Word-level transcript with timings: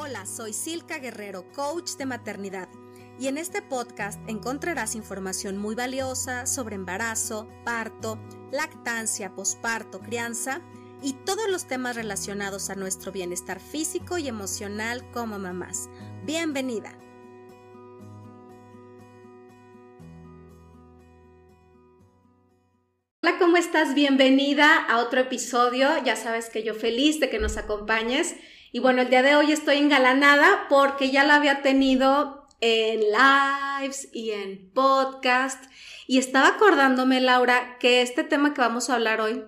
Hola, 0.00 0.26
soy 0.26 0.52
Silka 0.52 1.00
Guerrero, 1.00 1.50
coach 1.56 1.96
de 1.96 2.06
maternidad, 2.06 2.68
y 3.18 3.26
en 3.26 3.36
este 3.36 3.62
podcast 3.62 4.20
encontrarás 4.28 4.94
información 4.94 5.58
muy 5.58 5.74
valiosa 5.74 6.46
sobre 6.46 6.76
embarazo, 6.76 7.48
parto, 7.64 8.16
lactancia, 8.52 9.34
posparto, 9.34 9.98
crianza 9.98 10.62
y 11.02 11.14
todos 11.14 11.48
los 11.50 11.66
temas 11.66 11.96
relacionados 11.96 12.70
a 12.70 12.76
nuestro 12.76 13.10
bienestar 13.10 13.58
físico 13.58 14.18
y 14.18 14.28
emocional 14.28 15.04
como 15.10 15.36
mamás. 15.40 15.90
Bienvenida. 16.24 16.96
Hola, 23.24 23.36
¿cómo 23.40 23.56
estás? 23.56 23.96
Bienvenida 23.96 24.76
a 24.76 24.98
otro 24.98 25.22
episodio. 25.22 25.88
Ya 26.04 26.14
sabes 26.14 26.50
que 26.50 26.62
yo 26.62 26.74
feliz 26.74 27.18
de 27.18 27.30
que 27.30 27.40
nos 27.40 27.56
acompañes. 27.56 28.36
Y 28.70 28.80
bueno, 28.80 29.02
el 29.02 29.10
día 29.10 29.22
de 29.22 29.34
hoy 29.34 29.52
estoy 29.52 29.78
engalanada 29.78 30.66
porque 30.68 31.10
ya 31.10 31.24
la 31.24 31.36
había 31.36 31.62
tenido 31.62 32.46
en 32.60 33.00
lives 33.00 34.08
y 34.12 34.30
en 34.30 34.70
podcast. 34.72 35.64
Y 36.06 36.18
estaba 36.18 36.48
acordándome, 36.48 37.20
Laura, 37.20 37.78
que 37.78 38.02
este 38.02 38.24
tema 38.24 38.52
que 38.54 38.60
vamos 38.60 38.90
a 38.90 38.94
hablar 38.94 39.20
hoy, 39.20 39.44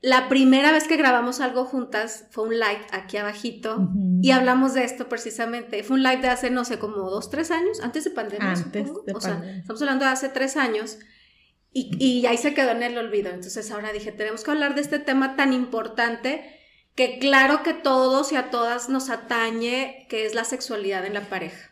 la 0.00 0.28
primera 0.28 0.70
vez 0.70 0.86
que 0.86 0.96
grabamos 0.96 1.40
algo 1.40 1.64
juntas 1.64 2.26
fue 2.30 2.44
un 2.44 2.54
live 2.54 2.86
aquí 2.92 3.16
abajito 3.16 3.90
y 4.22 4.30
hablamos 4.30 4.74
de 4.74 4.84
esto 4.84 5.08
precisamente. 5.08 5.82
Fue 5.82 5.96
un 5.96 6.04
live 6.04 6.22
de 6.22 6.28
hace, 6.28 6.50
no 6.50 6.64
sé, 6.64 6.78
como 6.78 6.96
dos, 7.10 7.30
tres 7.30 7.50
años, 7.50 7.80
antes 7.80 8.04
de 8.04 8.10
pandemia. 8.10 8.52
Antes 8.52 8.86
de 9.06 9.12
o 9.12 9.20
sea, 9.20 9.42
estamos 9.56 9.82
hablando 9.82 10.04
de 10.04 10.12
hace 10.12 10.28
tres 10.28 10.56
años. 10.56 10.98
Y, 11.72 11.90
y 12.02 12.26
ahí 12.26 12.38
se 12.38 12.54
quedó 12.54 12.70
en 12.70 12.82
el 12.82 12.96
olvido. 12.96 13.30
Entonces 13.30 13.70
ahora 13.70 13.92
dije, 13.92 14.10
tenemos 14.10 14.42
que 14.42 14.50
hablar 14.50 14.74
de 14.74 14.80
este 14.80 14.98
tema 14.98 15.36
tan 15.36 15.52
importante 15.52 16.57
que 16.98 17.20
claro 17.20 17.62
que 17.62 17.74
todos 17.74 18.32
y 18.32 18.34
a 18.34 18.50
todas 18.50 18.88
nos 18.88 19.08
atañe, 19.08 20.04
que 20.08 20.26
es 20.26 20.34
la 20.34 20.42
sexualidad 20.42 21.06
en 21.06 21.14
la 21.14 21.20
pareja. 21.28 21.70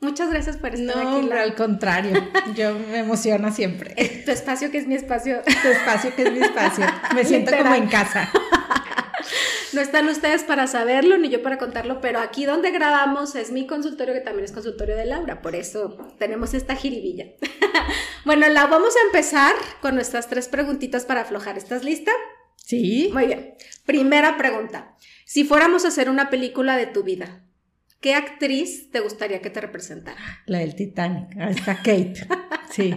Muchas 0.00 0.30
gracias 0.30 0.56
por 0.56 0.74
estar 0.74 0.96
No, 0.96 1.18
aquí. 1.18 1.26
Lau. 1.28 1.38
al 1.38 1.54
contrario, 1.54 2.26
yo 2.54 2.72
me 2.72 3.00
emociona 3.00 3.52
siempre. 3.52 3.92
Eh, 3.98 4.22
Tu 4.24 4.30
espacio 4.30 4.70
que 4.70 4.78
es 4.78 4.86
mi 4.86 4.94
espacio. 4.94 5.42
Tu 5.44 5.68
espacio 5.68 6.14
que 6.16 6.22
es 6.22 6.32
mi 6.32 6.38
espacio. 6.38 6.86
Me 7.14 7.26
siento 7.26 7.54
como 7.58 7.74
en 7.74 7.88
casa. 7.88 8.30
No 9.74 9.82
están 9.82 10.08
ustedes 10.08 10.44
para 10.44 10.66
saberlo 10.66 11.18
ni 11.18 11.28
yo 11.28 11.42
para 11.42 11.58
contarlo, 11.58 12.00
pero 12.00 12.20
aquí 12.20 12.46
donde 12.46 12.70
grabamos 12.70 13.34
es 13.34 13.50
mi 13.50 13.66
consultorio, 13.66 14.14
que 14.14 14.20
también 14.20 14.46
es 14.46 14.52
consultorio 14.52 14.96
de 14.96 15.04
Laura, 15.04 15.42
por 15.42 15.54
eso 15.54 15.98
tenemos 16.18 16.54
esta 16.54 16.74
jiribilla. 16.74 17.26
bueno, 18.24 18.48
la 18.48 18.66
vamos 18.66 18.94
a 18.96 19.06
empezar 19.06 19.54
con 19.82 19.94
nuestras 19.94 20.26
tres 20.28 20.48
preguntitas 20.48 21.04
para 21.04 21.20
aflojar. 21.20 21.58
¿Estás 21.58 21.84
lista? 21.84 22.10
Sí. 22.68 23.08
Muy 23.14 23.26
bien. 23.26 23.54
Primera 23.86 24.36
pregunta. 24.36 24.94
Si 25.24 25.44
fuéramos 25.44 25.86
a 25.86 25.88
hacer 25.88 26.10
una 26.10 26.28
película 26.28 26.76
de 26.76 26.84
tu 26.84 27.02
vida, 27.02 27.42
¿qué 28.02 28.14
actriz 28.14 28.90
te 28.90 29.00
gustaría 29.00 29.40
que 29.40 29.48
te 29.48 29.62
representara? 29.62 30.20
La 30.44 30.58
del 30.58 30.74
Titanic. 30.74 31.34
Ahí 31.38 31.54
está 31.54 31.76
Kate. 31.76 32.26
Sí. 32.70 32.94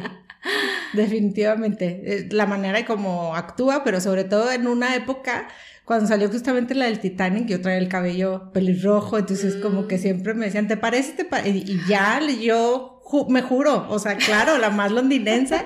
Definitivamente. 0.92 2.28
La 2.32 2.46
manera 2.46 2.80
de 2.80 2.86
cómo 2.86 3.34
actúa, 3.34 3.86
pero 3.86 4.02
sobre 4.02 4.26
todo 4.26 4.52
en 4.52 4.68
una 4.68 4.94
época 4.94 5.48
cuando 5.86 6.08
salió 6.08 6.30
justamente 6.30 6.76
la 6.76 6.86
del 6.86 7.00
Titanic, 7.00 7.48
yo 7.48 7.62
traía 7.62 7.78
el 7.78 7.88
cabello 7.88 8.52
pelirrojo, 8.54 9.18
entonces 9.18 9.56
como 9.56 9.88
que 9.88 9.98
siempre 9.98 10.34
me 10.34 10.46
decían, 10.46 10.68
¿te 10.68 10.78
parece? 10.78 11.14
¿Te 11.14 11.26
pa-?" 11.26 11.48
Y, 11.48 11.64
y 11.66 11.80
ya 11.88 12.20
yo 12.42 12.91
ju- 13.12 13.28
me 13.30 13.42
juro, 13.42 13.88
o 13.90 14.00
sea, 14.00 14.16
claro, 14.18 14.58
la 14.58 14.70
más 14.70 14.92
londinense, 14.92 15.66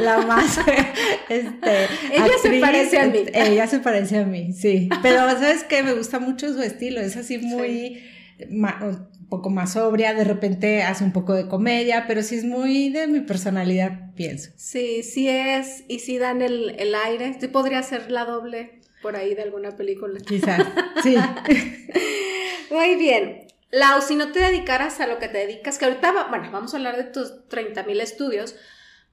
la 0.00 0.18
más, 0.22 0.58
este, 1.28 1.84
Ella 2.12 2.32
se 2.42 2.60
parece 2.60 2.98
a 2.98 3.06
mí. 3.06 3.18
este, 3.18 3.42
Ella 3.52 3.66
se 3.66 3.78
parece 3.80 4.18
a 4.18 4.24
mí, 4.24 4.52
sí. 4.52 4.88
Pero, 5.02 5.18
¿sabes 5.30 5.64
qué? 5.64 5.82
Me 5.82 5.92
gusta 5.92 6.18
mucho 6.18 6.52
su 6.52 6.62
estilo, 6.62 7.00
es 7.00 7.16
así 7.16 7.38
muy, 7.38 8.02
ma- 8.50 8.78
un 8.82 9.28
poco 9.28 9.50
más 9.50 9.72
sobria, 9.72 10.14
de 10.14 10.24
repente 10.24 10.82
hace 10.82 11.04
un 11.04 11.12
poco 11.12 11.34
de 11.34 11.48
comedia, 11.48 12.04
pero 12.06 12.22
sí 12.22 12.36
es 12.36 12.44
muy 12.44 12.90
de 12.90 13.06
mi 13.08 13.20
personalidad, 13.20 14.12
pienso. 14.14 14.50
Sí, 14.56 15.02
sí 15.02 15.28
es, 15.28 15.84
y 15.88 15.98
sí 15.98 16.16
dan 16.18 16.42
el, 16.42 16.76
el 16.78 16.94
aire. 16.94 17.36
Sí 17.40 17.48
podría 17.48 17.82
ser 17.82 18.10
la 18.10 18.24
doble 18.24 18.80
por 19.02 19.16
ahí 19.16 19.34
de 19.34 19.42
alguna 19.42 19.76
película. 19.76 20.18
Quizás, 20.20 20.64
sí. 21.02 21.16
Muy 22.70 22.96
bien. 22.96 23.45
Lau, 23.78 24.00
si 24.00 24.16
no 24.16 24.32
te 24.32 24.40
dedicaras 24.40 25.00
a 25.00 25.06
lo 25.06 25.18
que 25.18 25.28
te 25.28 25.38
dedicas, 25.38 25.76
que 25.78 25.84
ahorita, 25.84 26.12
va- 26.12 26.28
bueno, 26.28 26.50
vamos 26.50 26.72
a 26.72 26.78
hablar 26.78 26.96
de 26.96 27.04
tus 27.04 27.46
30 27.48 27.82
mil 27.82 28.00
estudios, 28.00 28.56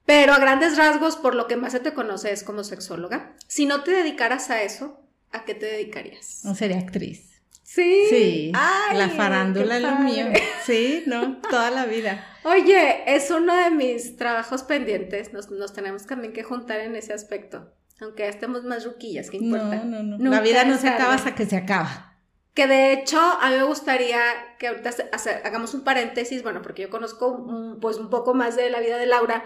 pero 0.06 0.32
a 0.32 0.38
grandes 0.38 0.76
rasgos, 0.76 1.16
por 1.16 1.34
lo 1.34 1.46
que 1.46 1.56
más 1.56 1.72
se 1.72 1.80
te 1.80 1.92
conoce 1.92 2.32
es 2.32 2.42
como 2.44 2.64
sexóloga. 2.64 3.34
Si 3.46 3.66
no 3.66 3.82
te 3.82 3.90
dedicaras 3.90 4.50
a 4.50 4.62
eso, 4.62 5.00
¿a 5.32 5.44
qué 5.44 5.54
te 5.54 5.66
dedicarías? 5.66 6.40
No 6.44 6.54
sería 6.54 6.78
actriz. 6.78 7.30
Sí. 7.62 8.06
Sí, 8.08 8.52
Ay, 8.54 8.98
la 8.98 9.08
farándula 9.10 9.76
es 9.76 9.82
lo 9.82 9.96
mío. 9.96 10.26
Sí, 10.64 11.02
no, 11.06 11.38
toda 11.50 11.70
la 11.70 11.86
vida. 11.86 12.24
Oye, 12.44 13.02
es 13.14 13.30
uno 13.30 13.54
de 13.54 13.70
mis 13.70 14.16
trabajos 14.16 14.62
pendientes. 14.62 15.32
Nos, 15.32 15.50
nos 15.50 15.72
tenemos 15.72 16.06
también 16.06 16.32
que 16.32 16.42
juntar 16.42 16.80
en 16.80 16.94
ese 16.96 17.12
aspecto. 17.12 17.72
Aunque 18.00 18.24
ya 18.24 18.28
estemos 18.28 18.64
más 18.64 18.84
ruquillas, 18.84 19.30
¿qué 19.30 19.38
importa? 19.38 19.76
No, 19.76 19.84
no, 19.84 20.02
no. 20.02 20.18
Nunca 20.18 20.30
la 20.36 20.40
vida 20.42 20.64
no 20.64 20.76
se 20.78 20.88
acaba 20.88 21.14
hasta 21.14 21.34
que 21.34 21.46
se 21.46 21.56
acaba. 21.56 22.13
Que 22.54 22.66
de 22.68 22.92
hecho, 22.92 23.18
a 23.20 23.50
mí 23.50 23.56
me 23.56 23.64
gustaría 23.64 24.22
que 24.58 24.68
ahorita 24.68 24.90
hacer- 25.12 25.42
hagamos 25.44 25.74
un 25.74 25.82
paréntesis, 25.82 26.42
bueno, 26.44 26.62
porque 26.62 26.82
yo 26.82 26.90
conozco 26.90 27.28
un- 27.28 27.80
pues 27.80 27.96
un 27.98 28.10
poco 28.10 28.32
más 28.32 28.54
de 28.56 28.70
la 28.70 28.80
vida 28.80 28.96
de 28.96 29.06
Laura. 29.06 29.44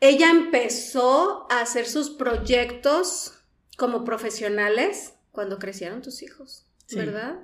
Ella 0.00 0.30
empezó 0.30 1.46
a 1.50 1.60
hacer 1.60 1.86
sus 1.86 2.10
proyectos 2.10 3.34
como 3.76 4.04
profesionales 4.04 5.14
cuando 5.32 5.58
crecieron 5.58 6.02
tus 6.02 6.22
hijos, 6.22 6.66
Sí. 6.86 6.96
¿verdad? 6.96 7.40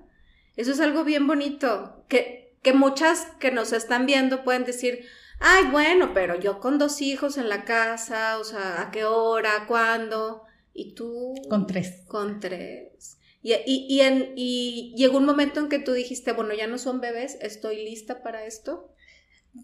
Eso 0.56 0.72
es 0.72 0.80
algo 0.80 1.02
bien 1.04 1.26
bonito, 1.26 2.04
que, 2.08 2.56
que 2.62 2.72
muchas 2.72 3.26
que 3.40 3.50
nos 3.50 3.72
están 3.72 4.06
viendo 4.06 4.44
pueden 4.44 4.64
decir, 4.64 5.06
ay, 5.40 5.64
bueno, 5.72 6.12
pero 6.14 6.38
yo 6.38 6.60
con 6.60 6.78
dos 6.78 7.00
hijos 7.00 7.38
en 7.38 7.48
la 7.48 7.64
casa, 7.64 8.38
o 8.38 8.44
sea, 8.44 8.82
¿a 8.82 8.90
qué 8.90 9.04
hora? 9.04 9.64
¿Cuándo? 9.66 10.44
Y 10.74 10.94
tú... 10.94 11.34
Con 11.48 11.66
tres. 11.66 12.02
Con 12.06 12.38
tres. 12.40 13.16
Y, 13.42 13.52
y, 13.66 13.86
y, 13.88 14.00
en- 14.02 14.32
y 14.36 14.94
llegó 14.96 15.18
un 15.18 15.24
momento 15.26 15.60
en 15.60 15.68
que 15.68 15.78
tú 15.78 15.92
dijiste, 15.92 16.32
bueno, 16.32 16.52
ya 16.54 16.66
no 16.66 16.78
son 16.78 17.00
bebés, 17.00 17.38
estoy 17.40 17.76
lista 17.84 18.22
para 18.22 18.44
esto. 18.44 18.92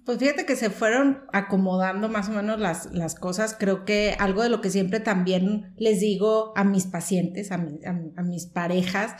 Pues 0.05 0.19
fíjate 0.19 0.47
que 0.47 0.57
se 0.57 0.71
fueron 0.71 1.23
acomodando 1.33 2.09
más 2.09 2.29
o 2.29 2.33
menos 2.33 2.59
las, 2.59 2.93
las 2.93 3.15
cosas. 3.15 3.55
Creo 3.59 3.85
que 3.85 4.17
algo 4.19 4.43
de 4.43 4.49
lo 4.49 4.61
que 4.61 4.71
siempre 4.71 4.99
también 4.99 5.75
les 5.77 6.01
digo 6.01 6.53
a 6.57 6.65
mis 6.65 6.87
pacientes, 6.87 7.53
a, 7.53 7.59
mi- 7.59 7.85
a- 7.85 8.21
a 8.21 8.23
mis 8.23 8.47
parejas, 8.47 9.15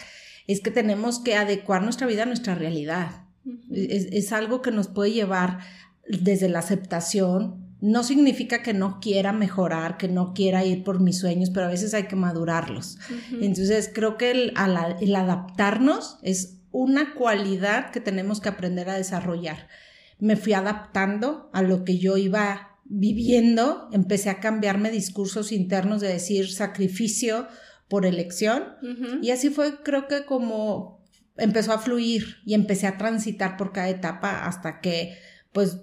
es 0.49 0.61
que 0.61 0.71
tenemos 0.71 1.21
que 1.21 1.37
adecuar 1.37 1.83
nuestra 1.83 2.07
vida 2.07 2.23
a 2.25 2.27
nuestra 2.27 2.55
realidad. 2.55 3.25
Es, 3.71 4.07
es 4.11 4.33
algo 4.33 4.61
que 4.63 4.73
nos 4.73 4.89
puede 4.89 5.13
llevar 5.13 5.59
desde 6.09 6.49
la 6.49 6.61
aceptación. 6.61 7.66
No 7.81 8.03
significa 8.03 8.63
que 8.63 8.73
no 8.73 9.01
quiera 9.01 9.33
mejorar, 9.33 9.99
que 9.99 10.09
no 10.09 10.33
quiera 10.33 10.65
ir 10.65 10.83
por 10.83 11.01
mis 11.01 11.19
sueños, 11.19 11.51
pero 11.51 11.67
a 11.67 11.71
veces 11.71 11.93
hay 11.95 12.05
que 12.05 12.17
madurarlos. 12.17 12.99
Entonces 13.41 13.91
creo 13.93 14.17
que 14.17 14.31
el, 14.31 14.53
adaptarnos 15.17 16.19
es 16.23 16.59
una 16.71 17.15
cualidad 17.15 17.91
que 17.91 18.01
tenemos 18.01 18.41
que 18.41 18.49
aprender 18.49 18.89
a 18.89 18.97
desarrollar. 18.97 19.69
Me 20.19 20.37
fui 20.37 20.55
adaptando 20.55 21.51
a 21.53 21.63
lo 21.63 21.85
que 21.85 21.99
yo 21.99 22.17
iba 22.17 22.79
viviendo, 22.85 23.89
empecé 23.93 24.31
a 24.31 24.41
cambiarme 24.41 24.91
discursos 24.91 25.53
internos 25.53 26.01
de 26.01 26.09
decir 26.09 26.51
sacrificio 26.51 27.47
por 27.89 28.07
elección 28.07 28.65
y 29.23 29.31
así 29.31 29.51
fue 29.51 29.83
creo 29.83 30.09
que 30.09 30.25
como 30.25 31.05
empezó 31.37 31.73
a 31.73 31.79
fluir 31.79 32.37
y 32.45 32.55
empecé 32.55 32.87
a 32.87 32.97
transitar 32.97 33.57
por 33.57 33.73
cada 33.73 33.89
etapa 33.89 34.47
hasta 34.47 34.81
que 34.81 35.17
pues 35.53 35.79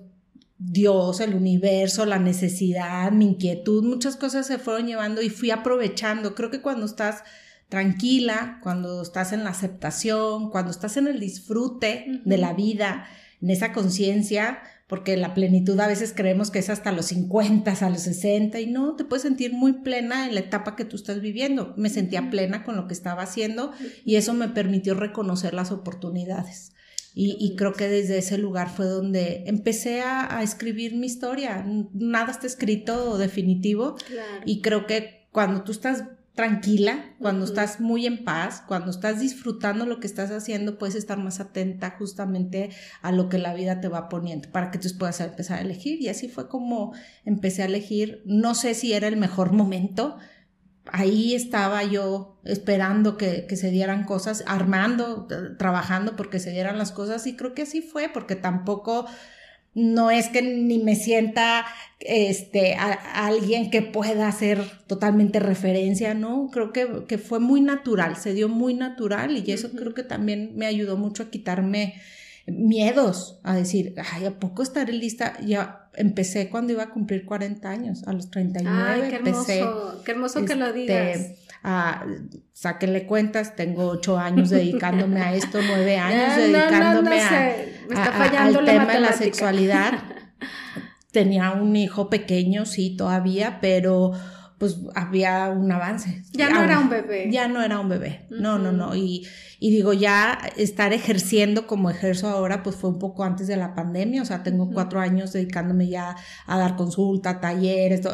Dios, 0.66 1.20
el 1.20 1.36
universo, 1.36 2.06
la 2.06 2.20
necesidad, 2.20 3.12
mi 3.12 3.26
inquietud, 3.26 3.84
muchas 3.84 4.16
cosas 4.16 4.48
se 4.48 4.58
fueron 4.58 4.88
llevando 4.88 5.22
y 5.22 5.30
fui 5.30 5.52
aprovechando. 5.52 6.36
Creo 6.36 6.50
que 6.50 6.62
cuando 6.62 6.86
estás 6.86 7.24
tranquila, 7.68 8.60
cuando 8.64 9.02
estás 9.02 9.34
en 9.34 9.44
la 9.44 9.50
aceptación, 9.50 10.50
cuando 10.52 10.72
estás 10.72 10.96
en 10.96 11.08
el 11.08 11.20
disfrute 11.20 12.22
de 12.24 12.38
la 12.38 12.54
vida, 12.54 13.08
en 13.42 13.50
esa 13.50 13.74
conciencia, 13.74 14.60
porque 14.88 15.18
la 15.18 15.34
plenitud 15.34 15.80
a 15.80 15.88
veces 15.88 16.14
creemos 16.16 16.52
que 16.52 16.60
es 16.60 16.70
hasta 16.70 16.92
los 16.92 17.08
50, 17.08 17.72
a 17.72 17.90
los 17.90 18.02
60 18.02 18.60
y 18.60 18.68
no, 18.68 18.96
te 18.96 19.04
puedes 19.04 19.24
sentir 19.24 19.52
muy 19.52 19.74
plena 19.74 20.28
en 20.28 20.36
la 20.36 20.42
etapa 20.42 20.76
que 20.76 20.86
tú 20.86 20.96
estás 20.96 21.20
viviendo. 21.20 21.74
Me 21.78 21.90
sentía 21.90 22.30
plena 22.30 22.64
con 22.64 22.76
lo 22.76 22.88
que 22.88 22.94
estaba 22.94 23.24
haciendo 23.24 23.72
y 24.06 24.16
eso 24.16 24.34
me 24.34 24.50
permitió 24.50 24.94
reconocer 24.94 25.54
las 25.54 25.72
oportunidades. 25.72 26.73
Y, 27.16 27.38
y 27.40 27.56
creo 27.56 27.74
que 27.74 27.88
desde 27.88 28.18
ese 28.18 28.38
lugar 28.38 28.70
fue 28.70 28.86
donde 28.88 29.44
empecé 29.48 30.02
a, 30.02 30.38
a 30.38 30.44
escribir 30.44 30.96
mi 30.96 31.06
historia. 31.08 31.64
Nada 31.94 32.32
está 32.32 32.48
escrito 32.48 33.18
definitivo 33.18 33.96
Claro. 34.08 34.42
y 34.46 34.62
creo 34.62 34.88
que 34.88 35.28
cuando 35.32 35.64
tú 35.64 35.72
estás 35.72 36.04
tranquila, 36.36 37.16
cuando 37.20 37.46
estás 37.46 37.80
muy 37.80 38.08
en 38.08 38.24
paz, 38.24 38.64
cuando 38.68 38.90
estás 38.90 39.20
disfrutando 39.20 39.86
lo 39.86 40.00
que 40.00 40.08
estás 40.08 40.32
haciendo, 40.32 40.80
puedes 40.80 40.96
estar 40.96 41.20
más 41.20 41.40
atenta 41.40 41.92
justamente 41.92 42.72
a 43.04 43.12
lo 43.12 43.30
que 43.30 43.38
la 43.38 43.54
vida 43.54 43.80
te 43.82 43.88
va 43.88 44.10
poniendo 44.10 44.50
para 44.50 44.72
que 44.72 44.80
tú 44.80 44.90
puedas 44.98 45.22
empezar 45.22 45.60
a 45.60 45.62
elegir. 45.62 46.02
Y 46.02 46.10
así 46.10 46.28
fue 46.30 46.50
como 46.50 46.94
empecé 47.24 47.62
a 47.62 47.66
elegir. 47.66 48.24
No 48.26 48.56
sé 48.56 48.74
si 48.74 48.94
era 48.94 49.08
el 49.08 49.18
mejor 49.18 49.54
momento, 49.54 50.18
ahí 50.94 51.34
estaba 51.34 51.84
yo 51.84 52.40
esperando 52.46 53.18
que, 53.18 53.46
que, 53.48 53.58
se 53.58 53.72
dieran 53.72 54.06
cosas, 54.06 54.44
armando, 54.48 55.28
trabajando 55.58 56.16
porque 56.16 56.40
se 56.40 56.52
dieran 56.52 56.78
las 56.78 56.92
cosas 56.92 57.26
y 57.26 57.36
creo 57.36 57.54
que 57.54 57.64
así 57.64 57.82
fue, 57.82 58.10
porque 58.10 58.36
tampoco 58.36 59.08
no 59.74 60.12
es 60.12 60.30
que 60.30 60.44
ni 60.44 60.78
me 60.78 60.96
sienta 60.96 61.66
este, 62.00 62.76
a, 62.76 62.94
alguien 63.26 63.72
que 63.72 63.82
pueda 63.82 64.28
hacer 64.28 64.62
totalmente 64.86 65.40
referencia, 65.40 66.14
¿no? 66.14 66.50
Creo 66.52 66.72
que, 66.72 67.06
que, 67.08 67.18
fue 67.18 67.40
muy 67.40 67.60
natural, 67.60 68.16
se 68.18 68.36
dio 68.36 68.48
muy 68.48 68.76
natural 68.76 69.36
y 69.36 69.52
eso 69.52 69.72
creo 69.72 69.96
que 69.96 70.04
también 70.04 70.52
me 70.56 70.68
ayudó 70.68 70.96
mucho 70.96 71.24
a 71.24 71.32
quitarme 71.32 71.96
miedos, 72.46 73.40
a 73.44 73.56
decir, 73.56 73.96
ay, 74.14 74.26
¿a 74.26 74.40
poco 74.40 74.64
estaré 74.64 74.94
lista? 74.94 75.38
Ya 75.42 75.90
empecé 75.96 76.50
cuando 76.50 76.74
iba 76.74 76.84
a 76.84 76.90
cumplir 76.90 77.26
40 77.26 77.70
años, 77.70 78.04
a 78.08 78.14
los 78.14 78.30
39 78.32 78.84
ay, 78.86 79.10
qué 79.10 79.16
hermoso, 79.16 80.02
qué 80.04 80.12
hermoso 80.12 80.46
que 80.46 80.56
lo 80.56 80.68
este, 80.68 80.80
digas. 80.80 81.32
A, 81.64 82.06
sáquenle 82.52 83.06
cuentas, 83.06 83.56
tengo 83.56 83.88
ocho 83.88 84.18
años 84.18 84.50
dedicándome 84.50 85.22
a 85.22 85.34
esto, 85.34 85.60
nueve 85.66 85.98
años 86.00 86.36
dedicándome 86.36 87.22
a, 87.22 88.44
al 88.44 88.66
tema 88.66 88.94
de 88.94 89.00
la 89.00 89.14
sexualidad. 89.14 89.94
Tenía 91.12 91.52
un 91.52 91.76
hijo 91.76 92.10
pequeño, 92.10 92.66
sí, 92.66 92.98
todavía, 92.98 93.60
pero 93.62 94.14
pues 94.64 94.78
había 94.96 95.50
un 95.50 95.70
avance. 95.74 96.24
Ya 96.32 96.50
no 96.50 96.64
era 96.64 96.80
un 96.80 96.88
bebé. 96.88 97.28
Ya 97.30 97.50
no 97.50 97.62
era 97.62 97.82
un 97.82 97.90
bebé. 97.90 98.28
No, 98.30 98.58
no, 98.58 98.72
no. 98.72 98.96
Y, 98.96 99.28
y, 99.60 99.72
digo, 99.72 99.92
ya 99.92 100.40
estar 100.56 100.94
ejerciendo 100.94 101.68
como 101.68 101.90
ejerzo 101.90 102.30
ahora, 102.30 102.64
pues 102.64 102.78
fue 102.78 102.90
un 102.90 102.98
poco 102.98 103.26
antes 103.26 103.48
de 103.48 103.58
la 103.58 103.76
pandemia. 103.76 104.22
O 104.22 104.26
sea, 104.26 104.42
tengo 104.42 104.72
cuatro 104.72 105.02
años 105.02 105.34
dedicándome 105.34 105.90
ya 105.90 106.16
a 106.48 106.58
dar 106.58 106.78
consulta, 106.78 107.42
talleres, 107.42 108.08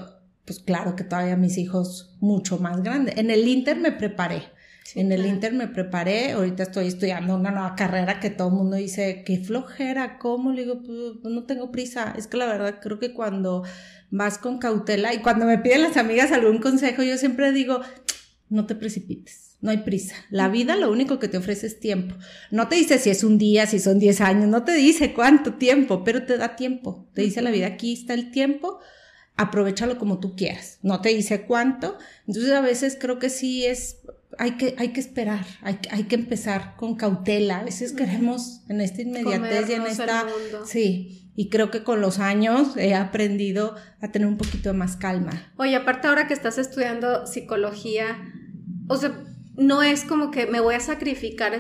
pues 0.43 0.59
claro 0.59 0.95
que 0.95 1.03
todavía 1.03 1.37
mis 1.37 1.59
hijos 1.59 2.17
mucho 2.19 2.57
más 2.57 2.81
grandes. 2.81 3.15
En 3.19 3.29
el 3.29 3.47
Inter 3.47 3.77
me 3.77 3.91
preparé. 3.91 4.45
En 4.95 5.11
el 5.11 5.25
Inter 5.25 5.53
me 5.53 5.67
preparé, 5.67 6.31
ahorita 6.31 6.63
estoy 6.63 6.87
estudiando 6.87 7.35
una 7.35 7.51
nueva 7.51 7.75
carrera 7.75 8.19
que 8.19 8.29
todo 8.29 8.47
el 8.47 8.55
mundo 8.55 8.75
dice, 8.75 9.23
qué 9.25 9.37
flojera, 9.37 10.17
¿cómo? 10.17 10.51
Le 10.51 10.63
digo, 10.63 10.81
pues 10.81 11.33
no 11.33 11.43
tengo 11.43 11.71
prisa. 11.71 12.13
Es 12.17 12.27
que 12.27 12.37
la 12.37 12.47
verdad 12.47 12.79
creo 12.81 12.99
que 12.99 13.13
cuando 13.13 13.63
vas 14.09 14.37
con 14.37 14.57
cautela 14.57 15.13
y 15.13 15.19
cuando 15.19 15.45
me 15.45 15.59
piden 15.59 15.83
las 15.83 15.97
amigas 15.97 16.31
algún 16.31 16.59
consejo, 16.59 17.03
yo 17.03 17.17
siempre 17.17 17.51
digo, 17.51 17.81
no 18.49 18.65
te 18.65 18.75
precipites, 18.75 19.57
no 19.61 19.69
hay 19.69 19.77
prisa. 19.79 20.15
La 20.31 20.49
vida 20.49 20.75
lo 20.75 20.91
único 20.91 21.19
que 21.19 21.27
te 21.27 21.37
ofrece 21.37 21.67
es 21.67 21.79
tiempo. 21.79 22.15
No 22.49 22.67
te 22.67 22.75
dice 22.75 22.97
si 22.97 23.11
es 23.11 23.23
un 23.23 23.37
día, 23.37 23.67
si 23.67 23.79
son 23.79 23.99
10 23.99 24.21
años, 24.21 24.47
no 24.47 24.63
te 24.63 24.73
dice 24.73 25.13
cuánto 25.13 25.53
tiempo, 25.53 26.03
pero 26.03 26.25
te 26.25 26.37
da 26.37 26.55
tiempo. 26.55 27.07
Te 27.13 27.21
dice 27.21 27.41
la 27.41 27.51
vida, 27.51 27.67
aquí 27.67 27.93
está 27.93 28.15
el 28.15 28.31
tiempo, 28.31 28.79
aprovechalo 29.35 29.99
como 29.99 30.19
tú 30.19 30.35
quieras. 30.35 30.79
No 30.81 31.01
te 31.01 31.09
dice 31.09 31.43
cuánto. 31.43 31.97
Entonces 32.27 32.51
a 32.53 32.61
veces 32.61 32.97
creo 32.99 33.19
que 33.19 33.29
sí 33.29 33.65
es, 33.65 33.99
hay 34.37 34.51
que, 34.51 34.75
hay 34.77 34.89
que 34.89 34.99
esperar, 34.99 35.45
hay, 35.61 35.79
hay 35.91 36.03
que 36.03 36.15
empezar 36.15 36.75
con 36.75 36.95
cautela. 36.95 37.59
A 37.59 37.63
veces 37.63 37.93
queremos 37.93 38.61
en 38.69 38.81
esta 38.81 39.01
inmediatez 39.01 39.69
y 39.69 39.73
en 39.73 39.87
esta... 39.87 40.27
Sí, 40.65 41.31
y 41.35 41.49
creo 41.49 41.71
que 41.71 41.83
con 41.83 42.01
los 42.01 42.19
años 42.19 42.75
he 42.77 42.93
aprendido 42.95 43.75
a 44.01 44.11
tener 44.11 44.27
un 44.27 44.37
poquito 44.37 44.73
más 44.73 44.97
calma. 44.97 45.51
Oye, 45.57 45.75
aparte 45.75 46.07
ahora 46.07 46.27
que 46.27 46.33
estás 46.33 46.57
estudiando 46.57 47.25
psicología, 47.25 48.17
o 48.87 48.97
sea, 48.97 49.25
no 49.55 49.83
es 49.83 50.03
como 50.03 50.31
que 50.31 50.47
me 50.47 50.59
voy 50.59 50.75
a 50.75 50.79
sacrificar 50.79 51.57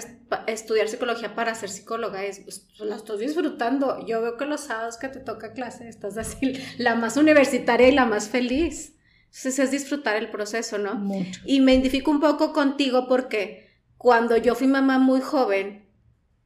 estudiar 0.47 0.87
psicología 0.87 1.35
para 1.35 1.55
ser 1.55 1.69
psicóloga, 1.69 2.23
es, 2.23 2.39
pues, 2.39 2.67
la 2.79 2.95
estoy 2.95 3.25
disfrutando. 3.25 4.05
Yo 4.05 4.21
veo 4.21 4.37
que 4.37 4.45
los 4.45 4.61
sábados 4.61 4.97
que 4.97 5.09
te 5.09 5.19
toca 5.19 5.53
clase 5.53 5.89
estás 5.89 6.17
así, 6.17 6.53
la 6.77 6.95
más 6.95 7.17
universitaria 7.17 7.87
y 7.87 7.91
la 7.91 8.05
más 8.05 8.29
feliz. 8.29 8.93
Entonces 9.29 9.59
es 9.59 9.71
disfrutar 9.71 10.17
el 10.17 10.31
proceso, 10.31 10.77
¿no? 10.77 10.95
Mucho. 10.95 11.41
Y 11.45 11.61
me 11.61 11.73
identifico 11.73 12.11
un 12.11 12.19
poco 12.19 12.51
contigo 12.51 13.07
porque 13.07 13.69
cuando 13.97 14.35
yo 14.37 14.55
fui 14.55 14.67
mamá 14.67 14.97
muy 14.97 15.21
joven, 15.21 15.87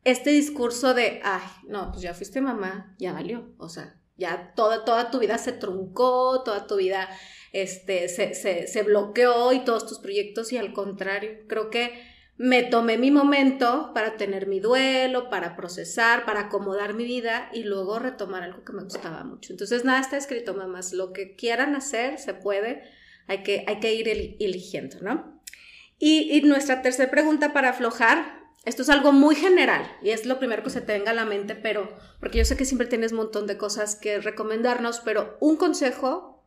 este 0.03 0.31
discurso 0.31 0.93
de, 0.93 1.21
ay, 1.23 1.41
no, 1.67 1.91
pues 1.91 2.01
ya 2.01 2.13
fuiste 2.13 2.41
mamá, 2.41 2.95
ya 2.99 3.13
valió, 3.13 3.53
o 3.57 3.69
sea, 3.69 3.99
ya 4.17 4.53
toda, 4.55 4.83
toda 4.83 5.11
tu 5.11 5.19
vida 5.19 5.37
se 5.37 5.53
truncó, 5.53 6.43
toda 6.43 6.67
tu 6.67 6.75
vida 6.75 7.09
este, 7.53 8.09
se, 8.09 8.33
se, 8.35 8.67
se 8.67 8.83
bloqueó 8.83 9.53
y 9.53 9.63
todos 9.63 9.87
tus 9.87 9.99
proyectos 9.99 10.51
y 10.51 10.57
al 10.57 10.73
contrario, 10.73 11.45
creo 11.47 11.69
que 11.69 12.12
me 12.37 12.63
tomé 12.63 12.97
mi 12.97 13.11
momento 13.11 13.91
para 13.93 14.17
tener 14.17 14.47
mi 14.47 14.59
duelo, 14.59 15.29
para 15.29 15.55
procesar, 15.55 16.25
para 16.25 16.41
acomodar 16.41 16.93
mi 16.93 17.05
vida 17.05 17.49
y 17.53 17.63
luego 17.63 17.99
retomar 17.99 18.43
algo 18.43 18.63
que 18.63 18.73
me 18.73 18.83
gustaba 18.83 19.23
mucho. 19.23 19.53
Entonces, 19.53 19.85
nada 19.85 19.99
está 19.99 20.17
escrito, 20.17 20.53
mamás. 20.53 20.93
Lo 20.93 21.13
que 21.13 21.35
quieran 21.35 21.75
hacer, 21.75 22.17
se 22.17 22.33
puede. 22.33 22.83
Hay 23.27 23.43
que, 23.43 23.63
hay 23.67 23.79
que 23.79 23.93
ir 23.93 24.35
eligiendo, 24.39 24.97
¿no? 25.01 25.41
Y, 25.99 26.31
y 26.31 26.41
nuestra 26.41 26.81
tercera 26.81 27.09
pregunta 27.09 27.53
para 27.53 27.69
aflojar 27.69 28.43
esto 28.65 28.81
es 28.81 28.89
algo 28.89 29.11
muy 29.11 29.35
general 29.35 29.85
y 30.01 30.11
es 30.11 30.25
lo 30.25 30.39
primero 30.39 30.63
que 30.63 30.69
se 30.69 30.79
te 30.79 30.93
venga 30.93 31.11
a 31.11 31.15
la 31.15 31.25
mente, 31.25 31.53
pero 31.53 31.97
porque 32.19 32.37
yo 32.37 32.45
sé 32.45 32.55
que 32.55 32.63
siempre 32.63 32.87
tienes 32.87 33.11
un 33.11 33.17
montón 33.17 33.45
de 33.45 33.57
cosas 33.57 33.97
que 33.97 34.19
recomendarnos, 34.19 35.01
pero 35.01 35.37
un 35.41 35.57
consejo 35.57 36.45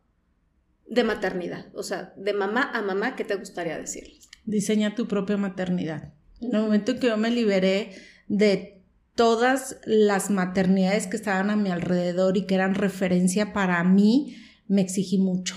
de 0.86 1.04
maternidad, 1.04 1.66
o 1.74 1.82
sea, 1.82 2.14
de 2.16 2.32
mamá 2.32 2.70
a 2.72 2.80
mamá, 2.80 3.16
¿qué 3.16 3.24
te 3.24 3.34
gustaría 3.34 3.76
decirles? 3.76 4.30
Diseña 4.46 4.94
tu 4.94 5.06
propia 5.06 5.36
maternidad. 5.36 6.14
En 6.40 6.54
el 6.54 6.62
momento 6.62 6.92
en 6.92 6.98
que 6.98 7.08
yo 7.08 7.16
me 7.16 7.30
liberé 7.30 7.90
de 8.28 8.82
todas 9.14 9.78
las 9.84 10.30
maternidades 10.30 11.06
que 11.06 11.16
estaban 11.16 11.50
a 11.50 11.56
mi 11.56 11.70
alrededor 11.70 12.36
y 12.36 12.46
que 12.46 12.54
eran 12.54 12.74
referencia 12.74 13.52
para 13.52 13.82
mí, 13.84 14.36
me 14.68 14.80
exigí 14.80 15.18
mucho 15.18 15.56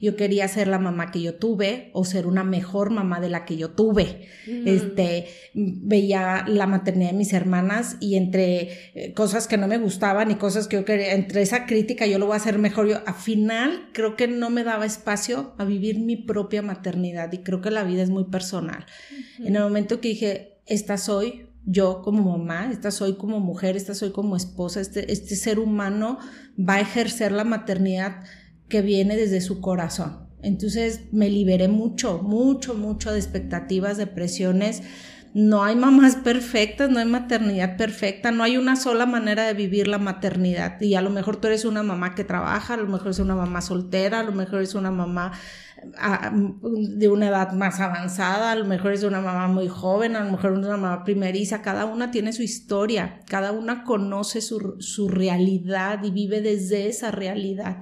yo 0.00 0.16
quería 0.16 0.48
ser 0.48 0.66
la 0.66 0.78
mamá 0.78 1.10
que 1.10 1.20
yo 1.20 1.34
tuve 1.34 1.90
o 1.92 2.04
ser 2.04 2.26
una 2.26 2.42
mejor 2.42 2.90
mamá 2.90 3.20
de 3.20 3.28
la 3.28 3.44
que 3.44 3.56
yo 3.56 3.70
tuve. 3.70 4.28
Mm. 4.46 4.66
Este, 4.66 5.26
veía 5.54 6.44
la 6.48 6.66
maternidad 6.66 7.10
de 7.10 7.16
mis 7.16 7.32
hermanas 7.34 7.96
y 8.00 8.16
entre 8.16 8.70
eh, 8.94 9.12
cosas 9.14 9.46
que 9.46 9.58
no 9.58 9.68
me 9.68 9.76
gustaban 9.76 10.30
y 10.30 10.36
cosas 10.36 10.68
que 10.68 10.76
yo 10.76 10.84
quería, 10.84 11.14
entre 11.14 11.42
esa 11.42 11.66
crítica 11.66 12.06
yo 12.06 12.18
lo 12.18 12.26
voy 12.26 12.34
a 12.34 12.38
hacer 12.38 12.58
mejor. 12.58 12.88
Yo, 12.88 13.00
al 13.06 13.14
final, 13.14 13.90
creo 13.92 14.16
que 14.16 14.26
no 14.26 14.48
me 14.48 14.64
daba 14.64 14.86
espacio 14.86 15.54
a 15.58 15.64
vivir 15.64 15.98
mi 15.98 16.16
propia 16.16 16.62
maternidad 16.62 17.30
y 17.32 17.38
creo 17.38 17.60
que 17.60 17.70
la 17.70 17.84
vida 17.84 18.02
es 18.02 18.10
muy 18.10 18.24
personal. 18.24 18.86
En 19.38 19.54
el 19.54 19.62
momento 19.62 20.00
que 20.00 20.08
dije, 20.08 20.62
esta 20.66 20.96
soy, 20.96 21.46
yo 21.66 22.00
como 22.02 22.38
mamá, 22.38 22.70
esta 22.72 22.90
soy 22.90 23.16
como 23.16 23.38
mujer, 23.38 23.76
esta 23.76 23.94
soy 23.94 24.12
como 24.12 24.36
esposa, 24.36 24.80
este, 24.80 25.12
este 25.12 25.36
ser 25.36 25.58
humano 25.58 26.18
va 26.58 26.74
a 26.74 26.80
ejercer 26.80 27.32
la 27.32 27.44
maternidad 27.44 28.24
que 28.70 28.80
viene 28.80 29.16
desde 29.16 29.42
su 29.42 29.60
corazón. 29.60 30.30
Entonces 30.42 31.02
me 31.12 31.28
liberé 31.28 31.68
mucho, 31.68 32.22
mucho, 32.22 32.74
mucho 32.74 33.12
de 33.12 33.18
expectativas, 33.18 33.98
de 33.98 34.06
presiones. 34.06 34.82
No 35.34 35.62
hay 35.62 35.76
mamás 35.76 36.16
perfectas, 36.16 36.90
no 36.90 36.98
hay 36.98 37.04
maternidad 37.04 37.76
perfecta, 37.76 38.32
no 38.32 38.42
hay 38.42 38.56
una 38.56 38.74
sola 38.74 39.06
manera 39.06 39.46
de 39.46 39.54
vivir 39.54 39.86
la 39.86 39.98
maternidad. 39.98 40.80
Y 40.80 40.94
a 40.94 41.02
lo 41.02 41.10
mejor 41.10 41.36
tú 41.36 41.48
eres 41.48 41.64
una 41.64 41.82
mamá 41.82 42.14
que 42.14 42.24
trabaja, 42.24 42.74
a 42.74 42.78
lo 42.78 42.88
mejor 42.88 43.10
es 43.10 43.18
una 43.18 43.36
mamá 43.36 43.60
soltera, 43.60 44.20
a 44.20 44.24
lo 44.24 44.32
mejor 44.32 44.62
es 44.62 44.74
una 44.74 44.90
mamá 44.90 45.32
de 45.82 47.08
una 47.08 47.28
edad 47.28 47.52
más 47.52 47.80
avanzada, 47.80 48.52
a 48.52 48.56
lo 48.56 48.64
mejor 48.64 48.92
es 48.92 49.00
de 49.00 49.06
una 49.06 49.20
mamá 49.20 49.48
muy 49.48 49.68
joven, 49.68 50.16
a 50.16 50.24
lo 50.24 50.32
mejor 50.32 50.52
es 50.52 50.58
una 50.58 50.76
mamá 50.76 51.04
primeriza, 51.04 51.62
cada 51.62 51.86
una 51.86 52.10
tiene 52.10 52.32
su 52.32 52.42
historia, 52.42 53.20
cada 53.26 53.52
una 53.52 53.84
conoce 53.84 54.40
su, 54.40 54.76
su 54.78 55.08
realidad 55.08 56.02
y 56.04 56.10
vive 56.10 56.40
desde 56.40 56.88
esa 56.88 57.10
realidad. 57.10 57.78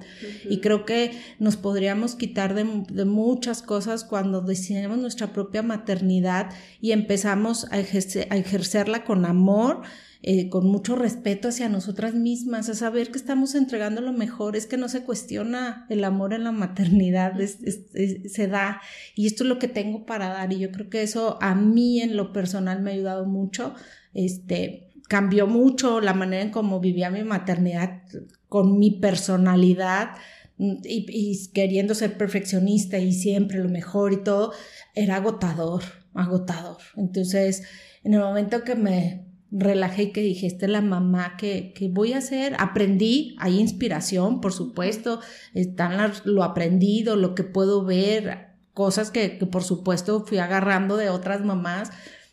Y 0.49 0.59
creo 0.59 0.85
que 0.85 1.11
nos 1.39 1.57
podríamos 1.57 2.15
quitar 2.15 2.53
de, 2.53 2.83
de 2.89 3.05
muchas 3.05 3.61
cosas 3.61 4.03
cuando 4.03 4.41
decidimos 4.41 4.97
nuestra 4.97 5.33
propia 5.33 5.61
maternidad 5.61 6.51
y 6.81 6.91
empezamos 6.91 7.65
a, 7.65 7.75
a 7.75 8.37
ejercerla 8.37 9.03
con 9.03 9.25
amor 9.25 9.81
eh, 10.21 10.49
con 10.49 10.67
mucho 10.67 10.97
respeto 10.97 11.47
hacia 11.47 11.69
nosotras 11.69 12.13
mismas, 12.13 12.67
a 12.67 12.73
saber 12.73 13.09
que 13.09 13.17
estamos 13.17 13.55
entregando 13.55 14.01
lo 14.01 14.11
mejor, 14.11 14.57
es 14.57 14.65
que 14.65 14.75
no 14.75 14.89
se 14.89 15.05
cuestiona 15.05 15.85
el 15.89 16.03
amor 16.03 16.33
en 16.33 16.43
la 16.43 16.51
maternidad, 16.51 17.35
se 17.39 18.47
da 18.47 18.81
y 19.15 19.27
esto 19.27 19.43
es 19.43 19.49
lo 19.49 19.59
que 19.59 19.69
tengo 19.69 20.05
para 20.05 20.27
dar 20.27 20.51
y 20.51 20.59
yo 20.59 20.71
creo 20.71 20.89
que 20.89 21.03
eso 21.03 21.37
a 21.41 21.55
mí 21.55 22.01
en 22.01 22.17
lo 22.17 22.33
personal 22.33 22.81
me 22.81 22.91
ha 22.91 22.93
ayudado 22.95 23.25
mucho, 23.27 23.75
este, 24.13 24.91
cambió 25.07 25.47
mucho 25.47 26.01
la 26.01 26.13
manera 26.13 26.43
en 26.43 26.51
cómo 26.51 26.81
vivía 26.81 27.09
mi 27.09 27.23
maternidad 27.23 28.01
con 28.49 28.77
mi 28.77 28.91
personalidad. 28.91 30.17
Y, 30.57 31.05
y 31.07 31.53
queriendo 31.53 31.95
ser 31.95 32.17
perfeccionista 32.17 32.99
y 32.99 33.13
siempre 33.13 33.59
lo 33.59 33.69
mejor 33.69 34.11
y 34.11 34.23
todo, 34.25 34.51
era 34.93 35.15
agotador, 35.15 35.83
agotador. 36.13 36.81
Entonces, 36.97 37.63
en 38.03 38.15
el 38.15 38.19
momento 38.19 38.65
que 38.65 38.75
me 38.75 39.28
relajé 39.51 40.03
y 40.03 40.11
que 40.11 40.21
dije, 40.21 40.47
esta 40.47 40.65
es 40.65 40.71
la 40.71 40.81
mamá 40.81 41.35
que, 41.37 41.73
que 41.73 41.89
voy 41.89 42.13
a 42.13 42.19
hacer. 42.19 42.55
Aprendí, 42.59 43.35
hay 43.39 43.59
inspiración, 43.59 44.41
por 44.41 44.53
supuesto, 44.53 45.19
están 45.53 46.13
lo 46.25 46.43
aprendido, 46.43 47.15
lo 47.15 47.35
que 47.35 47.43
puedo 47.43 47.83
ver, 47.83 48.49
cosas 48.73 49.11
que, 49.11 49.37
que 49.37 49.45
por 49.45 49.63
supuesto 49.63 50.25
fui 50.25 50.37
agarrando 50.37 50.97
de 50.97 51.09
otras 51.09 51.43
mamás, 51.43 51.91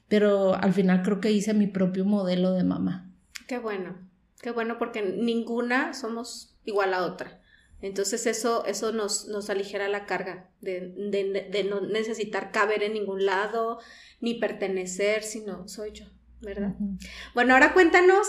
pero 0.08 0.54
al 0.54 0.73
final 0.73 1.02
creo 1.02 1.20
que 1.20 1.32
hice 1.32 1.54
mi 1.54 1.66
propio 1.66 2.04
modelo 2.04 2.52
de 2.52 2.64
mamá. 2.64 3.11
Qué 3.46 3.58
bueno, 3.58 3.96
qué 4.40 4.50
bueno 4.50 4.78
porque 4.78 5.02
ninguna 5.02 5.94
somos 5.94 6.56
igual 6.64 6.94
a 6.94 7.04
otra. 7.04 7.40
Entonces 7.82 8.26
eso, 8.26 8.64
eso 8.64 8.92
nos, 8.92 9.26
nos 9.28 9.50
aligera 9.50 9.88
la 9.88 10.06
carga 10.06 10.50
de, 10.61 10.80
de, 11.50 11.64
no 11.64 11.80
necesitar 11.80 12.50
caber 12.50 12.82
en 12.82 12.94
ningún 12.94 13.26
lado, 13.26 13.78
ni 14.20 14.35
pertenecer, 14.35 15.23
sino 15.23 15.68
soy 15.68 15.92
yo, 15.92 16.06
¿verdad? 16.47 16.73
Bueno, 17.35 17.55
ahora 17.55 17.75
cuéntanos, 17.75 18.26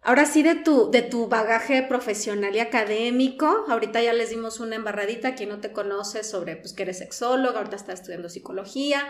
ahora 0.00 0.24
sí 0.24 0.42
de 0.42 0.54
tu, 0.54 0.90
de 0.90 1.02
tu 1.02 1.26
bagaje 1.28 1.82
profesional 1.82 2.54
y 2.54 2.60
académico. 2.60 3.66
Ahorita 3.68 4.00
ya 4.00 4.12
les 4.12 4.30
dimos 4.30 4.60
una 4.60 4.76
embarradita, 4.76 5.34
quien 5.34 5.50
no 5.50 5.60
te 5.60 5.72
conoce, 5.72 6.24
sobre 6.24 6.56
pues 6.56 6.72
que 6.72 6.84
eres 6.84 6.98
sexóloga, 6.98 7.58
ahorita 7.58 7.76
estás 7.76 8.00
estudiando 8.00 8.28
psicología. 8.28 9.06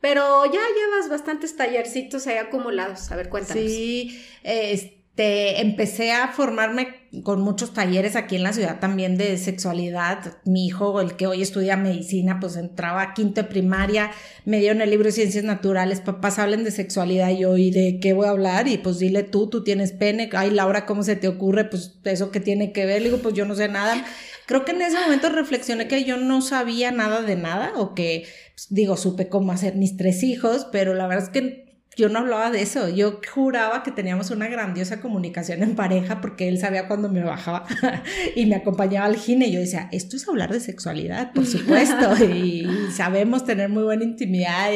Pero 0.00 0.44
ya 0.44 0.60
llevas 0.60 1.08
bastantes 1.08 1.56
tallercitos 1.56 2.26
ahí 2.26 2.36
acumulados. 2.36 3.10
A 3.10 3.16
ver, 3.16 3.30
cuéntanos. 3.30 3.62
Sí, 3.64 4.22
este 4.42 5.03
te 5.14 5.60
empecé 5.60 6.10
a 6.10 6.28
formarme 6.28 6.88
con 7.22 7.40
muchos 7.40 7.72
talleres 7.72 8.16
aquí 8.16 8.34
en 8.34 8.42
la 8.42 8.52
ciudad 8.52 8.80
también 8.80 9.16
de 9.16 9.38
sexualidad. 9.38 10.38
Mi 10.44 10.66
hijo, 10.66 11.00
el 11.00 11.14
que 11.14 11.28
hoy 11.28 11.40
estudia 11.40 11.76
medicina, 11.76 12.40
pues 12.40 12.56
entraba 12.56 13.02
a 13.02 13.14
quinto 13.14 13.42
de 13.42 13.48
primaria, 13.48 14.10
me 14.44 14.58
dio 14.58 14.72
en 14.72 14.80
el 14.80 14.90
libro 14.90 15.04
de 15.04 15.12
ciencias 15.12 15.44
naturales, 15.44 16.00
papás 16.00 16.40
hablen 16.40 16.64
de 16.64 16.72
sexualidad 16.72 17.30
y 17.30 17.38
yo, 17.38 17.56
¿y 17.56 17.70
de 17.70 18.00
qué 18.00 18.12
voy 18.12 18.26
a 18.26 18.30
hablar? 18.30 18.66
Y 18.66 18.78
pues 18.78 18.98
dile 18.98 19.22
tú, 19.22 19.48
tú 19.48 19.62
tienes 19.62 19.92
pene, 19.92 20.28
ay 20.32 20.50
Laura, 20.50 20.84
¿cómo 20.84 21.04
se 21.04 21.14
te 21.14 21.28
ocurre? 21.28 21.66
Pues 21.66 21.96
eso 22.02 22.32
que 22.32 22.40
tiene 22.40 22.72
que 22.72 22.84
ver, 22.84 23.00
le 23.00 23.10
digo, 23.10 23.22
pues 23.22 23.36
yo 23.36 23.44
no 23.44 23.54
sé 23.54 23.68
nada. 23.68 24.04
Creo 24.46 24.64
que 24.64 24.72
en 24.72 24.82
ese 24.82 24.98
momento 24.98 25.28
reflexioné 25.28 25.86
que 25.86 26.02
yo 26.02 26.16
no 26.16 26.42
sabía 26.42 26.90
nada 26.90 27.22
de 27.22 27.36
nada 27.36 27.72
o 27.76 27.94
que, 27.94 28.26
pues, 28.54 28.66
digo, 28.68 28.96
supe 28.96 29.28
cómo 29.28 29.52
hacer 29.52 29.76
mis 29.76 29.96
tres 29.96 30.24
hijos, 30.24 30.66
pero 30.72 30.92
la 30.94 31.06
verdad 31.06 31.24
es 31.24 31.30
que 31.30 31.63
yo 31.96 32.08
no 32.08 32.20
hablaba 32.20 32.50
de 32.50 32.62
eso. 32.62 32.88
Yo 32.88 33.20
juraba 33.32 33.82
que 33.82 33.92
teníamos 33.92 34.30
una 34.30 34.48
grandiosa 34.48 35.00
comunicación 35.00 35.62
en 35.62 35.76
pareja 35.76 36.20
porque 36.20 36.48
él 36.48 36.58
sabía 36.58 36.88
cuando 36.88 37.08
me 37.08 37.22
bajaba 37.22 37.66
y 38.36 38.46
me 38.46 38.56
acompañaba 38.56 39.06
al 39.06 39.16
gine. 39.16 39.46
Y 39.46 39.52
yo 39.52 39.60
decía, 39.60 39.88
esto 39.92 40.16
es 40.16 40.28
hablar 40.28 40.52
de 40.52 40.60
sexualidad, 40.60 41.32
por 41.32 41.46
supuesto. 41.46 42.24
y, 42.24 42.66
sabemos 42.92 43.44
tener 43.44 43.68
muy 43.68 43.84
buena 43.84 44.04
intimidad. 44.04 44.70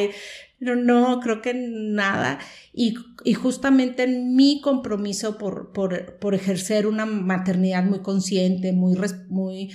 pero 0.58 0.76
no, 0.76 1.20
creo 1.20 1.42
que 1.42 1.54
nada. 1.54 2.38
Y, 2.72 2.96
y 3.24 3.34
justamente 3.34 4.04
en 4.04 4.36
mi 4.36 4.60
compromiso 4.60 5.38
por, 5.38 5.72
por, 5.72 6.18
por, 6.18 6.34
ejercer 6.34 6.86
una 6.86 7.06
maternidad 7.06 7.82
muy 7.84 8.00
consciente, 8.00 8.72
muy, 8.72 8.96
muy, 9.28 9.70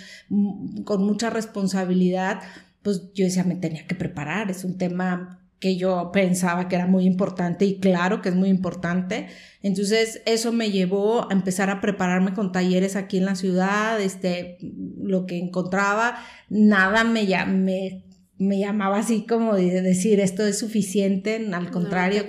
con 0.85 1.03
mucha 1.03 1.29
responsabilidad, 1.29 2.41
pues 2.81 3.13
yo 3.13 3.25
decía, 3.25 3.43
me 3.43 3.55
tenía 3.55 3.85
que 3.87 3.95
preparar. 3.95 4.49
Es 4.49 4.63
un 4.63 4.77
tema 4.77 5.42
que 5.63 5.77
yo 5.77 6.11
pensaba 6.11 6.67
que 6.67 6.75
era 6.75 6.87
muy 6.87 7.05
importante 7.05 7.63
y 7.63 7.79
claro 7.79 8.21
que 8.21 8.27
es 8.27 8.35
muy 8.35 8.49
importante. 8.49 9.27
Entonces 9.61 10.21
eso 10.25 10.51
me 10.51 10.71
llevó 10.71 11.31
a 11.31 11.33
empezar 11.33 11.69
a 11.69 11.79
prepararme 11.79 12.33
con 12.33 12.51
talleres 12.51 12.97
aquí 12.97 13.17
en 13.17 13.23
la 13.23 13.35
ciudad, 13.35 14.01
este, 14.01 14.57
lo 15.01 15.25
que 15.25 15.37
encontraba, 15.37 16.17
nada 16.49 17.05
me, 17.05 17.25
me, 17.45 18.03
me 18.37 18.59
llamaba 18.59 18.97
así 18.99 19.25
como 19.25 19.55
de 19.55 19.81
decir 19.81 20.19
esto 20.19 20.45
es 20.45 20.59
suficiente, 20.59 21.47
al 21.53 21.71
contrario, 21.71 22.25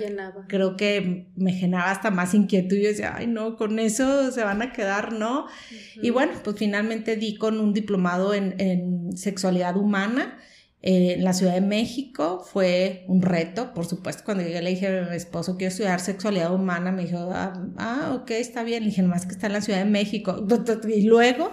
creo 0.47 0.77
que 0.77 1.27
me 1.35 1.51
generaba 1.51 1.91
hasta 1.91 2.11
más 2.11 2.33
inquietud, 2.33 2.77
yo 2.77 2.87
decía, 2.87 3.15
ay 3.17 3.27
no, 3.27 3.57
con 3.57 3.79
eso 3.79 4.31
se 4.31 4.45
van 4.45 4.61
a 4.61 4.71
quedar, 4.71 5.11
¿no? 5.11 5.47
Y 6.01 6.09
bueno, 6.11 6.31
pues 6.41 6.55
finalmente 6.57 7.17
di 7.17 7.35
con 7.35 7.59
un 7.59 7.73
diplomado 7.73 8.33
en, 8.33 8.55
en 8.59 9.17
sexualidad 9.17 9.75
humana 9.75 10.37
en 10.87 11.23
la 11.23 11.33
Ciudad 11.33 11.55
de 11.55 11.61
México 11.61 12.45
fue 12.45 13.05
un 13.07 13.23
reto, 13.23 13.73
por 13.73 13.87
supuesto, 13.87 14.23
cuando 14.23 14.43
llegué 14.43 14.61
le 14.61 14.69
dije 14.69 14.99
a 14.99 15.09
mi 15.09 15.15
esposo, 15.15 15.57
quiero 15.57 15.71
estudiar 15.71 15.99
sexualidad 15.99 16.53
humana, 16.53 16.91
me 16.91 17.05
dijo, 17.05 17.31
ah, 17.33 17.53
ah 17.77 18.11
ok, 18.13 18.29
está 18.31 18.63
bien, 18.63 18.83
le 18.83 18.89
dije, 18.89 19.01
más 19.01 19.25
que 19.25 19.31
está 19.31 19.47
en 19.47 19.53
la 19.53 19.61
Ciudad 19.61 19.79
de 19.79 19.89
México, 19.89 20.45
y 20.87 21.01
luego 21.01 21.51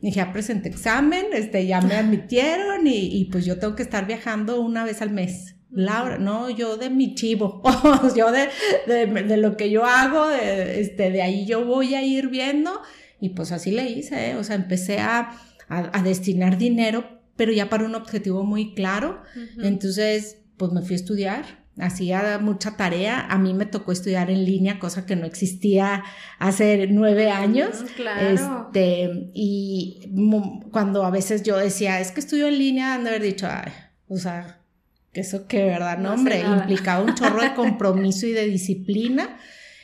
dije, 0.00 0.16
ya 0.16 0.32
presenté 0.32 0.68
examen, 0.68 1.26
este, 1.32 1.64
ya 1.64 1.80
me 1.80 1.94
admitieron 1.94 2.88
y, 2.88 3.28
pues 3.30 3.44
yo 3.44 3.60
tengo 3.60 3.76
que 3.76 3.84
estar 3.84 4.04
viajando 4.08 4.60
una 4.60 4.84
vez 4.84 5.00
al 5.00 5.10
mes. 5.10 5.54
Laura, 5.70 6.18
no, 6.18 6.50
yo 6.50 6.76
de 6.76 6.90
mi 6.90 7.14
chivo, 7.14 7.62
yo 8.16 8.32
de, 8.32 8.48
de, 8.86 9.36
lo 9.36 9.56
que 9.56 9.70
yo 9.70 9.84
hago, 9.84 10.26
de, 10.26 10.80
este, 10.80 11.12
de 11.12 11.22
ahí 11.22 11.46
yo 11.46 11.64
voy 11.64 11.94
a 11.94 12.02
ir 12.02 12.28
viendo 12.28 12.82
y 13.20 13.28
pues 13.30 13.52
así 13.52 13.70
le 13.70 13.88
hice, 13.88 14.32
¿eh? 14.32 14.36
o 14.36 14.42
sea, 14.42 14.56
empecé 14.56 14.98
a, 14.98 15.38
a, 15.68 15.98
a 15.98 16.02
destinar 16.02 16.58
dinero 16.58 17.21
pero 17.36 17.52
ya 17.52 17.68
para 17.68 17.84
un 17.84 17.94
objetivo 17.94 18.44
muy 18.44 18.74
claro. 18.74 19.22
Entonces, 19.58 20.38
pues 20.56 20.72
me 20.72 20.82
fui 20.82 20.94
a 20.94 20.96
estudiar, 20.96 21.64
hacía 21.78 22.38
mucha 22.38 22.76
tarea. 22.76 23.26
A 23.28 23.38
mí 23.38 23.54
me 23.54 23.66
tocó 23.66 23.92
estudiar 23.92 24.30
en 24.30 24.44
línea, 24.44 24.78
cosa 24.78 25.06
que 25.06 25.16
no 25.16 25.26
existía 25.26 26.04
hace 26.38 26.86
nueve 26.88 27.30
años. 27.30 27.84
claro. 27.96 28.68
Este, 28.70 29.30
y 29.34 30.12
cuando 30.70 31.04
a 31.04 31.10
veces 31.10 31.42
yo 31.42 31.56
decía, 31.56 32.00
es 32.00 32.12
que 32.12 32.20
estudio 32.20 32.48
en 32.48 32.58
línea, 32.58 32.94
han 32.94 33.04
de 33.04 33.10
haber 33.10 33.22
dicho, 33.22 33.48
ay, 33.50 33.72
o 34.08 34.18
sea, 34.18 34.60
que 35.12 35.20
eso 35.20 35.46
que 35.46 35.64
verdad, 35.64 35.98
no, 35.98 36.12
hombre, 36.12 36.40
implicaba 36.40 37.02
un 37.02 37.14
chorro 37.14 37.42
de 37.42 37.54
compromiso 37.54 38.26
y 38.26 38.32
de 38.32 38.46
disciplina. 38.46 39.36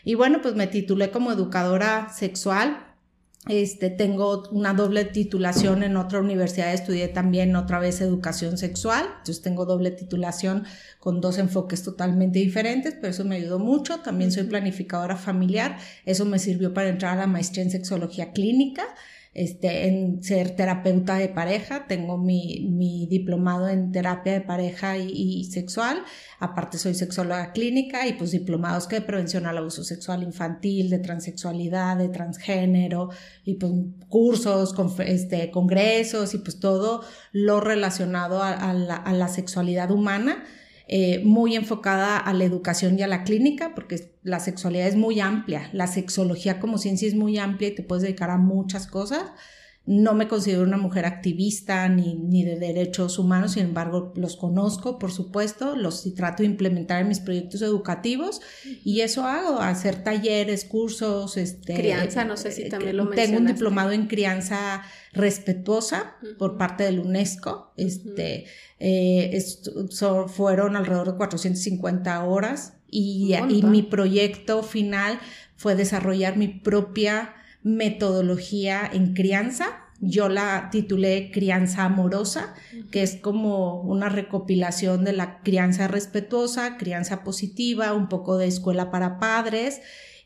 Y 0.04 0.14
bueno, 0.14 0.40
pues 0.40 0.54
me 0.54 0.66
titulé 0.66 1.10
como 1.10 1.32
educadora 1.32 2.08
sexual 2.10 2.88
este, 3.48 3.90
tengo 3.90 4.48
una 4.50 4.74
doble 4.74 5.04
titulación 5.04 5.82
en 5.82 5.96
otra 5.96 6.20
universidad, 6.20 6.72
estudié 6.72 7.08
también 7.08 7.56
otra 7.56 7.78
vez 7.78 8.00
educación 8.00 8.58
sexual, 8.58 9.06
entonces 9.06 9.42
tengo 9.42 9.64
doble 9.64 9.90
titulación 9.90 10.64
con 11.00 11.20
dos 11.20 11.38
enfoques 11.38 11.82
totalmente 11.82 12.38
diferentes, 12.38 12.94
pero 12.94 13.08
eso 13.08 13.24
me 13.24 13.36
ayudó 13.36 13.58
mucho. 13.58 14.00
También 14.00 14.30
soy 14.30 14.44
planificadora 14.44 15.16
familiar, 15.16 15.78
eso 16.04 16.24
me 16.24 16.38
sirvió 16.38 16.74
para 16.74 16.88
entrar 16.88 17.16
a 17.16 17.20
la 17.20 17.26
maestría 17.26 17.64
en 17.64 17.70
sexología 17.70 18.32
clínica 18.32 18.84
este, 19.38 19.87
en 19.87 20.23
ser 20.23 20.57
terapeuta 20.57 21.14
de 21.14 21.28
pareja, 21.28 21.87
tengo 21.87 22.18
mi, 22.18 22.68
mi 22.71 23.07
diplomado 23.07 23.68
en 23.68 23.92
terapia 23.92 24.33
de 24.33 24.40
pareja 24.40 24.99
y, 24.99 25.45
sexual, 25.45 26.02
aparte 26.40 26.76
soy 26.76 26.95
sexóloga 26.95 27.52
clínica 27.52 28.07
y 28.09 28.14
pues 28.14 28.33
diplomados 28.33 28.88
que 28.88 28.97
de 28.97 29.02
prevención 29.02 29.47
al 29.47 29.59
abuso 29.59 29.85
sexual 29.85 30.23
infantil, 30.23 30.90
de 30.90 30.99
transexualidad, 30.99 31.97
de 31.97 32.09
transgénero 32.09 33.11
y 33.45 33.54
pues 33.54 33.73
cursos, 34.09 34.75
este, 35.07 35.50
congresos 35.50 36.35
y 36.35 36.38
pues 36.38 36.59
todo 36.59 37.02
lo 37.33 37.61
relacionado 37.61 38.42
a, 38.42 38.73
la, 38.73 38.97
a 38.97 39.12
la 39.12 39.28
sexualidad 39.28 39.90
humana 39.90 40.45
eh, 40.90 41.21
muy 41.23 41.54
enfocada 41.54 42.16
a 42.16 42.33
la 42.33 42.45
educación 42.45 42.99
y 42.99 43.02
a 43.02 43.07
la 43.07 43.23
clínica, 43.23 43.75
porque 43.75 44.14
la 44.28 44.40
sexualidad 44.40 44.87
es 44.87 44.97
muy 44.97 45.20
amplia, 45.20 45.70
la 45.73 45.87
sexología 45.87 46.61
como 46.61 46.78
ciencia 46.78 47.08
es 47.08 47.14
muy 47.14 47.38
amplia 47.38 47.70
y 47.70 47.75
te 47.75 47.82
puedes 47.82 48.02
dedicar 48.02 48.30
a 48.30 48.37
muchas 48.37 48.87
cosas. 48.87 49.32
No 49.88 50.12
me 50.12 50.28
considero 50.28 50.64
una 50.64 50.76
mujer 50.76 51.07
activista 51.07 51.88
ni, 51.88 52.14
ni 52.14 52.45
de 52.45 52.59
derechos 52.59 53.18
humanos, 53.18 53.52
sin 53.52 53.64
embargo, 53.64 54.12
los 54.16 54.37
conozco, 54.37 54.99
por 54.99 55.11
supuesto, 55.11 55.76
los 55.76 56.12
trato 56.14 56.42
de 56.42 56.47
implementar 56.47 57.00
en 57.00 57.09
mis 57.09 57.21
proyectos 57.21 57.62
educativos 57.62 58.42
y 58.85 59.00
eso 59.00 59.25
hago, 59.25 59.61
hacer 59.61 60.04
talleres, 60.04 60.66
cursos, 60.66 61.38
este, 61.38 61.73
crianza, 61.73 62.26
no 62.26 62.37
sé 62.37 62.52
si 62.52 62.64
eh, 62.64 62.68
también 62.68 62.99
lo 62.99 63.04
mencionaste. 63.04 63.33
Tengo 63.33 63.40
un 63.40 63.54
diplomado 63.54 63.92
en 63.92 64.09
crianza 64.09 64.83
respetuosa 65.14 66.16
por 66.38 66.59
parte 66.59 66.85
del 66.85 66.99
UNESCO, 66.99 67.73
este, 67.78 68.45
eh, 68.78 69.42
fueron 70.26 70.76
alrededor 70.76 71.12
de 71.12 71.16
450 71.16 72.25
horas 72.25 72.75
y, 72.90 73.35
y 73.49 73.62
mi 73.62 73.83
proyecto 73.83 74.62
final 74.62 75.18
fue 75.57 75.76
desarrollar 75.76 76.37
mi 76.37 76.49
propia 76.49 77.35
metodología 77.62 78.88
en 78.92 79.14
crianza. 79.14 79.84
Yo 80.00 80.28
la 80.28 80.68
titulé 80.70 81.30
Crianza 81.32 81.84
Amorosa, 81.84 82.54
que 82.92 83.02
es 83.02 83.16
como 83.16 83.82
una 83.82 84.08
recopilación 84.08 85.04
de 85.04 85.12
la 85.12 85.40
crianza 85.40 85.88
respetuosa, 85.88 86.76
crianza 86.76 87.24
positiva, 87.24 87.94
un 87.94 88.08
poco 88.08 88.38
de 88.38 88.46
escuela 88.46 88.92
para 88.92 89.18
padres 89.18 89.80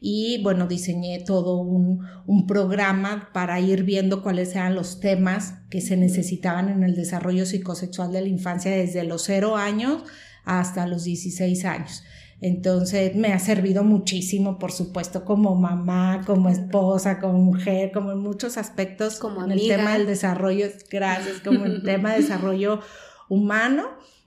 y 0.05 0.43
bueno, 0.43 0.67
diseñé 0.67 1.21
todo 1.25 1.59
un, 1.59 2.05
un, 2.27 2.47
programa 2.49 3.31
para 3.33 3.61
ir 3.61 3.85
viendo 3.85 4.21
cuáles 4.21 4.51
eran 4.57 4.75
los 4.75 4.99
temas 4.99 5.55
que 5.71 5.81
se 5.81 5.97
necesitaban 5.97 6.69
en 6.69 6.83
el 6.83 6.97
desarrollo 6.97 7.47
psicosexual 7.47 8.11
de 8.11 8.23
la 8.23 8.29
infancia 8.29 8.73
desde 8.73 9.05
los 9.05 9.23
cero 9.23 9.57
años 9.57 10.03
hasta 10.45 10.89
los 10.89 11.05
16 11.05 11.65
años. 11.65 12.03
Entonces 12.43 13.15
me 13.15 13.33
ha 13.33 13.39
servido 13.39 13.85
muchísimo, 13.85 14.59
por 14.59 14.73
supuesto, 14.73 15.25
como 15.25 15.55
mamá, 15.55 16.23
como 16.27 16.49
esposa, 16.49 17.21
como 17.21 17.39
mujer, 17.39 17.93
como 17.93 18.11
en 18.11 18.19
muchos 18.19 18.59
aspectos, 18.59 19.21
como 19.21 19.45
en 19.45 19.53
el 19.53 19.69
tema 19.69 19.93
del 19.93 20.07
desarrollo, 20.07 20.67
gracias, 20.91 21.39
como 21.39 21.65
en 21.65 21.71
el 21.71 21.83
tema 21.85 22.11
de 22.13 22.23
desarrollo 22.23 22.81
humano. 23.29 23.85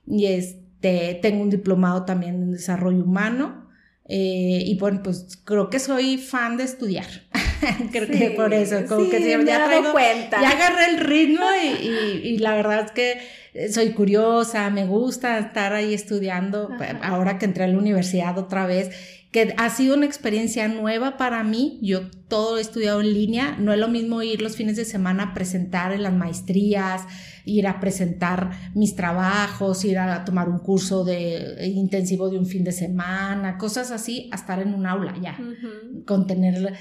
Y 0.07 0.27
este, 0.27 1.19
tengo 1.21 1.43
un 1.43 1.49
diplomado 1.49 2.05
también 2.05 2.35
en 2.35 2.51
desarrollo 2.53 3.03
humano. 3.03 3.67
Eh, 4.07 4.63
y 4.65 4.77
bueno, 4.79 5.01
pues 5.03 5.37
creo 5.43 5.69
que 5.69 5.79
soy 5.79 6.17
fan 6.17 6.55
de 6.55 6.63
estudiar. 6.63 7.07
creo 7.91 8.07
que 8.07 8.31
por 8.31 8.53
eso, 8.53 8.85
como 8.87 9.09
que 9.09 9.21
ya 9.45 9.65
traigo, 9.65 9.91
cuenta. 9.91 10.41
ya 10.41 10.49
agarré 10.49 10.91
el 10.91 10.99
ritmo 10.99 11.45
y, 11.61 11.67
y, 12.23 12.27
y 12.27 12.37
la 12.39 12.55
verdad 12.55 12.85
es 12.85 12.91
que 12.91 13.19
soy 13.71 13.91
curiosa, 13.91 14.69
me 14.69 14.85
gusta 14.85 15.37
estar 15.39 15.73
ahí 15.73 15.93
estudiando, 15.93 16.69
ahora 17.01 17.37
que 17.37 17.45
entré 17.45 17.63
a 17.63 17.67
la 17.67 17.77
universidad 17.77 18.37
otra 18.37 18.65
vez, 18.65 18.91
que 19.31 19.53
ha 19.57 19.69
sido 19.69 19.95
una 19.95 20.05
experiencia 20.05 20.67
nueva 20.67 21.17
para 21.17 21.43
mí. 21.43 21.79
Yo 21.81 22.09
todo 22.27 22.57
estudiado 22.57 23.01
en 23.01 23.13
línea, 23.13 23.55
no 23.59 23.71
es 23.71 23.79
lo 23.79 23.87
mismo 23.87 24.21
ir 24.23 24.41
los 24.41 24.55
fines 24.55 24.75
de 24.75 24.85
semana 24.85 25.23
a 25.23 25.33
presentar 25.33 25.91
en 25.91 26.03
las 26.03 26.13
maestrías, 26.13 27.03
ir 27.45 27.67
a 27.67 27.79
presentar 27.79 28.51
mis 28.73 28.95
trabajos, 28.95 29.85
ir 29.85 29.99
a 29.99 30.25
tomar 30.25 30.49
un 30.49 30.59
curso 30.59 31.03
de 31.03 31.67
intensivo 31.67 32.29
de 32.29 32.37
un 32.37 32.47
fin 32.47 32.63
de 32.63 32.71
semana, 32.71 33.57
cosas 33.57 33.91
así, 33.91 34.29
a 34.31 34.35
estar 34.35 34.59
en 34.59 34.73
un 34.73 34.85
aula 34.85 35.13
ya, 35.21 35.37
con 36.05 36.27
tener, 36.27 36.73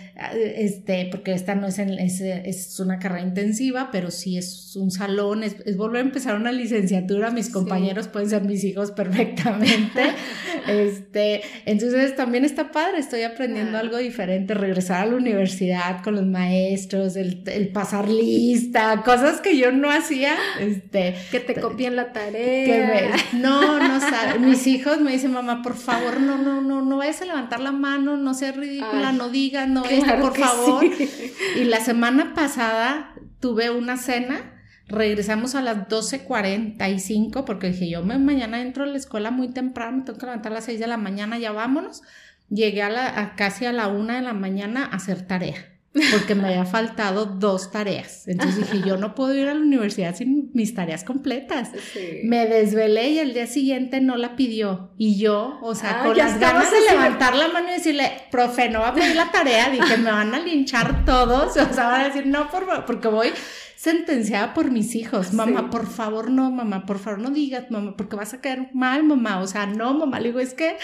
este, 0.56 1.08
porque 1.10 1.32
esta 1.34 1.54
no 1.54 1.66
es, 1.66 1.78
es, 1.78 2.80
una 2.80 2.98
carrera 2.98 3.26
intensiva, 3.26 3.90
pero 3.92 4.10
sí 4.10 4.38
es 4.38 4.74
un 4.76 4.90
salón, 4.90 5.42
es, 5.42 5.76
volver 5.76 6.02
a 6.02 6.06
empezar 6.06 6.36
una 6.36 6.52
licenciatura, 6.52 7.30
mis 7.30 7.50
compañeros 7.50 8.08
pueden 8.08 8.30
ser 8.30 8.44
mis 8.44 8.64
hijos 8.64 8.90
perfectamente, 8.90 10.02
este, 10.68 11.42
entonces 11.66 12.16
también 12.16 12.44
está 12.44 12.72
padre, 12.72 12.98
estoy 12.98 13.22
aprendiendo 13.22 13.76
algo 13.76 13.98
diferente, 13.98 14.54
regresar 14.54 15.02
a 15.02 15.06
la 15.06 15.14
universidad 15.34 16.02
con 16.02 16.14
los 16.14 16.26
maestros, 16.26 17.16
el, 17.16 17.42
el 17.46 17.68
pasar 17.68 18.08
lista, 18.08 19.02
cosas 19.02 19.40
que 19.40 19.56
yo 19.56 19.72
no 19.72 19.90
hacía 19.90 20.34
este, 20.60 21.14
que 21.30 21.40
te 21.40 21.60
copien 21.60 21.96
la 21.96 22.12
tarea. 22.12 23.14
no, 23.32 23.78
no 23.78 24.00
sabes. 24.10 24.40
Mis 24.40 24.66
hijos 24.66 25.00
me 25.00 25.12
dicen, 25.12 25.32
mamá, 25.32 25.62
por 25.62 25.76
favor, 25.76 26.20
no, 26.20 26.38
no, 26.38 26.60
no, 26.60 26.82
no 26.82 26.96
vayas 26.98 27.22
a 27.22 27.26
levantar 27.26 27.60
la 27.60 27.72
mano, 27.72 28.16
no 28.16 28.34
seas 28.34 28.56
ridícula, 28.56 29.12
no 29.12 29.28
digas, 29.28 29.68
no 29.68 29.84
esto, 29.84 30.18
por 30.20 30.36
favor. 30.36 30.84
Y 31.56 31.64
la 31.64 31.80
semana 31.80 32.34
pasada 32.34 33.14
tuve 33.40 33.70
una 33.70 33.96
cena. 33.96 34.50
Regresamos 34.86 35.54
a 35.54 35.62
las 35.62 35.88
12.45 35.88 37.44
porque 37.44 37.68
dije 37.68 37.88
yo 37.88 38.02
me, 38.02 38.18
mañana 38.18 38.60
entro 38.60 38.84
a 38.84 38.86
la 38.86 38.98
escuela 38.98 39.30
muy 39.30 39.48
temprano, 39.48 39.96
me 39.98 40.04
tengo 40.04 40.18
que 40.18 40.26
levantar 40.26 40.52
a 40.52 40.56
las 40.56 40.64
6 40.64 40.78
de 40.78 40.86
la 40.86 40.98
mañana, 40.98 41.38
ya 41.38 41.52
vámonos. 41.52 42.02
Llegué 42.50 42.82
a, 42.82 42.90
la, 42.90 43.34
casi 43.36 43.66
a 43.66 43.72
la 43.72 43.88
1 43.88 44.12
de 44.14 44.22
la 44.22 44.34
mañana 44.34 44.84
a 44.84 44.96
hacer 44.96 45.26
tarea 45.26 45.74
porque 46.10 46.34
me 46.34 46.48
había 46.48 46.64
faltado 46.64 47.24
dos 47.24 47.70
tareas. 47.70 48.26
Entonces 48.26 48.72
dije, 48.72 48.86
yo 48.86 48.96
no 48.96 49.14
puedo 49.14 49.32
ir 49.34 49.48
a 49.48 49.54
la 49.54 49.60
universidad 49.60 50.14
sin 50.14 50.50
mis 50.52 50.74
tareas 50.74 51.04
completas. 51.04 51.70
Me 52.24 52.46
desvelé 52.46 53.10
y 53.10 53.18
el 53.20 53.32
día 53.32 53.46
siguiente 53.46 54.00
no 54.00 54.16
la 54.16 54.34
pidió. 54.34 54.90
Y 54.98 55.18
yo, 55.18 55.58
o 55.62 55.74
sea, 55.74 56.00
ah, 56.00 56.04
con 56.04 56.16
las 56.16 56.40
ganas 56.40 56.70
de 56.70 56.80
levantar 56.80 57.36
la 57.36 57.48
mano 57.48 57.68
y 57.68 57.74
decirle, 57.74 58.10
profe, 58.30 58.68
no 58.70 58.80
va 58.80 58.88
a 58.88 58.94
pedir 58.94 59.14
la 59.14 59.30
tarea, 59.30 59.70
dije, 59.70 59.96
me 59.98 60.10
van 60.10 60.34
a 60.34 60.40
linchar 60.40 61.04
todos. 61.04 61.56
O 61.56 61.72
sea, 61.72 61.86
van 61.86 62.00
a 62.00 62.04
decir, 62.04 62.26
no, 62.26 62.50
por 62.50 62.66
favor, 62.66 62.84
porque 62.86 63.08
voy 63.08 63.28
sentenciada 63.76 64.52
por 64.52 64.70
mis 64.70 64.94
hijos. 64.96 65.32
Mamá, 65.32 65.70
por 65.70 65.86
favor, 65.86 66.30
no, 66.30 66.50
mamá, 66.50 66.86
por 66.86 66.98
favor, 66.98 67.20
no 67.20 67.30
digas, 67.30 67.70
mamá, 67.70 67.96
porque 67.96 68.16
vas 68.16 68.34
a 68.34 68.40
caer 68.40 68.68
mal, 68.72 69.04
mamá. 69.04 69.40
O 69.40 69.46
sea, 69.46 69.66
no, 69.66 69.94
mamá, 69.94 70.18
le 70.18 70.28
digo, 70.28 70.40
es 70.40 70.54
que 70.54 70.76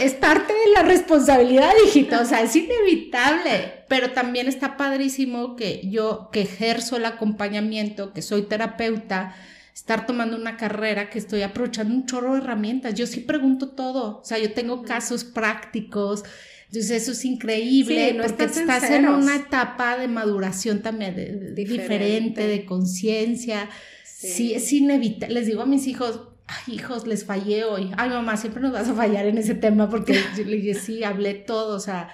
es 0.00 0.14
parte 0.14 0.52
de 0.52 0.72
la 0.74 0.82
responsabilidad, 0.82 1.72
hijita, 1.86 2.20
o 2.20 2.24
sea, 2.24 2.42
es 2.42 2.54
inevitable, 2.56 3.84
pero 3.88 4.12
también 4.12 4.48
está 4.48 4.76
padrísimo 4.76 5.56
que 5.56 5.88
yo, 5.88 6.30
que 6.32 6.42
ejerzo 6.42 6.96
el 6.96 7.04
acompañamiento, 7.04 8.12
que 8.12 8.22
soy 8.22 8.42
terapeuta, 8.42 9.34
estar 9.74 10.06
tomando 10.06 10.36
una 10.36 10.56
carrera, 10.56 11.10
que 11.10 11.18
estoy 11.18 11.42
aprovechando 11.42 11.94
un 11.94 12.06
chorro 12.06 12.34
de 12.34 12.40
herramientas. 12.40 12.94
Yo 12.94 13.06
sí 13.06 13.20
pregunto 13.20 13.70
todo, 13.70 14.20
o 14.20 14.24
sea, 14.24 14.38
yo 14.38 14.52
tengo 14.52 14.82
casos 14.82 15.24
prácticos, 15.24 16.24
entonces 16.66 17.02
eso 17.02 17.12
es 17.12 17.24
increíble, 17.24 18.12
no 18.12 18.22
porque 18.22 18.44
estás, 18.44 18.90
en, 18.90 19.08
una 19.08 19.34
etapa 19.34 19.96
de 19.96 20.06
maduración 20.06 20.82
también 20.82 21.54
diferente. 21.54 22.46
de 22.46 22.64
conciencia. 22.64 23.68
sí, 24.04 24.54
es 24.54 24.72
inevitable. 24.72 25.34
Les 25.34 25.46
digo 25.46 25.62
a 25.62 25.66
mis 25.66 25.88
hijos, 25.88 26.29
ay, 26.50 26.74
hijos, 26.74 27.06
les 27.06 27.24
fallé 27.24 27.64
hoy. 27.64 27.92
Ay, 27.96 28.10
mamá, 28.10 28.36
siempre 28.36 28.60
nos 28.60 28.72
vas 28.72 28.88
a 28.88 28.94
fallar 28.94 29.26
en 29.26 29.38
ese 29.38 29.54
tema 29.54 29.88
porque 29.88 30.14
yo 30.36 30.44
le 30.44 30.56
dije, 30.56 30.74
sí, 30.74 31.04
hablé 31.04 31.34
todo, 31.34 31.76
o 31.76 31.80
sea, 31.80 32.08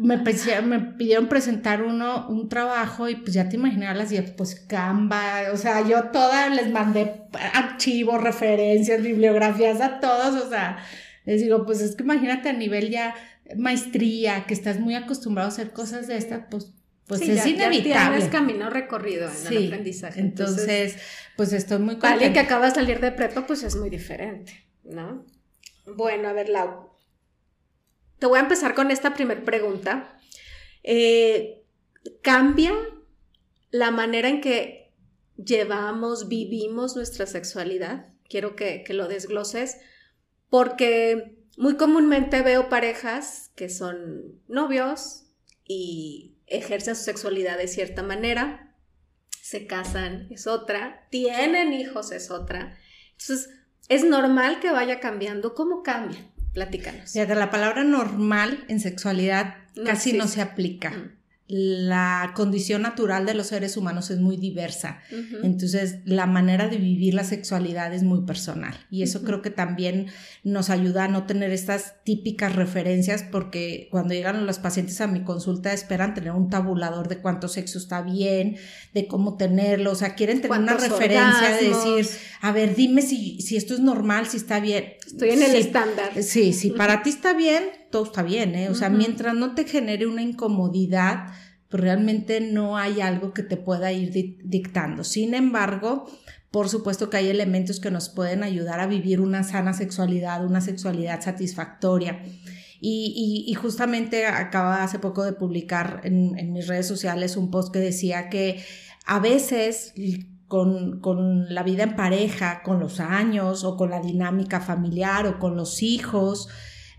me, 0.00 0.16
me 0.62 0.80
pidieron 0.80 1.28
presentar 1.28 1.82
uno, 1.82 2.26
un 2.28 2.48
trabajo 2.48 3.08
y 3.08 3.16
pues 3.16 3.34
ya 3.34 3.48
te 3.48 3.56
imaginas 3.56 3.96
las 3.96 4.12
pues 4.36 4.54
Canva, 4.54 5.52
o 5.52 5.56
sea, 5.56 5.86
yo 5.86 6.04
todas 6.04 6.54
les 6.54 6.70
mandé 6.70 7.26
archivos, 7.52 8.22
referencias, 8.22 9.02
bibliografías 9.02 9.80
a 9.80 10.00
todos, 10.00 10.42
o 10.42 10.48
sea, 10.48 10.78
les 11.24 11.42
digo, 11.42 11.66
pues 11.66 11.80
es 11.80 11.96
que 11.96 12.04
imagínate 12.04 12.48
a 12.48 12.52
nivel 12.52 12.90
ya 12.90 13.14
maestría, 13.56 14.44
que 14.46 14.54
estás 14.54 14.80
muy 14.80 14.94
acostumbrado 14.94 15.48
a 15.48 15.52
hacer 15.52 15.72
cosas 15.72 16.06
de 16.06 16.16
estas, 16.16 16.42
pues 16.50 16.72
pues 17.06 17.20
es 17.20 17.46
inevitable. 17.46 17.88
Ya 17.88 18.10
tienes 18.10 18.28
camino 18.30 18.70
recorrido 18.70 19.28
en 19.28 19.46
el 19.46 19.66
aprendizaje. 19.66 20.20
Entonces, 20.20 20.96
pues 21.36 21.52
estoy 21.52 21.78
muy 21.78 21.94
contenta. 21.94 22.12
Alguien 22.14 22.32
que 22.32 22.40
acaba 22.40 22.66
de 22.66 22.74
salir 22.74 23.00
de 23.00 23.12
prepa, 23.12 23.46
pues 23.46 23.62
es 23.62 23.76
muy 23.76 23.90
diferente, 23.90 24.66
¿no? 24.84 25.24
Bueno, 25.86 26.28
a 26.28 26.32
ver, 26.32 26.48
Lau. 26.48 26.90
Te 28.18 28.26
voy 28.26 28.38
a 28.38 28.42
empezar 28.42 28.74
con 28.74 28.90
esta 28.90 29.12
primera 29.12 29.44
pregunta. 29.44 30.18
Eh, 30.82 31.62
¿Cambia 32.22 32.72
la 33.70 33.90
manera 33.90 34.28
en 34.28 34.40
que 34.40 34.92
llevamos, 35.36 36.28
vivimos 36.28 36.96
nuestra 36.96 37.26
sexualidad? 37.26 38.06
Quiero 38.28 38.56
que, 38.56 38.82
que 38.82 38.94
lo 38.94 39.08
desgloses, 39.08 39.76
porque 40.48 41.36
muy 41.58 41.76
comúnmente 41.76 42.40
veo 42.40 42.70
parejas 42.70 43.50
que 43.54 43.68
son 43.68 44.40
novios 44.48 45.23
y 45.66 46.36
ejercen 46.46 46.96
su 46.96 47.04
sexualidad 47.04 47.58
de 47.58 47.68
cierta 47.68 48.02
manera, 48.02 48.74
se 49.40 49.66
casan 49.66 50.28
es 50.30 50.46
otra, 50.46 51.06
tienen 51.10 51.72
hijos 51.72 52.12
es 52.12 52.30
otra. 52.30 52.78
Entonces, 53.12 53.50
es 53.88 54.04
normal 54.04 54.60
que 54.60 54.70
vaya 54.70 55.00
cambiando. 55.00 55.54
¿Cómo 55.54 55.82
cambia? 55.82 56.18
Platícanos. 56.52 57.12
de 57.12 57.34
la 57.34 57.50
palabra 57.50 57.84
normal 57.84 58.64
en 58.68 58.80
sexualidad 58.80 59.56
casi 59.84 60.12
no 60.12 60.28
se 60.28 60.40
aplica 60.40 61.14
la 61.46 62.32
condición 62.34 62.82
natural 62.82 63.26
de 63.26 63.34
los 63.34 63.48
seres 63.48 63.76
humanos 63.76 64.10
es 64.10 64.18
muy 64.18 64.38
diversa. 64.38 65.00
Entonces, 65.42 65.96
la 66.06 66.26
manera 66.26 66.68
de 66.68 66.78
vivir 66.78 67.12
la 67.12 67.24
sexualidad 67.24 67.92
es 67.92 68.02
muy 68.02 68.22
personal. 68.22 68.74
Y 68.90 69.02
eso 69.02 69.22
creo 69.24 69.42
que 69.42 69.50
también 69.50 70.06
nos 70.42 70.70
ayuda 70.70 71.04
a 71.04 71.08
no 71.08 71.26
tener 71.26 71.52
estas 71.52 72.02
típicas 72.02 72.56
referencias 72.56 73.24
porque 73.30 73.88
cuando 73.90 74.14
llegan 74.14 74.46
los 74.46 74.58
pacientes 74.58 75.02
a 75.02 75.06
mi 75.06 75.22
consulta 75.22 75.74
esperan 75.74 76.14
tener 76.14 76.32
un 76.32 76.48
tabulador 76.48 77.08
de 77.08 77.18
cuánto 77.18 77.48
sexo 77.48 77.76
está 77.76 78.00
bien, 78.00 78.56
de 78.94 79.06
cómo 79.06 79.36
tenerlo. 79.36 79.92
O 79.92 79.96
sea, 79.96 80.14
quieren 80.14 80.40
tener 80.40 80.58
una 80.58 80.78
referencia 80.78 81.58
de 81.60 81.68
decir, 81.68 82.18
a 82.40 82.52
ver, 82.52 82.74
dime 82.74 83.02
si, 83.02 83.42
si 83.42 83.58
esto 83.58 83.74
es 83.74 83.80
normal, 83.80 84.26
si 84.26 84.38
está 84.38 84.60
bien. 84.60 84.94
Estoy 85.06 85.30
en 85.30 85.42
el 85.42 85.56
estándar. 85.56 86.22
Sí, 86.22 86.54
si 86.54 86.70
para 86.70 87.02
ti 87.02 87.10
está 87.10 87.34
bien, 87.34 87.64
todo 87.94 88.06
está 88.06 88.24
bien, 88.24 88.56
¿eh? 88.56 88.70
O 88.70 88.74
sea, 88.74 88.88
mientras 88.88 89.36
no 89.36 89.54
te 89.54 89.62
genere 89.62 90.08
una 90.08 90.20
incomodidad, 90.20 91.28
pues 91.68 91.80
realmente 91.80 92.40
no 92.40 92.76
hay 92.76 93.00
algo 93.00 93.32
que 93.32 93.44
te 93.44 93.56
pueda 93.56 93.92
ir 93.92 94.40
dictando. 94.42 95.04
Sin 95.04 95.32
embargo, 95.32 96.04
por 96.50 96.68
supuesto 96.68 97.08
que 97.08 97.18
hay 97.18 97.28
elementos 97.28 97.78
que 97.78 97.92
nos 97.92 98.08
pueden 98.08 98.42
ayudar 98.42 98.80
a 98.80 98.88
vivir 98.88 99.20
una 99.20 99.44
sana 99.44 99.74
sexualidad, 99.74 100.44
una 100.44 100.60
sexualidad 100.60 101.20
satisfactoria. 101.20 102.20
Y, 102.80 103.54
justamente 103.54 104.26
acaba 104.26 104.82
hace 104.82 104.98
poco 104.98 105.22
de 105.22 105.32
publicar 105.32 106.00
en, 106.02 106.36
en, 106.36 106.52
mis 106.52 106.66
redes 106.66 106.88
sociales 106.88 107.36
un 107.36 107.52
post 107.52 107.72
que 107.72 107.78
decía 107.78 108.28
que 108.28 108.60
a 109.06 109.20
veces 109.20 109.94
con, 110.48 110.98
con, 111.00 111.54
la 111.54 111.62
vida 111.62 111.84
en 111.84 111.94
pareja, 111.94 112.64
con 112.64 112.80
los 112.80 112.98
años 112.98 113.62
o 113.62 113.76
con 113.76 113.90
la 113.90 114.00
dinámica 114.00 114.60
familiar 114.60 115.28
o 115.28 115.38
con 115.38 115.56
los 115.56 115.80
hijos, 115.80 116.48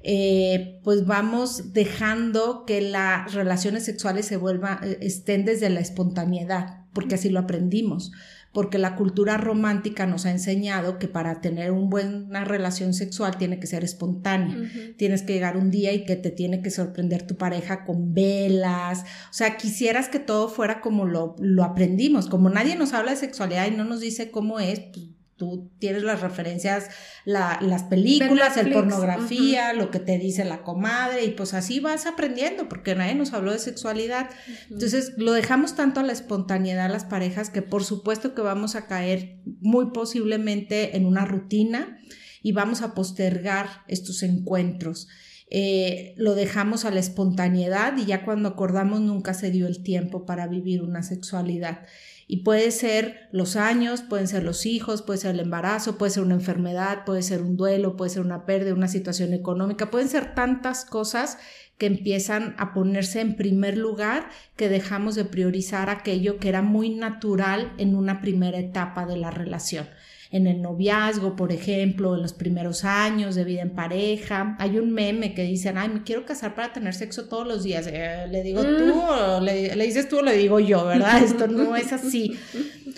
eh, 0.07 0.79
pues 0.83 1.07
vamos 1.07 1.73
dejando 1.73 2.63
que 2.67 2.79
las 2.79 3.33
relaciones 3.33 3.85
sexuales 3.85 4.27
se 4.27 4.37
vuelvan, 4.37 4.77
eh, 4.83 4.99
estén 5.01 5.45
desde 5.45 5.67
la 5.71 5.79
espontaneidad, 5.79 6.85
porque 6.93 7.15
así 7.15 7.31
lo 7.31 7.39
aprendimos, 7.39 8.11
porque 8.53 8.77
la 8.77 8.95
cultura 8.97 9.37
romántica 9.37 10.05
nos 10.05 10.27
ha 10.27 10.31
enseñado 10.31 10.99
que 10.99 11.07
para 11.07 11.41
tener 11.41 11.71
una 11.71 11.89
buena 11.89 12.45
relación 12.45 12.93
sexual 12.93 13.39
tiene 13.39 13.59
que 13.59 13.65
ser 13.65 13.83
espontánea, 13.83 14.69
tienes 14.95 15.23
que 15.23 15.33
llegar 15.33 15.57
un 15.57 15.71
día 15.71 15.91
y 15.91 16.05
que 16.05 16.15
te 16.15 16.29
tiene 16.29 16.61
que 16.61 16.69
sorprender 16.69 17.25
tu 17.25 17.35
pareja 17.35 17.83
con 17.83 18.13
velas, 18.13 19.05
o 19.31 19.33
sea, 19.33 19.57
quisieras 19.57 20.07
que 20.07 20.19
todo 20.19 20.49
fuera 20.49 20.81
como 20.81 21.05
lo, 21.05 21.35
lo 21.39 21.63
aprendimos, 21.63 22.27
como 22.29 22.51
nadie 22.51 22.75
nos 22.75 22.93
habla 22.93 23.09
de 23.09 23.17
sexualidad 23.17 23.65
y 23.65 23.75
no 23.75 23.85
nos 23.85 24.01
dice 24.01 24.29
cómo 24.29 24.59
es, 24.59 24.81
pues 24.81 25.14
Tú 25.37 25.71
tienes 25.79 26.03
las 26.03 26.21
referencias, 26.21 26.89
las 27.25 27.83
películas, 27.83 28.55
el 28.55 28.71
pornografía, 28.71 29.73
lo 29.73 29.91
que 29.91 29.99
te 29.99 30.17
dice 30.17 30.45
la 30.45 30.63
comadre, 30.63 31.25
y 31.25 31.31
pues 31.31 31.53
así 31.53 31.81
vas 31.81 32.05
aprendiendo, 32.05 32.69
porque 32.69 32.95
nadie 32.95 33.15
nos 33.15 33.33
habló 33.33 33.51
de 33.51 33.59
sexualidad. 33.59 34.29
Entonces, 34.69 35.13
lo 35.17 35.33
dejamos 35.33 35.75
tanto 35.75 35.99
a 35.99 36.03
la 36.03 36.13
espontaneidad 36.13 36.85
a 36.85 36.89
las 36.89 37.03
parejas 37.03 37.49
que 37.49 37.61
por 37.61 37.83
supuesto 37.83 38.33
que 38.33 38.41
vamos 38.41 38.75
a 38.75 38.87
caer 38.87 39.41
muy 39.59 39.91
posiblemente 39.91 40.95
en 40.95 41.05
una 41.05 41.25
rutina 41.25 41.99
y 42.41 42.51
vamos 42.51 42.81
a 42.81 42.93
postergar 42.93 43.83
estos 43.87 44.23
encuentros. 44.23 45.07
Eh, 45.47 46.15
lo 46.17 46.33
dejamos 46.33 46.85
a 46.85 46.91
la 46.91 46.99
espontaneidad 46.99 47.95
y 47.97 48.05
ya 48.05 48.25
cuando 48.25 48.49
acordamos 48.49 49.01
nunca 49.01 49.33
se 49.33 49.51
dio 49.51 49.67
el 49.67 49.83
tiempo 49.83 50.25
para 50.25 50.47
vivir 50.47 50.81
una 50.81 51.03
sexualidad. 51.03 51.85
Y 52.27 52.37
puede 52.37 52.71
ser 52.71 53.29
los 53.31 53.55
años, 53.55 54.01
pueden 54.01 54.27
ser 54.27 54.43
los 54.43 54.65
hijos, 54.65 55.03
puede 55.03 55.19
ser 55.19 55.35
el 55.35 55.41
embarazo, 55.41 55.99
puede 55.99 56.11
ser 56.11 56.23
una 56.23 56.33
enfermedad, 56.33 57.05
puede 57.05 57.21
ser 57.21 57.43
un 57.43 57.55
duelo, 57.55 57.95
puede 57.95 58.09
ser 58.09 58.23
una 58.23 58.47
pérdida, 58.47 58.73
una 58.73 58.87
situación 58.87 59.33
económica, 59.33 59.91
pueden 59.91 60.09
ser 60.09 60.33
tantas 60.33 60.85
cosas 60.85 61.37
que 61.77 61.85
empiezan 61.85 62.55
a 62.57 62.73
ponerse 62.73 63.21
en 63.21 63.35
primer 63.35 63.77
lugar 63.77 64.29
que 64.55 64.69
dejamos 64.69 65.13
de 65.13 65.25
priorizar 65.25 65.91
aquello 65.91 66.39
que 66.39 66.49
era 66.49 66.63
muy 66.63 66.89
natural 66.89 67.73
en 67.77 67.95
una 67.95 68.21
primera 68.21 68.57
etapa 68.57 69.05
de 69.05 69.17
la 69.17 69.29
relación 69.29 69.87
en 70.35 70.47
el 70.47 70.61
noviazgo, 70.61 71.37
por 71.37 71.53
ejemplo, 71.53 72.13
en 72.13 72.21
los 72.21 72.33
primeros 72.33 72.83
años 72.83 73.35
de 73.35 73.45
vida 73.45 73.61
en 73.61 73.73
pareja. 73.73 74.57
Hay 74.59 74.77
un 74.77 74.91
meme 74.91 75.33
que 75.33 75.43
dicen, 75.43 75.77
ay, 75.77 75.87
me 75.87 76.03
quiero 76.03 76.25
casar 76.25 76.55
para 76.55 76.73
tener 76.73 76.93
sexo 76.93 77.29
todos 77.29 77.47
los 77.47 77.63
días. 77.63 77.87
Eh, 77.89 78.27
le 78.29 78.43
digo 78.43 78.61
tú, 78.61 78.95
mm. 78.95 78.99
o 78.99 79.39
le, 79.39 79.73
le, 79.73 79.85
dices 79.85 80.09
tú 80.09 80.17
o 80.17 80.21
le 80.21 80.35
digo 80.35 80.59
yo, 80.59 80.83
¿verdad? 80.87 81.23
Esto 81.23 81.47
no 81.47 81.77
es 81.77 81.93
así. 81.93 82.37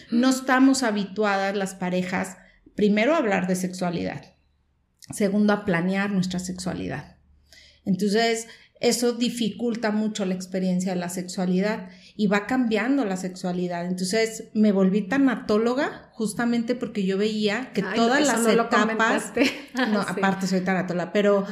No 0.10 0.32
estamos 0.32 0.82
habituadas 0.82 1.56
las 1.56 1.76
parejas, 1.76 2.38
primero, 2.74 3.14
a 3.14 3.18
hablar 3.18 3.46
de 3.46 3.56
sexualidad. 3.56 4.34
Segundo, 5.14 5.54
a 5.54 5.64
planear 5.64 6.10
nuestra 6.10 6.40
sexualidad. 6.40 7.18
Entonces, 7.86 8.48
eso 8.80 9.14
dificulta 9.14 9.92
mucho 9.92 10.26
la 10.26 10.34
experiencia 10.34 10.96
de 10.96 11.00
la 11.00 11.10
sexualidad 11.10 11.90
y 12.18 12.28
va 12.28 12.48
cambiando 12.48 13.06
la 13.06 13.16
sexualidad. 13.16 13.86
Entonces 13.86 14.50
me 14.54 14.72
volví 14.72 15.04
tanatóloga 15.04 16.10
justamente 16.14 16.76
porque 16.76 17.06
yo 17.06 17.18
veía 17.18 17.72
que 17.74 17.84
todas 17.84 18.26
las 18.26 18.46
etapas, 18.46 19.34
no, 19.92 20.02
aparte 20.02 20.48
soy 20.48 20.62
tanatóloga, 20.62 21.14
pero 21.14 21.46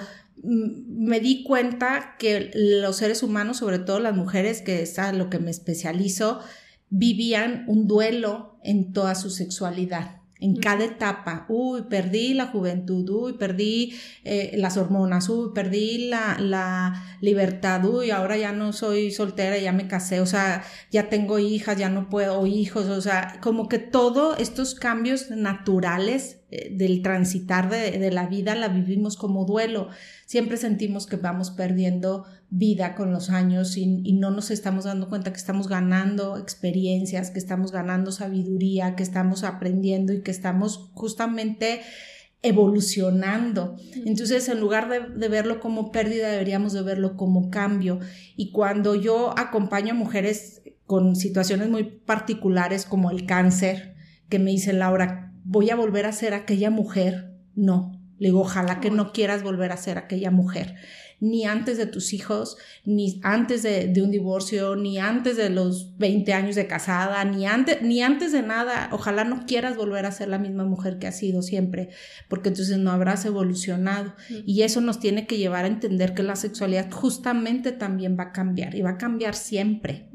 me 0.43 1.19
di 1.19 1.43
cuenta 1.43 2.15
que 2.17 2.51
los 2.53 2.97
seres 2.97 3.23
humanos, 3.23 3.57
sobre 3.57 3.79
todo 3.79 3.99
las 3.99 4.15
mujeres, 4.15 4.61
que 4.61 4.81
es 4.81 4.99
a 4.99 5.13
lo 5.13 5.29
que 5.29 5.39
me 5.39 5.51
especializo, 5.51 6.41
vivían 6.89 7.63
un 7.67 7.87
duelo 7.87 8.59
en 8.63 8.91
toda 8.91 9.15
su 9.15 9.29
sexualidad 9.29 10.24
en 10.39 10.57
cada 10.57 10.83
etapa. 10.83 11.45
Uy, 11.47 11.83
perdí 11.89 12.33
la 12.33 12.47
juventud, 12.47 13.09
uy, 13.09 13.33
perdí 13.33 13.95
eh, 14.23 14.51
las 14.57 14.75
hormonas, 14.77 15.29
uy, 15.29 15.51
perdí 15.53 16.09
la, 16.09 16.37
la, 16.39 17.17
libertad, 17.21 17.83
uy, 17.85 18.11
ahora 18.11 18.37
ya 18.37 18.51
no 18.51 18.73
soy 18.73 19.11
soltera, 19.11 19.57
ya 19.57 19.71
me 19.71 19.87
casé, 19.87 20.19
o 20.19 20.25
sea, 20.25 20.63
ya 20.91 21.09
tengo 21.09 21.39
hijas, 21.39 21.77
ya 21.77 21.89
no 21.89 22.09
puedo, 22.09 22.45
hijos, 22.45 22.87
o 22.87 23.01
sea, 23.01 23.39
como 23.41 23.69
que 23.69 23.79
todos 23.79 24.37
estos 24.39 24.75
cambios 24.75 25.31
naturales 25.31 26.41
eh, 26.51 26.69
del 26.71 27.01
transitar 27.01 27.69
de, 27.69 27.97
de, 27.97 28.11
la 28.11 28.27
vida 28.27 28.55
la 28.55 28.67
vivimos 28.67 29.15
como 29.15 29.45
duelo. 29.45 29.89
Siempre 30.25 30.57
sentimos 30.57 31.05
que 31.05 31.17
vamos 31.17 31.51
perdiendo 31.51 32.25
vida 32.49 32.95
con 32.95 33.11
los 33.11 33.29
años 33.29 33.77
y, 33.77 34.01
y, 34.03 34.13
no 34.13 34.31
nos 34.31 34.49
estamos 34.49 34.85
dando 34.85 35.07
cuenta 35.07 35.31
que 35.31 35.37
estamos 35.37 35.67
ganando 35.67 36.37
experiencias, 36.37 37.29
que 37.29 37.39
estamos 37.39 37.71
ganando 37.71 38.11
sabiduría, 38.11 38.95
que 38.95 39.03
estamos 39.03 39.43
aprendiendo 39.43 40.13
y 40.13 40.21
que 40.21 40.31
estamos 40.31 40.89
justamente 40.93 41.81
evolucionando. 42.41 43.75
Entonces, 44.05 44.47
en 44.49 44.59
lugar 44.59 44.89
de, 44.89 44.99
de, 45.17 45.29
verlo 45.29 45.59
como 45.59 45.91
pérdida, 45.91 46.29
deberíamos 46.29 46.73
de 46.73 46.83
verlo 46.83 47.17
como 47.17 47.49
cambio. 47.49 47.99
Y 48.35 48.51
cuando 48.51 48.95
yo 48.95 49.37
acompaño 49.37 49.93
a 49.93 49.97
mujeres 49.97 50.61
con 50.85 51.15
situaciones 51.15 51.69
muy 51.69 51.83
particulares 51.83 52.85
como 52.85 53.09
el 53.11 53.25
cáncer, 53.25 53.95
que 54.29 54.39
me 54.39 54.51
dice 54.51 54.73
Laura, 54.73 55.33
voy 55.43 55.69
a 55.69 55.75
volver 55.75 56.05
a 56.05 56.11
ser 56.11 56.33
aquella 56.33 56.69
mujer. 56.69 57.33
No, 57.55 57.94
le 58.17 58.27
digo, 58.27 58.41
ojalá 58.41 58.79
que 58.79 58.91
no 58.91 59.11
quieras 59.11 59.43
volver 59.43 59.71
a 59.71 59.77
ser 59.77 59.97
aquella 59.97 60.31
mujer 60.31 60.75
ni 61.19 61.45
antes 61.45 61.77
de 61.77 61.85
tus 61.85 62.13
hijos, 62.13 62.57
ni 62.83 63.19
antes 63.23 63.63
de, 63.63 63.91
un 64.01 64.11
divorcio, 64.11 64.75
ni 64.75 64.97
antes 64.99 65.37
de 65.37 65.49
los 65.49 65.97
20 65.97 66.33
años 66.33 66.55
de 66.55 66.67
casada, 66.67 67.23
ni 67.25 67.45
antes, 67.45 67.81
ni 67.81 68.01
antes 68.01 68.31
de 68.31 68.41
nada. 68.41 68.89
Ojalá 68.91 69.23
no 69.23 69.45
quieras 69.45 69.77
volver 69.77 70.05
a 70.05 70.11
ser 70.11 70.27
la 70.27 70.37
misma 70.37 70.65
mujer 70.65 70.99
que 70.99 71.07
has 71.07 71.17
sido 71.17 71.41
siempre, 71.41 71.89
porque 72.27 72.49
entonces 72.49 72.77
no 72.77 72.91
habrás 72.91 73.25
evolucionado. 73.25 74.13
Y 74.45 74.63
eso 74.63 74.81
nos 74.81 74.99
tiene 74.99 75.25
que 75.25 75.37
llevar 75.37 75.65
a 75.65 75.69
entender 75.69 76.13
que 76.13 76.23
la 76.23 76.35
sexualidad 76.35 76.91
justamente 76.91 77.71
también 77.71 78.17
va 78.19 78.25
a 78.25 78.31
cambiar 78.31 78.75
y 78.75 78.81
va 78.81 78.91
a 78.91 78.97
cambiar 78.97 79.35
siempre. 79.35 80.09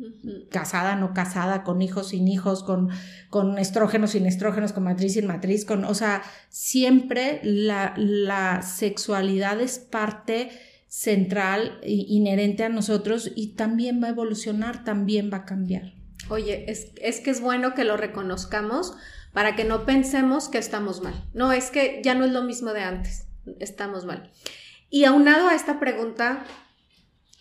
Casada, 0.51 0.97
no 0.97 1.15
casada, 1.15 1.63
con 1.65 1.83
hijos, 1.83 2.09
sin 2.09 2.29
hijos, 2.29 2.63
con, 2.63 2.91
con 3.31 3.59
estrógenos, 3.59 4.11
sin 4.11 4.27
estrógenos, 4.27 4.73
con 4.73 4.85
matriz, 4.85 5.15
sin 5.15 5.27
matriz, 5.27 5.65
con, 5.65 5.85
o 5.85 5.95
sea, 5.95 6.23
siempre 6.51 7.41
la, 7.43 7.95
la 7.97 8.63
sexualidad 8.63 9.61
es 9.61 9.79
parte 9.79 10.51
central, 10.91 11.79
inherente 11.85 12.65
a 12.65 12.69
nosotros 12.69 13.31
y 13.37 13.55
también 13.55 14.03
va 14.03 14.09
a 14.09 14.11
evolucionar, 14.11 14.83
también 14.83 15.31
va 15.33 15.39
a 15.39 15.45
cambiar. 15.45 15.95
Oye, 16.29 16.69
es, 16.69 16.89
es, 17.01 17.21
que 17.21 17.31
es 17.31 17.41
bueno 17.41 17.75
que 17.75 17.85
lo 17.85 17.97
reconozcamos 17.97 18.95
para 19.33 19.55
que 19.55 19.65
no 19.65 19.87
pensemos 19.87 20.49
que 20.49 20.59
estamos 20.59 21.01
mal. 21.01 21.15
No, 21.33 21.53
es 21.53 21.71
que 21.71 22.03
ya 22.05 22.15
no 22.15 22.25
es 22.25 22.33
lo 22.33 22.43
mismo 22.43 22.73
de 22.73 22.81
antes, 22.81 23.29
estamos 23.61 24.05
mal. 24.05 24.33
Y 24.91 25.05
aunado 25.05 25.49
a 25.49 25.55
esta 25.55 25.79
pregunta, 25.79 26.45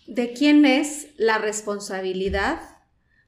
¿de 0.06 0.32
quién 0.32 0.64
es 0.64 1.08
la 1.16 1.38
responsabilidad 1.38 2.60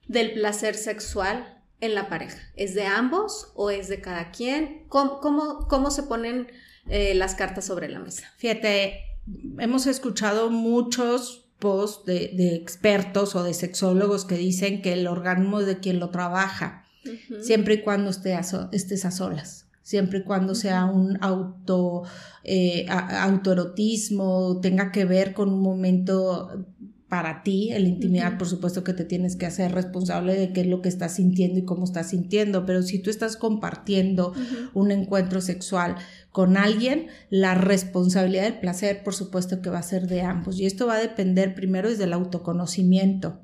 del 0.07 0.35
placer 0.35 0.77
sexual 0.77 1.65
en 1.81 1.97
la 1.97 2.09
pareja? 2.09 2.39
¿Es 2.55 2.77
de 2.77 2.87
ambos 2.87 3.51
o 3.57 3.71
es 3.71 3.89
de 3.89 4.01
cada 4.01 4.31
quien? 4.31 4.87
¿Cómo, 4.89 5.19
cómo, 5.19 5.67
cómo 5.67 5.91
se 5.91 6.05
ponen 6.05 6.47
eh, 6.89 7.15
las 7.17 7.35
cartas 7.35 7.65
sobre 7.65 7.89
la 7.89 7.99
mesa? 7.99 8.33
Fíjate, 8.37 9.12
hemos 9.59 9.87
escuchado 9.87 10.51
muchos 10.51 11.47
posts 11.59 12.05
de, 12.07 12.55
expertos 12.57 13.37
o 13.37 13.45
de 13.45 13.55
sexólogos 13.55 14.25
que 14.25 14.37
dicen 14.37 14.83
que 14.83 14.93
el 14.95 15.07
organismo 15.07 15.61
es 15.61 15.67
de 15.67 15.79
quien 15.79 16.01
lo 16.01 16.11
trabaja, 16.11 16.85
siempre 17.41 17.75
y 17.75 17.83
cuando 17.83 18.11
estés 18.11 19.05
a 19.05 19.11
solas 19.11 19.67
siempre 19.83 20.21
y 20.21 20.23
cuando 20.23 20.55
sea 20.55 20.85
un 20.85 21.19
auto 21.21 22.05
eh, 22.45 22.87
autoerotismo, 22.89 24.61
tenga 24.61 24.93
que 24.93 25.05
ver 25.05 25.35
con 25.35 25.53
un 25.53 25.61
momento 25.61 26.67
para 27.13 27.43
ti, 27.43 27.71
en 27.73 27.83
la 27.83 27.89
intimidad, 27.91 28.39
por 28.39 28.49
supuesto 28.49 28.85
que 28.85 28.95
te 28.95 29.05
tienes 29.05 29.37
que 29.37 29.45
hacer 29.45 29.73
responsable 29.73 30.35
de 30.35 30.55
qué 30.55 30.63
es 30.63 30.67
lo 30.67 30.81
que 30.81 30.89
estás 30.89 31.17
sintiendo 31.17 31.59
y 31.59 31.67
cómo 31.67 31.85
estás 31.85 32.09
sintiendo, 32.09 32.65
pero 32.65 32.83
si 32.83 33.01
tú 33.01 33.11
estás 33.11 33.37
compartiendo 33.37 34.33
un 34.73 34.91
encuentro 34.93 35.43
sexual 35.43 35.97
con 36.31 36.57
alguien, 36.57 37.09
la 37.29 37.55
responsabilidad 37.55 38.45
del 38.45 38.61
placer, 38.61 39.05
por 39.05 39.13
supuesto 39.13 39.61
que 39.61 39.69
va 39.69 39.81
a 39.81 39.83
ser 39.83 40.07
de 40.07 40.23
ambos. 40.23 40.59
Y 40.59 40.65
esto 40.65 40.87
va 40.87 40.95
a 40.95 41.01
depender 41.01 41.55
primero 41.55 41.91
desde 41.91 42.05
el 42.05 42.15
autoconocimiento. 42.15 43.43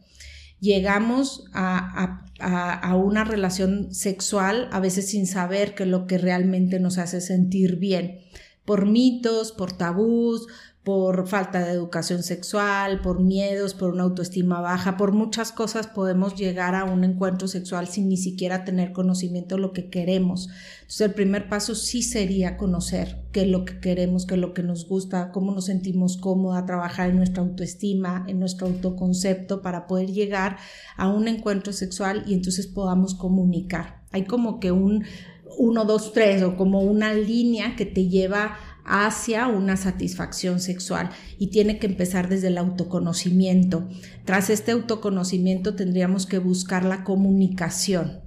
Llegamos 0.60 1.44
a, 1.52 2.24
a 2.40 2.96
una 2.96 3.24
relación 3.24 3.92
sexual 3.92 4.70
a 4.72 4.80
veces 4.80 5.10
sin 5.10 5.26
saber 5.26 5.74
qué 5.74 5.82
es 5.82 5.90
lo 5.90 6.06
que 6.06 6.16
realmente 6.16 6.80
nos 6.80 6.96
hace 6.96 7.20
sentir 7.20 7.76
bien, 7.76 8.20
por 8.64 8.86
mitos, 8.86 9.52
por 9.52 9.72
tabús, 9.72 10.46
por 10.88 11.28
falta 11.28 11.66
de 11.66 11.72
educación 11.72 12.22
sexual, 12.22 13.02
por 13.02 13.20
miedos, 13.20 13.74
por 13.74 13.90
una 13.90 14.04
autoestima 14.04 14.62
baja, 14.62 14.96
por 14.96 15.12
muchas 15.12 15.52
cosas 15.52 15.86
podemos 15.86 16.34
llegar 16.34 16.74
a 16.74 16.84
un 16.84 17.04
encuentro 17.04 17.46
sexual 17.46 17.88
sin 17.88 18.08
ni 18.08 18.16
siquiera 18.16 18.64
tener 18.64 18.92
conocimiento 18.92 19.56
de 19.56 19.60
lo 19.60 19.74
que 19.74 19.90
queremos. 19.90 20.48
Entonces 20.76 21.02
el 21.02 21.12
primer 21.12 21.50
paso 21.50 21.74
sí 21.74 22.02
sería 22.02 22.56
conocer 22.56 23.22
qué 23.32 23.42
es 23.42 23.48
lo 23.48 23.66
que 23.66 23.80
queremos, 23.80 24.24
qué 24.24 24.36
es 24.36 24.40
lo 24.40 24.54
que 24.54 24.62
nos 24.62 24.88
gusta, 24.88 25.30
cómo 25.30 25.52
nos 25.52 25.66
sentimos 25.66 26.16
cómoda, 26.16 26.64
trabajar 26.64 27.10
en 27.10 27.18
nuestra 27.18 27.42
autoestima, 27.42 28.24
en 28.26 28.40
nuestro 28.40 28.66
autoconcepto 28.66 29.60
para 29.60 29.86
poder 29.86 30.10
llegar 30.10 30.56
a 30.96 31.08
un 31.08 31.28
encuentro 31.28 31.74
sexual 31.74 32.24
y 32.26 32.32
entonces 32.32 32.66
podamos 32.66 33.14
comunicar. 33.14 34.04
Hay 34.10 34.24
como 34.24 34.58
que 34.58 34.72
un 34.72 35.04
1, 35.58 35.84
2, 35.84 36.12
3 36.12 36.42
o 36.44 36.56
como 36.56 36.80
una 36.80 37.12
línea 37.12 37.76
que 37.76 37.84
te 37.84 38.08
lleva 38.08 38.56
hacia 38.88 39.46
una 39.48 39.76
satisfacción 39.76 40.60
sexual 40.60 41.10
y 41.38 41.48
tiene 41.48 41.78
que 41.78 41.86
empezar 41.86 42.28
desde 42.28 42.48
el 42.48 42.58
autoconocimiento. 42.58 43.86
Tras 44.24 44.48
este 44.48 44.72
autoconocimiento 44.72 45.74
tendríamos 45.74 46.26
que 46.26 46.38
buscar 46.38 46.84
la 46.84 47.04
comunicación. 47.04 48.20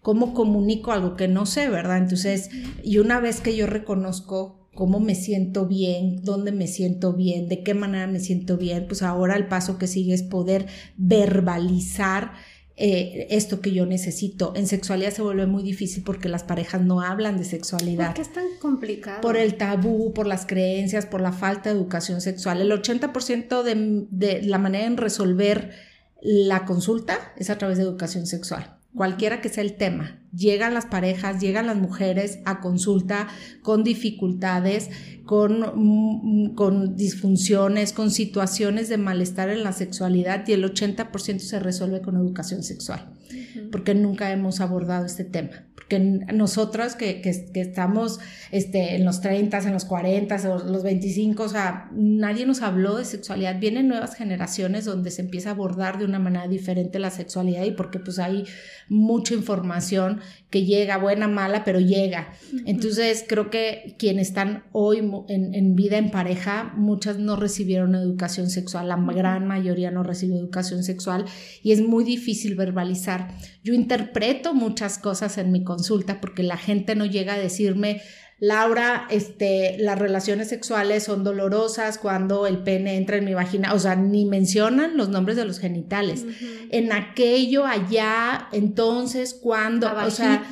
¿Cómo 0.00 0.34
comunico 0.34 0.92
algo 0.92 1.16
que 1.16 1.28
no 1.28 1.44
sé, 1.46 1.68
verdad? 1.68 1.98
Entonces, 1.98 2.48
y 2.82 2.98
una 2.98 3.20
vez 3.20 3.40
que 3.40 3.54
yo 3.56 3.66
reconozco 3.66 4.70
cómo 4.74 5.00
me 5.00 5.14
siento 5.14 5.66
bien, 5.66 6.22
dónde 6.22 6.52
me 6.52 6.66
siento 6.66 7.12
bien, 7.12 7.48
de 7.48 7.62
qué 7.62 7.74
manera 7.74 8.06
me 8.06 8.20
siento 8.20 8.56
bien, 8.56 8.86
pues 8.86 9.02
ahora 9.02 9.36
el 9.36 9.48
paso 9.48 9.78
que 9.78 9.86
sigue 9.86 10.14
es 10.14 10.22
poder 10.22 10.66
verbalizar 10.96 12.32
eh, 12.78 13.26
esto 13.30 13.60
que 13.60 13.72
yo 13.72 13.86
necesito. 13.86 14.52
En 14.54 14.66
sexualidad 14.66 15.10
se 15.10 15.22
vuelve 15.22 15.46
muy 15.46 15.62
difícil 15.62 16.02
porque 16.04 16.28
las 16.28 16.44
parejas 16.44 16.82
no 16.82 17.00
hablan 17.00 17.38
de 17.38 17.44
sexualidad. 17.44 18.06
¿Por 18.08 18.14
qué 18.16 18.22
es 18.22 18.32
tan 18.32 18.46
complicado? 18.60 19.22
Por 19.22 19.38
el 19.38 19.56
tabú, 19.56 20.12
por 20.12 20.26
las 20.26 20.44
creencias, 20.44 21.06
por 21.06 21.22
la 21.22 21.32
falta 21.32 21.70
de 21.70 21.76
educación 21.76 22.20
sexual. 22.20 22.60
El 22.60 22.70
80% 22.70 23.62
de, 23.62 24.06
de 24.10 24.42
la 24.42 24.58
manera 24.58 24.84
en 24.84 24.98
resolver 24.98 25.70
la 26.20 26.66
consulta 26.66 27.32
es 27.36 27.48
a 27.48 27.56
través 27.56 27.78
de 27.78 27.84
educación 27.84 28.26
sexual. 28.26 28.75
Cualquiera 28.96 29.40
que 29.40 29.48
sea 29.48 29.62
el 29.62 29.76
tema. 29.76 30.18
Llegan 30.32 30.74
las 30.74 30.86
parejas, 30.86 31.40
llegan 31.40 31.66
las 31.66 31.76
mujeres 31.76 32.40
a 32.44 32.60
consulta 32.60 33.28
con 33.62 33.84
dificultades, 33.84 34.90
con, 35.24 35.60
mm, 35.74 36.54
con 36.54 36.96
disfunciones, 36.96 37.92
con 37.92 38.10
situaciones 38.10 38.88
de 38.88 38.96
malestar 38.96 39.50
en 39.50 39.62
la 39.62 39.72
sexualidad 39.72 40.46
y 40.48 40.52
el 40.52 40.64
80% 40.64 41.44
se 41.44 41.60
resuelve 41.60 42.00
con 42.00 42.16
educación 42.16 42.62
sexual, 42.62 43.12
porque 43.70 43.94
nunca 43.94 44.30
hemos 44.30 44.60
abordado 44.60 45.06
este 45.06 45.24
tema 45.24 45.66
que 45.88 46.00
nosotros 46.00 46.96
que, 46.96 47.20
que, 47.20 47.60
estamos 47.60 48.18
este, 48.50 48.96
en 48.96 49.04
los 49.04 49.20
30, 49.20 49.58
en 49.58 49.72
los 49.72 49.84
40, 49.84 50.50
o 50.50 50.58
los 50.64 50.82
25, 50.82 51.44
o 51.44 51.48
sea, 51.48 51.88
nadie 51.92 52.44
nos 52.44 52.62
habló 52.62 52.96
de 52.96 53.04
sexualidad. 53.04 53.60
Vienen 53.60 53.86
nuevas 53.86 54.16
generaciones 54.16 54.84
donde 54.84 55.10
se 55.10 55.22
empieza 55.22 55.50
a 55.50 55.52
abordar 55.52 55.98
de 55.98 56.04
una 56.04 56.18
manera 56.18 56.48
diferente 56.48 56.98
la 56.98 57.10
sexualidad 57.10 57.64
y 57.64 57.70
porque 57.70 58.00
pues 58.00 58.18
hay 58.18 58.44
mucha 58.88 59.34
información 59.34 60.20
que 60.56 60.64
llega, 60.64 60.96
buena, 60.96 61.28
mala, 61.28 61.64
pero 61.64 61.80
llega. 61.80 62.32
Entonces 62.64 63.26
creo 63.28 63.50
que 63.50 63.94
quienes 63.98 64.28
están 64.28 64.64
hoy 64.72 65.00
en, 65.28 65.54
en 65.54 65.76
vida 65.76 65.98
en 65.98 66.10
pareja, 66.10 66.72
muchas 66.76 67.18
no 67.18 67.36
recibieron 67.36 67.94
educación 67.94 68.48
sexual, 68.48 68.88
la 68.88 68.96
gran 68.96 69.46
mayoría 69.46 69.90
no 69.90 70.02
recibió 70.02 70.38
educación 70.38 70.82
sexual 70.82 71.26
y 71.62 71.72
es 71.72 71.82
muy 71.82 72.04
difícil 72.04 72.54
verbalizar. 72.54 73.34
Yo 73.62 73.74
interpreto 73.74 74.54
muchas 74.54 74.98
cosas 74.98 75.36
en 75.36 75.52
mi 75.52 75.62
consulta 75.62 76.22
porque 76.22 76.42
la 76.42 76.56
gente 76.56 76.94
no 76.94 77.04
llega 77.04 77.34
a 77.34 77.38
decirme, 77.38 78.00
Laura, 78.38 79.06
este, 79.08 79.76
las 79.78 79.98
relaciones 79.98 80.48
sexuales 80.48 81.04
son 81.04 81.24
dolorosas 81.24 81.96
cuando 81.96 82.46
el 82.46 82.58
pene 82.58 82.96
entra 82.96 83.16
en 83.16 83.24
mi 83.24 83.32
vagina, 83.32 83.72
o 83.72 83.78
sea, 83.78 83.96
ni 83.96 84.26
mencionan 84.26 84.96
los 84.98 85.08
nombres 85.08 85.38
de 85.38 85.46
los 85.46 85.58
genitales. 85.58 86.26
En 86.70 86.92
aquello, 86.92 87.64
allá, 87.64 88.48
entonces, 88.52 89.32
cuando, 89.32 89.90
o 89.90 90.10
sea, 90.10 90.44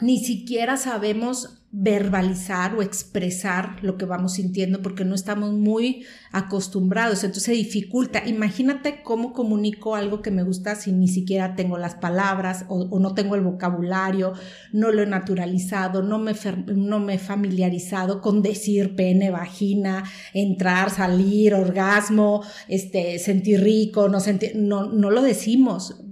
ni 0.00 0.18
siquiera 0.18 0.76
sabemos 0.76 1.60
verbalizar 1.76 2.76
o 2.76 2.82
expresar 2.82 3.78
lo 3.82 3.96
que 3.96 4.04
vamos 4.04 4.34
sintiendo 4.34 4.80
porque 4.80 5.04
no 5.04 5.16
estamos 5.16 5.52
muy 5.52 6.04
acostumbrados, 6.30 7.24
entonces 7.24 7.42
se 7.42 7.52
dificulta. 7.52 8.22
Imagínate 8.28 9.02
cómo 9.02 9.32
comunico 9.32 9.96
algo 9.96 10.22
que 10.22 10.30
me 10.30 10.44
gusta 10.44 10.76
si 10.76 10.92
ni 10.92 11.08
siquiera 11.08 11.56
tengo 11.56 11.76
las 11.76 11.96
palabras 11.96 12.64
o, 12.68 13.00
no 13.00 13.14
tengo 13.14 13.34
el 13.34 13.40
vocabulario, 13.40 14.34
no 14.72 14.92
lo 14.92 15.02
he 15.02 15.06
naturalizado, 15.06 16.02
no 16.02 16.20
me, 16.20 16.32
no 16.76 17.00
me 17.00 17.14
he 17.14 17.18
familiarizado 17.18 18.20
con 18.20 18.40
decir 18.40 18.94
pene, 18.94 19.30
vagina, 19.30 20.04
entrar, 20.32 20.90
salir, 20.90 21.54
orgasmo, 21.54 22.44
este, 22.68 23.18
sentir 23.18 23.62
rico, 23.62 24.08
no, 24.08 24.20
sentir, 24.20 24.52
no, 24.54 24.86
no 24.86 25.10
lo 25.10 25.22
decimos. 25.22 26.03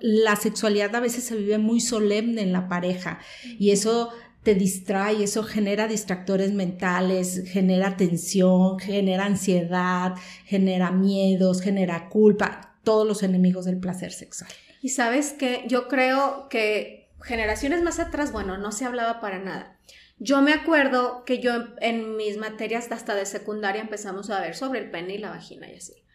La 0.00 0.36
sexualidad 0.36 0.94
a 0.94 1.00
veces 1.00 1.24
se 1.24 1.36
vive 1.36 1.58
muy 1.58 1.80
solemne 1.80 2.42
en 2.42 2.52
la 2.52 2.68
pareja 2.68 3.18
y 3.58 3.70
eso 3.70 4.12
te 4.42 4.54
distrae, 4.54 5.24
eso 5.24 5.42
genera 5.42 5.88
distractores 5.88 6.52
mentales, 6.52 7.42
genera 7.48 7.96
tensión, 7.96 8.78
genera 8.78 9.24
ansiedad, 9.24 10.14
genera 10.44 10.92
miedos, 10.92 11.60
genera 11.60 12.08
culpa, 12.08 12.78
todos 12.84 13.04
los 13.06 13.24
enemigos 13.24 13.64
del 13.64 13.80
placer 13.80 14.12
sexual. 14.12 14.48
Y 14.82 14.90
sabes 14.90 15.32
que 15.32 15.64
yo 15.66 15.88
creo 15.88 16.48
que 16.48 17.10
generaciones 17.22 17.82
más 17.82 17.98
atrás, 17.98 18.30
bueno, 18.30 18.56
no 18.56 18.70
se 18.70 18.84
hablaba 18.84 19.20
para 19.20 19.40
nada. 19.40 19.80
Yo 20.18 20.40
me 20.42 20.52
acuerdo 20.52 21.24
que 21.24 21.40
yo 21.40 21.52
en 21.80 22.16
mis 22.16 22.36
materias 22.38 22.86
hasta 22.92 23.16
de 23.16 23.26
secundaria 23.26 23.82
empezamos 23.82 24.30
a 24.30 24.40
ver 24.40 24.54
sobre 24.54 24.78
el 24.78 24.90
pene 24.92 25.14
y 25.14 25.18
la 25.18 25.30
vagina 25.30 25.68
y 25.68 25.74
así. 25.74 26.05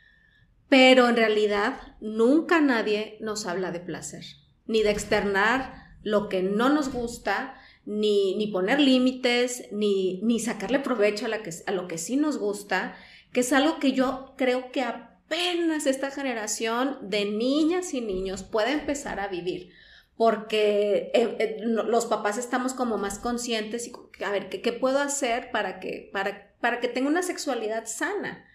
Pero 0.72 1.10
en 1.10 1.18
realidad 1.18 1.82
nunca 2.00 2.62
nadie 2.62 3.18
nos 3.20 3.46
habla 3.46 3.74
de 3.74 3.82
placer, 3.82 4.24
ni 4.68 4.84
de 4.84 4.92
externar 4.92 5.98
lo 6.02 6.30
que 6.30 6.44
no 6.44 6.70
nos 6.70 6.94
gusta, 6.94 7.56
ni, 7.86 8.50
poner 8.54 8.80
límites, 8.80 9.68
ni, 9.74 10.22
ni, 10.24 10.40
sacarle 10.40 10.80
provecho 10.80 11.26
a, 11.26 11.28
la 11.28 11.44
que, 11.44 11.50
a 11.68 11.72
lo 11.74 11.90
que 11.90 11.98
sí 11.98 12.16
nos 12.16 12.38
gusta, 12.38 12.96
que 13.34 13.42
es 13.42 13.52
algo 13.52 13.80
que 13.80 13.92
yo 13.92 14.34
creo 14.38 14.72
que 14.72 14.82
apenas 14.82 15.88
esta 15.88 16.10
generación 16.10 17.00
de 17.02 17.26
niñas 17.26 17.94
y 17.94 18.00
niños 18.00 18.44
puede 18.44 18.72
empezar 18.72 19.20
a 19.20 19.28
vivir 19.28 19.74
porque 20.16 21.12
eh, 21.14 21.36
eh, 21.40 21.58
los 21.64 22.06
papás 22.06 22.38
estamos 22.38 22.74
como 22.74 22.98
más 22.98 23.20
conscientes 23.20 23.88
y 23.88 24.24
a 24.24 24.32
ver, 24.32 24.48
¿qué, 24.48 24.62
qué 24.62 24.72
puedo 24.72 25.00
hacer 25.00 25.52
para 25.52 25.82
que, 25.82 26.10
para, 26.14 26.56
para 26.62 26.80
que 26.80 26.88
tenga 26.88 27.10
una 27.10 27.24
sexualidad 27.24 27.88
sana? 27.88 28.46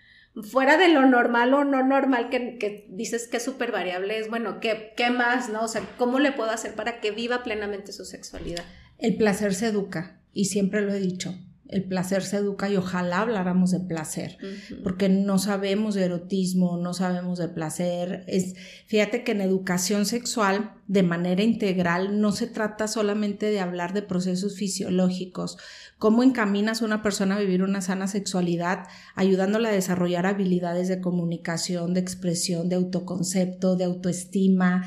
Fuera 0.42 0.76
de 0.76 0.88
lo 0.88 1.06
normal 1.06 1.54
o 1.54 1.64
no 1.64 1.82
normal 1.82 2.28
que, 2.28 2.58
que 2.58 2.86
dices 2.90 3.26
que 3.26 3.38
es 3.38 3.42
súper 3.42 3.72
variable, 3.72 4.18
es 4.18 4.28
bueno, 4.28 4.60
¿qué, 4.60 4.92
¿qué 4.96 5.10
más, 5.10 5.48
no? 5.48 5.62
O 5.62 5.68
sea, 5.68 5.82
¿cómo 5.96 6.18
le 6.18 6.32
puedo 6.32 6.50
hacer 6.50 6.74
para 6.74 7.00
que 7.00 7.10
viva 7.10 7.42
plenamente 7.42 7.92
su 7.92 8.04
sexualidad? 8.04 8.64
El 8.98 9.16
placer 9.16 9.54
se 9.54 9.68
educa 9.68 10.20
y 10.32 10.46
siempre 10.46 10.82
lo 10.82 10.92
he 10.92 11.00
dicho. 11.00 11.34
El 11.68 11.82
placer 11.82 12.22
se 12.22 12.36
educa 12.36 12.70
y 12.70 12.76
ojalá 12.76 13.22
habláramos 13.22 13.72
de 13.72 13.80
placer, 13.80 14.38
porque 14.84 15.08
no 15.08 15.38
sabemos 15.38 15.96
de 15.96 16.04
erotismo, 16.04 16.76
no 16.76 16.94
sabemos 16.94 17.40
de 17.40 17.48
placer. 17.48 18.24
Es, 18.28 18.54
fíjate 18.86 19.24
que 19.24 19.32
en 19.32 19.40
educación 19.40 20.06
sexual, 20.06 20.74
de 20.86 21.02
manera 21.02 21.42
integral, 21.42 22.20
no 22.20 22.30
se 22.30 22.46
trata 22.46 22.86
solamente 22.86 23.46
de 23.50 23.58
hablar 23.58 23.94
de 23.94 24.02
procesos 24.02 24.56
fisiológicos, 24.56 25.58
cómo 25.98 26.22
encaminas 26.22 26.82
a 26.82 26.84
una 26.84 27.02
persona 27.02 27.36
a 27.36 27.40
vivir 27.40 27.62
una 27.62 27.80
sana 27.80 28.06
sexualidad, 28.06 28.86
ayudándola 29.14 29.70
a 29.70 29.72
desarrollar 29.72 30.26
habilidades 30.26 30.88
de 30.88 31.00
comunicación, 31.00 31.94
de 31.94 32.00
expresión, 32.00 32.68
de 32.68 32.76
autoconcepto, 32.76 33.76
de 33.76 33.84
autoestima, 33.84 34.84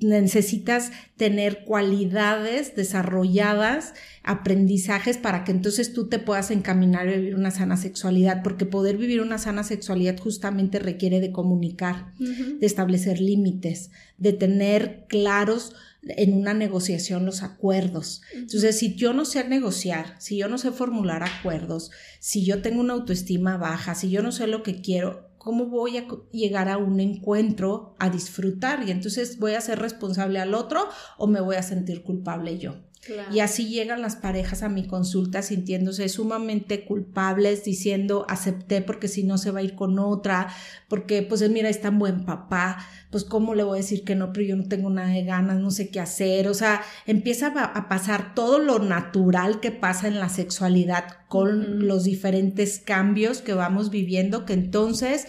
necesitas 0.00 0.90
tener 1.16 1.64
cualidades 1.64 2.74
desarrolladas, 2.74 3.94
aprendizajes 4.22 5.16
para 5.18 5.44
que 5.44 5.52
entonces 5.52 5.92
tú 5.92 6.08
te 6.08 6.18
puedas 6.18 6.50
encaminar 6.50 7.08
a 7.08 7.12
vivir 7.12 7.34
una 7.34 7.50
sana 7.50 7.76
sexualidad, 7.76 8.42
porque 8.42 8.66
poder 8.66 8.96
vivir 8.96 9.20
una 9.20 9.38
sana 9.38 9.62
sexualidad 9.62 10.18
justamente 10.18 10.78
requiere 10.78 11.20
de 11.20 11.32
comunicar, 11.32 12.12
de 12.18 12.66
establecer 12.66 13.20
límites, 13.20 13.90
de 14.16 14.32
tener 14.32 15.06
claros 15.08 15.74
en 16.16 16.34
una 16.34 16.54
negociación 16.54 17.26
los 17.26 17.42
acuerdos. 17.42 18.22
Entonces, 18.34 18.78
si 18.78 18.94
yo 18.96 19.12
no 19.12 19.24
sé 19.24 19.46
negociar, 19.48 20.16
si 20.18 20.36
yo 20.36 20.48
no 20.48 20.58
sé 20.58 20.70
formular 20.70 21.22
acuerdos, 21.22 21.90
si 22.20 22.44
yo 22.44 22.62
tengo 22.62 22.80
una 22.80 22.94
autoestima 22.94 23.56
baja, 23.56 23.94
si 23.94 24.10
yo 24.10 24.22
no 24.22 24.32
sé 24.32 24.46
lo 24.46 24.62
que 24.62 24.80
quiero, 24.80 25.28
¿cómo 25.38 25.66
voy 25.66 25.96
a 25.96 26.06
llegar 26.32 26.68
a 26.68 26.76
un 26.76 27.00
encuentro 27.00 27.96
a 27.98 28.10
disfrutar? 28.10 28.86
Y 28.86 28.90
entonces 28.90 29.38
voy 29.38 29.54
a 29.54 29.60
ser 29.60 29.78
responsable 29.78 30.38
al 30.38 30.54
otro 30.54 30.88
o 31.16 31.26
me 31.26 31.40
voy 31.40 31.56
a 31.56 31.62
sentir 31.62 32.02
culpable 32.02 32.58
yo. 32.58 32.87
Y 33.32 33.40
así 33.40 33.68
llegan 33.68 34.02
las 34.02 34.16
parejas 34.16 34.62
a 34.62 34.68
mi 34.68 34.86
consulta 34.86 35.42
sintiéndose 35.42 36.08
sumamente 36.08 36.84
culpables, 36.84 37.64
diciendo 37.64 38.26
acepté 38.28 38.82
porque 38.82 39.08
si 39.08 39.24
no 39.24 39.38
se 39.38 39.50
va 39.50 39.60
a 39.60 39.62
ir 39.62 39.74
con 39.74 39.98
otra, 39.98 40.48
porque 40.88 41.22
pues 41.22 41.48
mira, 41.48 41.68
es 41.68 41.80
tan 41.80 41.98
buen 41.98 42.24
papá, 42.24 42.78
pues 43.10 43.24
cómo 43.24 43.54
le 43.54 43.62
voy 43.62 43.78
a 43.78 43.82
decir 43.82 44.04
que 44.04 44.14
no, 44.14 44.32
pero 44.32 44.46
yo 44.46 44.56
no 44.56 44.68
tengo 44.68 44.90
nada 44.90 45.08
de 45.08 45.24
ganas, 45.24 45.58
no 45.58 45.70
sé 45.70 45.90
qué 45.90 46.00
hacer, 46.00 46.48
o 46.48 46.54
sea, 46.54 46.82
empieza 47.06 47.46
a, 47.46 47.88
pasar 47.88 48.34
todo 48.34 48.58
lo 48.58 48.78
natural 48.78 49.60
que 49.60 49.70
pasa 49.70 50.08
en 50.08 50.18
la 50.18 50.28
sexualidad 50.28 51.04
con 51.28 51.86
los 51.86 52.04
diferentes 52.04 52.78
cambios 52.78 53.40
que 53.40 53.54
vamos 53.54 53.90
viviendo, 53.90 54.44
que 54.44 54.52
entonces 54.52 55.28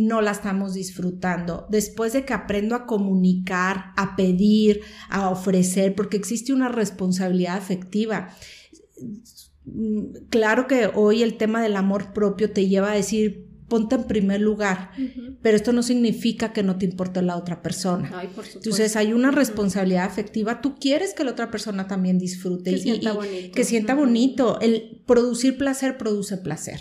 no 0.00 0.20
la 0.20 0.30
estamos 0.30 0.74
disfrutando. 0.74 1.66
Después 1.68 2.12
de 2.12 2.24
que 2.24 2.32
aprendo 2.32 2.74
a 2.74 2.86
comunicar, 2.86 3.92
a 3.96 4.16
pedir, 4.16 4.80
a 5.08 5.28
ofrecer, 5.28 5.94
porque 5.94 6.16
existe 6.16 6.52
una 6.52 6.68
responsabilidad 6.68 7.56
afectiva. 7.56 8.34
Claro 10.30 10.66
que 10.66 10.90
hoy 10.94 11.22
el 11.22 11.36
tema 11.36 11.62
del 11.62 11.76
amor 11.76 12.12
propio 12.12 12.50
te 12.50 12.66
lleva 12.66 12.92
a 12.92 12.94
decir, 12.94 13.50
ponte 13.70 13.94
en 13.94 14.04
primer 14.04 14.40
lugar, 14.40 14.90
pero 15.42 15.56
esto 15.56 15.72
no 15.72 15.82
significa 15.82 16.52
que 16.52 16.62
no 16.62 16.76
te 16.76 16.86
importe 16.86 17.22
la 17.22 17.36
otra 17.36 17.62
persona. 17.62 18.10
Entonces 18.54 18.96
hay 18.96 19.12
una 19.12 19.30
responsabilidad 19.30 20.04
afectiva, 20.04 20.60
tú 20.60 20.74
quieres 20.74 21.14
que 21.14 21.24
la 21.24 21.30
otra 21.30 21.50
persona 21.50 21.86
también 21.86 22.18
disfrute 22.18 22.70
que 22.70 22.76
y, 22.76 22.80
sienta 22.80 23.12
bonito. 23.12 23.54
que 23.54 23.64
sienta 23.64 23.94
bonito. 23.94 24.60
El 24.60 25.02
producir 25.06 25.56
placer 25.56 25.96
produce 25.98 26.36
placer. 26.36 26.80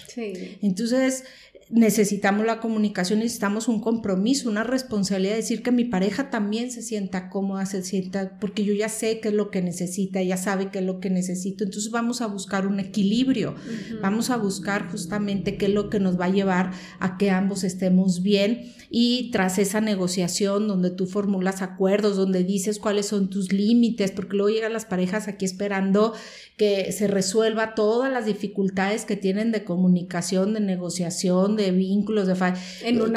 Entonces 0.61 1.25
necesitamos 1.69 2.47
la 2.47 2.59
comunicación, 2.59 3.19
necesitamos 3.19 3.67
un 3.67 3.79
compromiso, 3.79 4.49
una 4.49 4.63
responsabilidad 4.63 5.33
de 5.33 5.41
decir 5.41 5.61
que 5.61 5.71
mi 5.71 5.85
pareja 5.85 6.31
también 6.31 6.71
se 6.71 6.81
sienta 6.81 7.29
cómoda, 7.29 7.67
se 7.67 7.83
sienta, 7.83 8.37
porque 8.39 8.63
yo 8.63 8.73
ya 8.73 8.89
sé 8.89 9.19
qué 9.19 9.27
es 9.27 9.35
lo 9.35 9.51
que 9.51 9.61
necesita, 9.61 10.21
ya 10.23 10.35
sabe 10.35 10.71
qué 10.71 10.79
es 10.79 10.85
lo 10.85 10.99
que 10.99 11.11
necesito, 11.11 11.63
entonces 11.63 11.91
vamos 11.91 12.21
a 12.21 12.27
buscar 12.27 12.65
un 12.65 12.79
equilibrio, 12.79 13.53
vamos 14.01 14.31
a 14.31 14.37
buscar 14.37 14.89
justamente 14.89 15.57
qué 15.57 15.67
es 15.67 15.73
lo 15.73 15.91
que 15.91 15.99
nos 15.99 16.19
va 16.19 16.25
a 16.25 16.29
llevar 16.29 16.71
a 16.99 17.17
que 17.17 17.29
ambos 17.29 17.63
estemos 17.63 18.23
bien. 18.23 18.73
Y 18.91 19.29
tras 19.29 19.59
esa 19.59 19.81
negociación 19.81 20.67
donde 20.67 20.89
tú 20.89 21.05
formulas 21.05 21.61
acuerdos, 21.61 22.17
donde 22.17 22.43
dices 22.43 22.79
cuáles 22.79 23.05
son 23.05 23.29
tus 23.29 23.53
límites, 23.53 24.11
porque 24.11 24.35
luego 24.35 24.49
llegan 24.49 24.73
las 24.73 24.85
parejas 24.85 25.27
aquí 25.27 25.45
esperando 25.45 26.15
que 26.57 26.91
se 26.91 27.07
resuelva 27.07 27.75
todas 27.75 28.11
las 28.11 28.25
dificultades 28.25 29.05
que 29.05 29.15
tienen 29.15 29.51
de 29.51 29.63
comunicación, 29.63 30.55
de 30.55 30.59
negociación, 30.59 31.58
de 31.59 31.71
vínculos, 31.71 32.27
de 32.27 32.35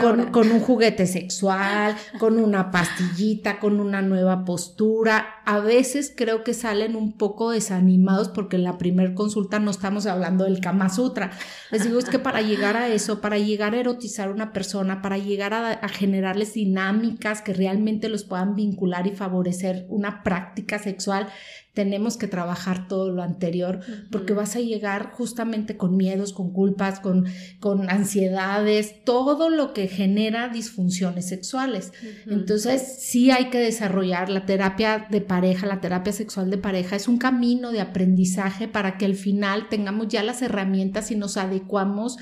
con, 0.01 0.31
con, 0.31 0.51
un 0.51 0.61
juguete 0.61 1.07
sexual, 1.07 1.97
con 2.19 2.39
una 2.39 2.71
pastillita, 2.71 3.59
con 3.59 3.81
una 3.81 4.03
nueva 4.03 4.45
postura. 4.45 5.37
A 5.45 5.61
veces 5.61 6.13
creo 6.15 6.45
que 6.45 6.55
salen 6.55 6.97
un 6.97 7.13
poco 7.13 7.51
desanimados 7.51 8.29
porque 8.29 8.57
en 8.57 8.65
la 8.65 8.79
primera 8.79 9.15
consulta 9.15 9.59
no 9.59 9.71
estamos 9.71 10.07
hablando 10.07 10.45
del 10.45 10.61
Kama 10.61 10.89
Sutra. 10.89 11.31
Les 11.71 11.85
digo, 11.85 11.99
es 11.99 12.07
que 12.07 12.19
para 12.19 12.43
llegar 12.43 12.77
a 12.77 12.89
eso, 12.89 13.21
para 13.21 13.39
llegar 13.39 13.75
a 13.75 13.81
erotizar 13.81 14.29
a 14.29 14.33
una 14.33 14.53
persona, 14.53 15.03
para 15.03 15.19
llegar 15.19 15.55
a, 15.55 15.71
a 15.71 15.89
generarles 15.89 16.55
dinámicas 16.55 17.43
que 17.43 17.53
realmente 17.53 18.09
los 18.09 18.25
puedan 18.25 18.55
vincular 18.55 19.07
y 19.07 19.13
favorecer 19.13 19.87
una 19.89 20.23
práctica 20.23 20.79
sexual, 20.79 21.29
tenemos 21.75 22.19
que 22.19 22.29
trabajar 22.29 22.87
todo 22.87 23.11
lo 23.11 23.23
anterior 23.23 23.81
porque 24.11 24.35
vas 24.35 24.57
a 24.57 24.61
llegar 24.61 25.13
justamente 25.13 25.79
con 25.79 25.97
miedos, 25.97 26.35
con 26.35 26.53
culpas, 26.53 27.01
con, 27.01 27.27
con 27.61 27.89
ansiedades, 27.89 29.05
todo 29.05 29.49
lo 29.49 29.73
que 29.73 29.89
genera 29.89 30.49
disfunciones 30.49 31.29
sexuales. 31.29 31.93
Entonces, 32.27 32.99
sí 33.01 33.31
hay 33.31 33.49
que 33.49 33.59
desarrollar 33.59 34.29
la 34.29 34.45
terapia 34.45 35.07
de 35.11 35.23
pareja, 35.23 35.67
la 35.67 35.81
terapia 35.81 36.13
sexual 36.13 36.51
de 36.51 36.59
pareja, 36.59 36.97
es 36.97 37.09
un 37.09 37.17
camino 37.17 37.73
de 37.73 37.81
aprendizaje 37.81 38.69
para 38.69 38.99
que 38.99 39.07
al 39.07 39.15
final 39.15 39.69
tengamos 39.71 40.09
ya 40.09 40.23
las 40.23 40.43
herramientas 40.43 41.11
y 41.11 41.17
nos 41.17 41.39
adecuamos 41.39 42.19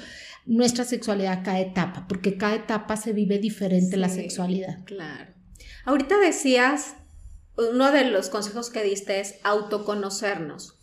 nuestra 0.46 0.84
sexualidad 0.84 1.32
a 1.32 1.42
cada 1.42 1.60
etapa, 1.60 2.06
porque 2.08 2.36
cada 2.36 2.54
etapa 2.54 2.96
se 2.96 3.12
vive 3.12 3.38
diferente 3.38 3.96
la 3.96 4.08
sexualidad. 4.08 4.84
Claro. 4.84 5.32
Ahorita 5.84 6.18
decías 6.18 6.94
uno 7.56 7.92
de 7.92 8.04
los 8.04 8.28
consejos 8.28 8.70
que 8.70 8.82
diste 8.82 9.20
es 9.20 9.36
autoconocernos. 9.44 10.78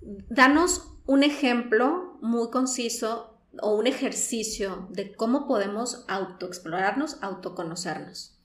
Danos 0.00 0.88
un 1.06 1.22
ejemplo 1.22 2.18
muy 2.20 2.50
conciso 2.50 3.38
o 3.60 3.74
un 3.74 3.86
ejercicio 3.86 4.88
de 4.90 5.14
cómo 5.14 5.46
podemos 5.46 6.04
autoexplorarnos, 6.08 7.18
autoconocernos. 7.22 8.38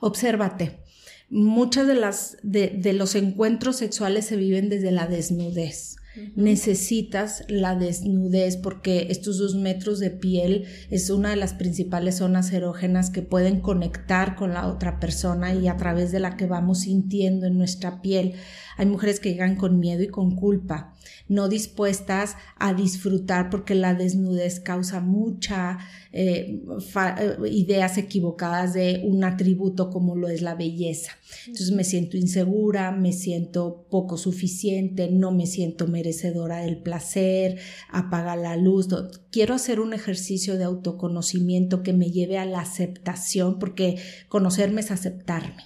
Obsérvate. 0.00 0.84
Muchos 1.30 1.86
de, 1.86 1.94
las, 1.94 2.38
de 2.42 2.92
los 2.94 3.14
encuentros 3.14 3.76
sexuales 3.76 4.24
se 4.26 4.36
viven 4.36 4.70
desde 4.70 4.92
la 4.92 5.06
desnudez 5.06 5.97
necesitas 6.36 7.44
la 7.48 7.74
desnudez 7.74 8.56
porque 8.56 9.08
estos 9.10 9.38
dos 9.38 9.54
metros 9.54 9.98
de 9.98 10.10
piel 10.10 10.66
es 10.90 11.10
una 11.10 11.30
de 11.30 11.36
las 11.36 11.54
principales 11.54 12.16
zonas 12.16 12.52
erógenas 12.52 13.10
que 13.10 13.22
pueden 13.22 13.60
conectar 13.60 14.36
con 14.36 14.54
la 14.54 14.66
otra 14.66 15.00
persona 15.00 15.54
y 15.54 15.68
a 15.68 15.76
través 15.76 16.12
de 16.12 16.20
la 16.20 16.36
que 16.36 16.46
vamos 16.46 16.80
sintiendo 16.80 17.46
en 17.46 17.58
nuestra 17.58 18.00
piel. 18.00 18.34
Hay 18.78 18.86
mujeres 18.86 19.20
que 19.20 19.30
llegan 19.30 19.56
con 19.56 19.78
miedo 19.78 20.02
y 20.02 20.08
con 20.08 20.34
culpa, 20.34 20.94
no 21.28 21.48
dispuestas 21.48 22.36
a 22.56 22.72
disfrutar 22.72 23.50
porque 23.50 23.74
la 23.74 23.94
desnudez 23.94 24.60
causa 24.60 25.00
mucha 25.00 25.78
eh, 26.12 26.62
eh, 26.96 27.36
ideas 27.50 27.98
equivocadas 27.98 28.72
de 28.72 29.02
un 29.04 29.24
atributo 29.24 29.90
como 29.90 30.16
lo 30.16 30.28
es 30.28 30.40
la 30.42 30.54
belleza. 30.54 31.12
Entonces 31.46 31.72
me 31.72 31.84
siento 31.84 32.16
insegura, 32.16 32.92
me 32.92 33.12
siento 33.12 33.86
poco 33.90 34.16
suficiente, 34.16 35.10
no 35.10 35.32
me 35.32 35.46
siento 35.46 35.86
merecedora 35.86 36.58
del 36.58 36.78
placer, 36.78 37.58
apaga 37.90 38.36
la 38.36 38.56
luz. 38.56 38.88
Quiero 39.30 39.54
hacer 39.54 39.80
un 39.80 39.92
ejercicio 39.92 40.56
de 40.56 40.64
autoconocimiento 40.64 41.82
que 41.82 41.92
me 41.92 42.10
lleve 42.10 42.38
a 42.38 42.46
la 42.46 42.60
aceptación, 42.60 43.58
porque 43.58 43.96
conocerme 44.28 44.80
es 44.80 44.90
aceptarme. 44.90 45.62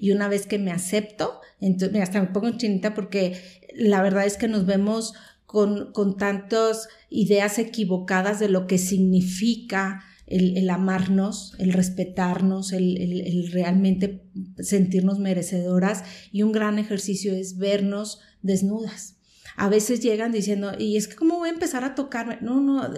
Y 0.00 0.10
una 0.12 0.28
vez 0.28 0.46
que 0.46 0.58
me 0.58 0.70
acepto, 0.70 1.40
entonces, 1.60 2.00
hasta 2.00 2.20
me 2.20 2.28
pongo 2.28 2.56
chinita 2.56 2.94
porque 2.94 3.40
la 3.74 4.02
verdad 4.02 4.26
es 4.26 4.36
que 4.36 4.48
nos 4.48 4.66
vemos 4.66 5.14
con, 5.46 5.92
con 5.92 6.16
tantas 6.16 6.88
ideas 7.10 7.58
equivocadas 7.58 8.40
de 8.40 8.48
lo 8.48 8.66
que 8.66 8.78
significa 8.78 10.02
el, 10.26 10.70
amarnos, 10.70 11.54
el 11.58 11.72
respetarnos, 11.72 12.72
el, 12.72 13.50
realmente 13.52 14.24
sentirnos 14.58 15.18
merecedoras 15.18 16.04
y 16.32 16.42
un 16.42 16.52
gran 16.52 16.78
ejercicio 16.78 17.34
es 17.34 17.58
vernos 17.58 18.20
desnudas. 18.42 19.16
A 19.56 19.68
veces 19.68 20.00
llegan 20.00 20.32
diciendo, 20.32 20.72
y 20.78 20.96
es 20.96 21.08
que 21.08 21.16
cómo 21.16 21.38
voy 21.38 21.48
a 21.48 21.52
empezar 21.52 21.84
a 21.84 21.94
tocarme. 21.94 22.38
No, 22.40 22.60
no, 22.60 22.88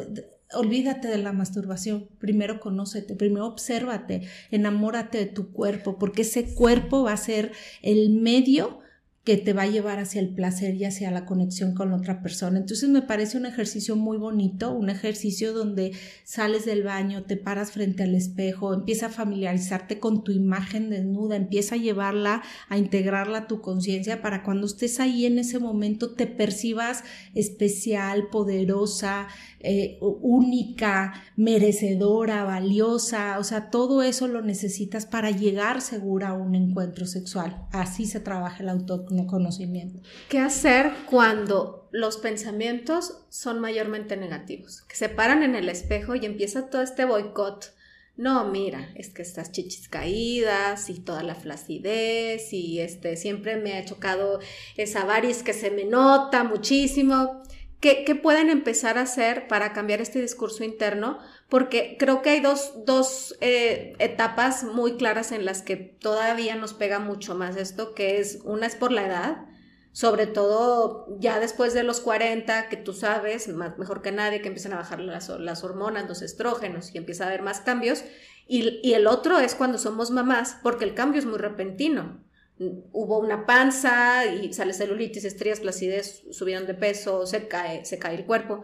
olvídate 0.52 1.08
de 1.08 1.18
la 1.18 1.32
masturbación. 1.32 2.08
Primero 2.18 2.60
conócete, 2.60 3.14
primero 3.14 3.46
obsérvate, 3.46 4.28
enamórate 4.50 5.18
de 5.18 5.26
tu 5.26 5.52
cuerpo, 5.52 5.98
porque 5.98 6.22
ese 6.22 6.54
cuerpo 6.54 7.04
va 7.04 7.12
a 7.12 7.16
ser 7.16 7.52
el 7.82 8.10
medio 8.10 8.80
que 9.26 9.36
te 9.36 9.52
va 9.52 9.62
a 9.62 9.66
llevar 9.66 9.98
hacia 9.98 10.20
el 10.20 10.28
placer 10.28 10.76
y 10.76 10.84
hacia 10.84 11.10
la 11.10 11.24
conexión 11.24 11.74
con 11.74 11.92
otra 11.92 12.22
persona. 12.22 12.60
Entonces 12.60 12.88
me 12.88 13.02
parece 13.02 13.36
un 13.36 13.44
ejercicio 13.44 13.96
muy 13.96 14.18
bonito, 14.18 14.70
un 14.70 14.88
ejercicio 14.88 15.52
donde 15.52 15.90
sales 16.22 16.64
del 16.64 16.84
baño, 16.84 17.24
te 17.24 17.36
paras 17.36 17.72
frente 17.72 18.04
al 18.04 18.14
espejo, 18.14 18.72
empieza 18.72 19.06
a 19.06 19.10
familiarizarte 19.10 19.98
con 19.98 20.22
tu 20.22 20.30
imagen 20.30 20.90
desnuda, 20.90 21.34
empieza 21.34 21.74
a 21.74 21.78
llevarla, 21.78 22.44
a 22.68 22.78
integrarla 22.78 23.38
a 23.38 23.46
tu 23.48 23.60
conciencia 23.60 24.22
para 24.22 24.44
cuando 24.44 24.68
estés 24.68 25.00
ahí 25.00 25.26
en 25.26 25.40
ese 25.40 25.58
momento 25.58 26.12
te 26.14 26.28
percibas 26.28 27.02
especial, 27.34 28.28
poderosa, 28.30 29.26
eh, 29.58 29.98
única, 30.00 31.14
merecedora, 31.34 32.44
valiosa, 32.44 33.40
o 33.40 33.42
sea, 33.42 33.70
todo 33.70 34.04
eso 34.04 34.28
lo 34.28 34.40
necesitas 34.40 35.04
para 35.04 35.32
llegar 35.32 35.80
segura 35.80 36.28
a 36.28 36.34
un 36.34 36.54
encuentro 36.54 37.06
sexual. 37.06 37.66
Así 37.72 38.06
se 38.06 38.20
trabaja 38.20 38.62
el 38.62 38.68
autoconocimiento. 38.68 39.15
¿Qué 40.28 40.38
hacer 40.38 40.92
cuando 41.08 41.88
los 41.92 42.18
pensamientos 42.18 43.24
son 43.30 43.60
mayormente 43.60 44.16
negativos? 44.16 44.82
Que 44.82 44.96
se 44.96 45.08
paran 45.08 45.42
en 45.42 45.54
el 45.54 45.68
espejo 45.68 46.14
y 46.14 46.26
empieza 46.26 46.68
todo 46.68 46.82
este 46.82 47.04
boicot. 47.04 47.74
No, 48.16 48.44
mira, 48.50 48.90
es 48.94 49.10
que 49.10 49.22
estas 49.22 49.52
chichis 49.52 49.88
caídas 49.88 50.88
y 50.88 51.00
toda 51.00 51.22
la 51.22 51.34
flacidez 51.34 52.50
y 52.52 52.80
este 52.80 53.16
siempre 53.16 53.56
me 53.56 53.76
ha 53.76 53.84
chocado 53.84 54.40
esa 54.76 55.04
varis 55.04 55.42
que 55.42 55.52
se 55.52 55.70
me 55.70 55.84
nota 55.84 56.42
muchísimo. 56.42 57.42
¿Qué, 57.80 58.18
pueden 58.20 58.48
empezar 58.48 58.96
a 58.96 59.02
hacer 59.02 59.48
para 59.48 59.72
cambiar 59.72 60.00
este 60.00 60.20
discurso 60.20 60.64
interno? 60.64 61.18
Porque 61.48 61.96
creo 61.98 62.22
que 62.22 62.30
hay 62.30 62.40
dos, 62.40 63.36
eh, 63.40 63.94
etapas 63.98 64.64
muy 64.64 64.96
claras 64.96 65.30
en 65.30 65.44
las 65.44 65.62
que 65.62 65.76
todavía 65.76 66.56
nos 66.56 66.72
pega 66.72 66.98
mucho 66.98 67.34
más 67.34 67.56
esto, 67.56 67.94
que 67.94 68.18
es 68.18 68.40
una 68.44 68.66
es 68.66 68.76
por 68.76 68.92
la 68.92 69.06
edad, 69.06 69.44
sobre 69.92 70.26
todo 70.26 71.06
ya 71.20 71.38
después 71.38 71.74
de 71.74 71.82
los 71.82 72.00
40, 72.00 72.68
que 72.70 72.76
tú 72.76 72.94
sabes, 72.94 73.46
mejor 73.48 74.00
que 74.02 74.10
nadie, 74.10 74.40
que 74.40 74.48
empiezan 74.48 74.72
a 74.72 74.76
bajar 74.76 75.00
las, 75.00 75.28
hormonas, 75.62 76.08
los 76.08 76.22
estrógenos 76.22 76.94
y 76.94 76.98
empieza 76.98 77.24
a 77.24 77.28
haber 77.28 77.42
más 77.42 77.60
cambios. 77.60 78.04
Y 78.48 78.92
el 78.92 79.06
otro 79.06 79.38
es 79.38 79.54
cuando 79.54 79.76
somos 79.76 80.10
mamás, 80.10 80.58
porque 80.62 80.84
el 80.84 80.94
cambio 80.94 81.18
es 81.18 81.26
muy 81.26 81.38
repentino 81.38 82.25
hubo 82.58 83.18
una 83.18 83.44
panza 83.46 84.24
y 84.26 84.52
sale 84.52 84.72
celulitis, 84.72 85.24
estrías, 85.24 85.60
placidez, 85.60 86.22
subieron 86.30 86.66
de 86.66 86.74
peso, 86.74 87.26
se 87.26 87.48
cae, 87.48 87.84
se 87.84 87.98
cae 87.98 88.16
el 88.16 88.24
cuerpo. 88.24 88.62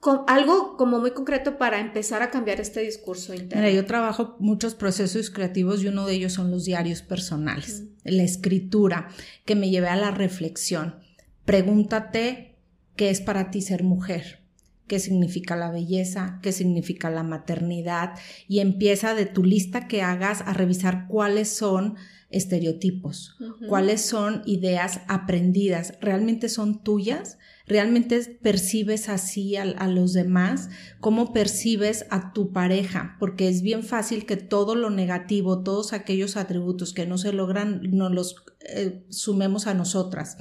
Con 0.00 0.20
algo 0.28 0.76
como 0.76 0.98
muy 0.98 1.10
concreto 1.10 1.58
para 1.58 1.80
empezar 1.80 2.22
a 2.22 2.30
cambiar 2.30 2.60
este 2.60 2.80
discurso 2.80 3.34
interno. 3.34 3.68
yo 3.68 3.86
trabajo 3.86 4.36
muchos 4.38 4.74
procesos 4.74 5.30
creativos 5.30 5.82
y 5.82 5.88
uno 5.88 6.06
de 6.06 6.14
ellos 6.14 6.32
son 6.32 6.50
los 6.50 6.64
diarios 6.64 7.02
personales, 7.02 7.84
la 8.04 8.22
escritura, 8.22 9.08
que 9.44 9.56
me 9.56 9.68
lleve 9.68 9.88
a 9.88 9.96
la 9.96 10.10
reflexión. 10.10 11.00
Pregúntate 11.44 12.56
qué 12.94 13.10
es 13.10 13.20
para 13.20 13.50
ti 13.50 13.62
ser 13.62 13.82
mujer, 13.82 14.45
qué 14.86 14.98
significa 14.98 15.56
la 15.56 15.70
belleza, 15.70 16.38
qué 16.42 16.52
significa 16.52 17.10
la 17.10 17.22
maternidad 17.22 18.14
y 18.48 18.60
empieza 18.60 19.14
de 19.14 19.26
tu 19.26 19.44
lista 19.44 19.88
que 19.88 20.02
hagas 20.02 20.42
a 20.42 20.52
revisar 20.52 21.06
cuáles 21.08 21.48
son 21.48 21.96
estereotipos, 22.30 23.36
cuáles 23.68 24.00
son 24.02 24.42
ideas 24.46 25.00
aprendidas, 25.06 25.94
realmente 26.00 26.48
son 26.48 26.82
tuyas, 26.82 27.38
realmente 27.66 28.20
percibes 28.42 29.08
así 29.08 29.56
a, 29.56 29.86
los 29.86 30.12
demás, 30.12 30.68
cómo 31.00 31.32
percibes 31.32 32.04
a 32.10 32.32
tu 32.32 32.52
pareja, 32.52 33.16
porque 33.20 33.48
es 33.48 33.62
bien 33.62 33.84
fácil 33.84 34.26
que 34.26 34.36
todo 34.36 34.74
lo 34.74 34.90
negativo, 34.90 35.62
todos 35.62 35.92
aquellos 35.92 36.36
atributos 36.36 36.92
que 36.92 37.06
no 37.06 37.16
se 37.16 37.32
logran, 37.32 37.80
nos 37.92 38.12
los 38.12 38.36
eh, 38.68 39.04
sumemos 39.08 39.66
a 39.68 39.74
nosotras 39.74 40.36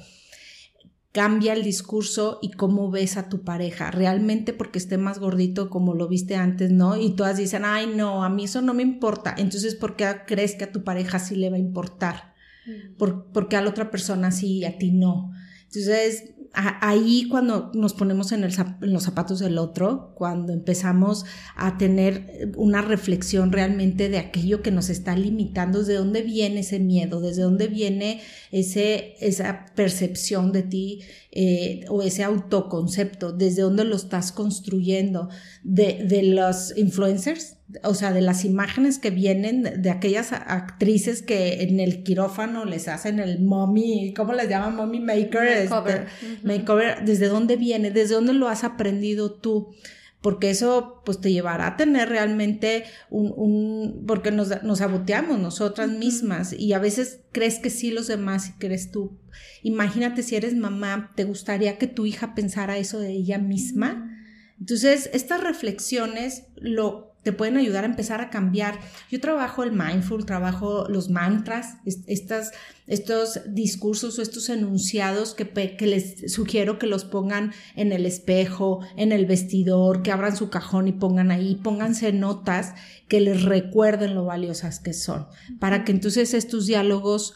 cambia 1.15 1.53
el 1.53 1.63
discurso 1.63 2.39
y 2.41 2.51
cómo 2.51 2.91
ves 2.91 3.15
a 3.15 3.29
tu 3.29 3.45
pareja, 3.45 3.89
realmente 3.89 4.51
porque 4.51 4.79
esté 4.79 4.97
más 4.97 5.17
gordito 5.17 5.69
como 5.69 5.93
lo 5.93 6.09
viste 6.09 6.35
antes, 6.35 6.71
¿no? 6.71 6.97
Y 6.97 7.15
todas 7.15 7.37
dicen, 7.37 7.63
ay, 7.63 7.87
no, 7.87 8.25
a 8.25 8.29
mí 8.29 8.43
eso 8.43 8.61
no 8.61 8.73
me 8.73 8.83
importa. 8.83 9.33
Entonces, 9.37 9.75
¿por 9.75 9.95
qué 9.95 10.13
crees 10.27 10.55
que 10.55 10.65
a 10.65 10.73
tu 10.73 10.83
pareja 10.83 11.19
sí 11.19 11.37
le 11.37 11.49
va 11.49 11.55
a 11.55 11.59
importar? 11.59 12.33
Mm. 12.65 12.97
¿Por, 12.97 13.31
porque 13.31 13.55
a 13.55 13.61
la 13.61 13.69
otra 13.69 13.91
persona 13.91 14.29
sí 14.31 14.57
y 14.57 14.65
a 14.65 14.77
ti 14.77 14.91
no? 14.91 15.31
Entonces, 15.63 16.34
ahí 16.55 17.27
cuando 17.29 17.71
nos 17.73 17.93
ponemos 17.93 18.31
en, 18.31 18.41
los 18.41 19.03
zapatos 19.03 19.39
del 19.39 19.57
otro, 19.57 20.13
cuando 20.15 20.53
empezamos 20.53 21.25
a 21.55 21.77
tener 21.77 22.51
una 22.55 22.81
reflexión 22.81 23.51
realmente 23.51 24.09
de 24.09 24.17
aquello 24.17 24.61
que 24.61 24.71
nos 24.71 24.89
está 24.89 25.15
limitando, 25.15 25.79
desde 25.79 25.95
dónde 25.95 26.21
viene 26.21 26.61
ese 26.61 26.79
miedo, 26.79 27.19
desde 27.19 27.41
dónde 27.41 27.67
viene 27.67 28.21
esa 28.51 29.65
percepción 29.75 30.51
de 30.51 30.63
ti 30.63 31.01
eh, 31.31 31.83
o 31.89 32.01
ese 32.01 32.23
autoconcepto, 32.23 33.33
desde 33.33 33.63
dónde 33.63 33.83
lo 33.83 33.95
estás 33.95 34.31
construyendo, 34.31 35.29
de, 35.63 36.05
de 36.07 36.23
los 36.23 36.77
influencers, 36.77 37.57
o 37.83 37.93
sea, 37.93 38.11
de 38.11 38.21
las 38.21 38.45
imágenes 38.45 38.99
que 38.99 39.09
vienen 39.09 39.81
de 39.81 39.89
aquellas 39.89 40.31
actrices 40.31 41.21
que 41.21 41.63
en 41.63 41.79
el 41.79 42.03
quirófano 42.03 42.65
les 42.65 42.87
hacen 42.87 43.19
el 43.19 43.41
mommy, 43.41 44.13
¿cómo 44.15 44.33
les 44.33 44.49
llaman? 44.49 44.75
Mommy 44.75 44.99
maker. 44.99 45.69
Makeover. 45.69 46.07
Este, 46.21 46.47
makeover. 46.47 47.05
¿Desde 47.05 47.27
dónde 47.27 47.55
viene? 47.55 47.91
¿Desde 47.91 48.15
dónde 48.15 48.33
lo 48.33 48.47
has 48.47 48.63
aprendido 48.63 49.33
tú? 49.33 49.73
Porque 50.21 50.49
eso 50.49 51.01
pues 51.05 51.21
te 51.21 51.31
llevará 51.31 51.67
a 51.67 51.77
tener 51.77 52.09
realmente 52.09 52.85
un, 53.09 53.31
un 53.35 54.05
porque 54.07 54.31
nos, 54.31 54.63
nos 54.63 54.79
saboteamos 54.79 55.39
nosotras 55.39 55.89
mismas 55.89 56.51
y 56.53 56.73
a 56.73 56.79
veces 56.79 57.21
crees 57.31 57.59
que 57.59 57.69
sí 57.69 57.91
los 57.91 58.07
demás 58.07 58.49
y 58.49 58.53
crees 58.53 58.91
tú. 58.91 59.19
Imagínate 59.61 60.23
si 60.23 60.35
eres 60.35 60.55
mamá, 60.55 61.11
¿te 61.15 61.25
gustaría 61.25 61.77
que 61.77 61.87
tu 61.87 62.05
hija 62.05 62.33
pensara 62.33 62.77
eso 62.77 62.99
de 62.99 63.11
ella 63.11 63.37
misma? 63.37 64.11
Entonces, 64.59 65.09
estas 65.13 65.43
reflexiones 65.43 66.43
lo 66.55 67.14
te 67.25 67.33
pueden 67.33 67.57
ayudar 67.57 67.85
a 67.85 67.87
empezar 67.87 68.21
a 68.21 68.29
cambiar. 68.29 68.79
Yo 69.09 69.19
trabajo 69.19 69.63
el 69.63 69.71
mindful, 69.71 70.27
trabajo 70.27 70.85
los 70.87 71.09
mantras, 71.09 71.77
estas, 71.83 72.51
estos 72.85 73.41
discursos 73.47 74.19
o 74.19 74.21
estos 74.21 74.47
enunciados 74.49 75.33
que, 75.33 75.49
que, 75.75 75.87
les 75.87 76.31
sugiero 76.31 76.77
que 76.77 76.85
los 76.85 77.03
pongan 77.03 77.51
en 77.75 77.91
el 77.91 78.05
espejo, 78.05 78.81
en 78.95 79.11
el 79.11 79.25
vestidor, 79.25 80.03
que 80.03 80.11
abran 80.11 80.37
su 80.37 80.51
cajón 80.51 80.87
y 80.87 80.91
pongan 80.91 81.31
ahí, 81.31 81.55
pónganse 81.55 82.13
notas 82.13 82.75
que 83.07 83.21
les 83.21 83.41
recuerden 83.41 84.13
lo 84.13 84.25
valiosas 84.25 84.79
que 84.79 84.93
son, 84.93 85.25
para 85.59 85.83
que 85.83 85.93
entonces 85.93 86.35
estos 86.35 86.67
diálogos 86.67 87.33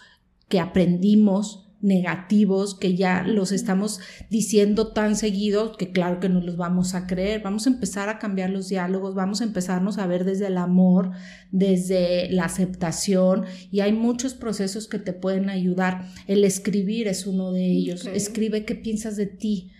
que 0.49 0.59
aprendimos 0.59 1.68
negativos 1.81 2.75
que 2.75 2.95
ya 2.95 3.23
los 3.23 3.51
estamos 3.51 3.99
diciendo 4.29 4.87
tan 4.87 5.15
seguido 5.15 5.77
que 5.77 5.91
claro 5.91 6.19
que 6.19 6.29
no 6.29 6.41
los 6.41 6.57
vamos 6.57 6.93
a 6.93 7.07
creer. 7.07 7.41
Vamos 7.41 7.67
a 7.67 7.69
empezar 7.69 8.09
a 8.09 8.19
cambiar 8.19 8.49
los 8.49 8.67
diálogos, 8.67 9.15
vamos 9.15 9.41
a 9.41 9.45
empezarnos 9.45 9.97
a 9.97 10.07
ver 10.07 10.25
desde 10.25 10.47
el 10.47 10.57
amor, 10.57 11.11
desde 11.51 12.29
la 12.31 12.45
aceptación 12.45 13.45
y 13.71 13.79
hay 13.79 13.93
muchos 13.93 14.33
procesos 14.33 14.87
que 14.87 14.99
te 14.99 15.13
pueden 15.13 15.49
ayudar. 15.49 16.05
El 16.27 16.43
escribir 16.43 17.07
es 17.07 17.25
uno 17.25 17.51
de 17.51 17.65
ellos. 17.65 18.05
Escribe 18.05 18.65
qué 18.65 18.75
piensas 18.75 19.15
de 19.15 19.27
ti, 19.27 19.71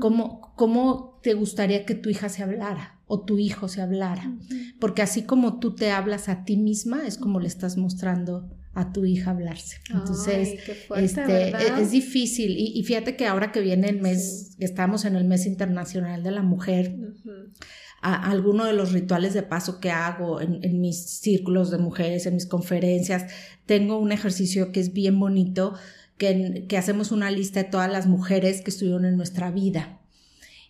cómo, 0.00 0.52
cómo 0.56 1.20
te 1.22 1.34
gustaría 1.34 1.84
que 1.84 1.94
tu 1.94 2.10
hija 2.10 2.28
se 2.28 2.42
hablara 2.42 3.00
o 3.06 3.20
tu 3.20 3.38
hijo 3.38 3.68
se 3.68 3.80
hablara. 3.80 4.36
Porque 4.80 5.02
así 5.02 5.22
como 5.22 5.60
tú 5.60 5.74
te 5.74 5.90
hablas 5.90 6.28
a 6.28 6.44
ti 6.44 6.56
misma, 6.56 7.06
es 7.06 7.16
como 7.16 7.38
le 7.38 7.48
estás 7.48 7.76
mostrando 7.76 8.50
a 8.74 8.92
tu 8.92 9.04
hija 9.04 9.30
hablarse. 9.30 9.78
Entonces, 9.92 10.58
este, 10.96 11.48
e, 11.50 11.80
es, 11.80 11.90
difícil. 11.90 12.56
Y, 12.58 12.82
fíjate 12.84 13.16
que 13.16 13.26
ahora 13.26 13.52
que 13.52 13.60
viene 13.60 13.88
el 13.88 14.00
mes, 14.00 14.56
estamos 14.58 15.04
en 15.04 15.16
el 15.16 15.24
mes 15.24 15.46
internacional 15.46 16.22
de 16.22 16.30
la 16.30 16.42
mujer, 16.42 16.96
alguno 18.00 18.64
de 18.64 18.72
los 18.72 18.92
rituales 18.92 19.32
de 19.32 19.42
paso 19.42 19.80
que 19.80 19.90
hago 19.90 20.40
en, 20.40 20.58
en, 20.62 20.80
mis 20.80 21.06
círculos 21.20 21.70
de 21.70 21.78
mujeres, 21.78 22.26
en 22.26 22.34
mis 22.34 22.46
conferencias, 22.46 23.32
tengo 23.66 23.98
un 23.98 24.12
ejercicio 24.12 24.72
que 24.72 24.80
es 24.80 24.92
bien 24.92 25.18
bonito, 25.18 25.74
que, 26.18 26.66
que 26.68 26.76
hacemos 26.76 27.12
una 27.12 27.30
lista 27.30 27.62
de 27.62 27.70
todas 27.70 27.90
las 27.90 28.06
mujeres 28.06 28.60
que 28.60 28.70
estuvieron 28.70 29.04
en 29.04 29.16
nuestra 29.16 29.50
vida 29.50 30.00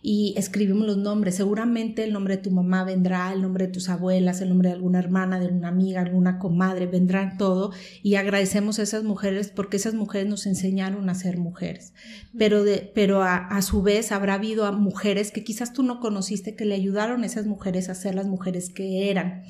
y 0.07 0.35
escribimos 0.37 0.85
los 0.85 0.97
nombres. 0.97 1.33
Seguramente 1.33 2.03
el 2.03 2.13
nombre 2.13 2.35
de 2.35 2.43
tu 2.43 2.51
mamá 2.51 2.83
vendrá, 2.83 3.33
el 3.33 3.41
nombre 3.41 3.65
de 3.65 3.73
tus 3.73 3.89
abuelas, 3.89 4.39
el 4.39 4.49
nombre 4.49 4.69
de 4.69 4.75
alguna 4.75 4.99
hermana, 4.99 5.39
de 5.39 5.47
una 5.47 5.69
amiga, 5.69 6.01
alguna 6.01 6.37
comadre, 6.37 6.85
vendrán 6.85 7.39
todo 7.39 7.71
y 8.03 8.13
agradecemos 8.13 8.77
a 8.77 8.83
esas 8.83 9.03
mujeres 9.03 9.47
porque 9.49 9.77
esas 9.77 9.95
mujeres 9.95 10.27
nos 10.27 10.45
enseñaron 10.45 11.09
a 11.09 11.15
ser 11.15 11.39
mujeres. 11.39 11.93
Pero, 12.37 12.63
de, 12.63 12.91
pero 12.93 13.23
a, 13.23 13.59
su 13.63 13.81
vez 13.81 14.11
habrá 14.11 14.35
habido 14.35 14.67
a 14.67 14.71
mujeres 14.71 15.31
que 15.31 15.43
quizás 15.43 15.73
tú 15.73 15.81
no 15.81 15.99
conociste 15.99 16.55
que 16.55 16.65
le 16.65 16.75
ayudaron 16.75 17.23
a 17.23 17.25
esas 17.25 17.47
mujeres 17.47 17.89
a 17.89 17.95
ser 17.95 18.13
las 18.13 18.27
mujeres 18.27 18.69
que 18.69 19.09
eran. 19.09 19.41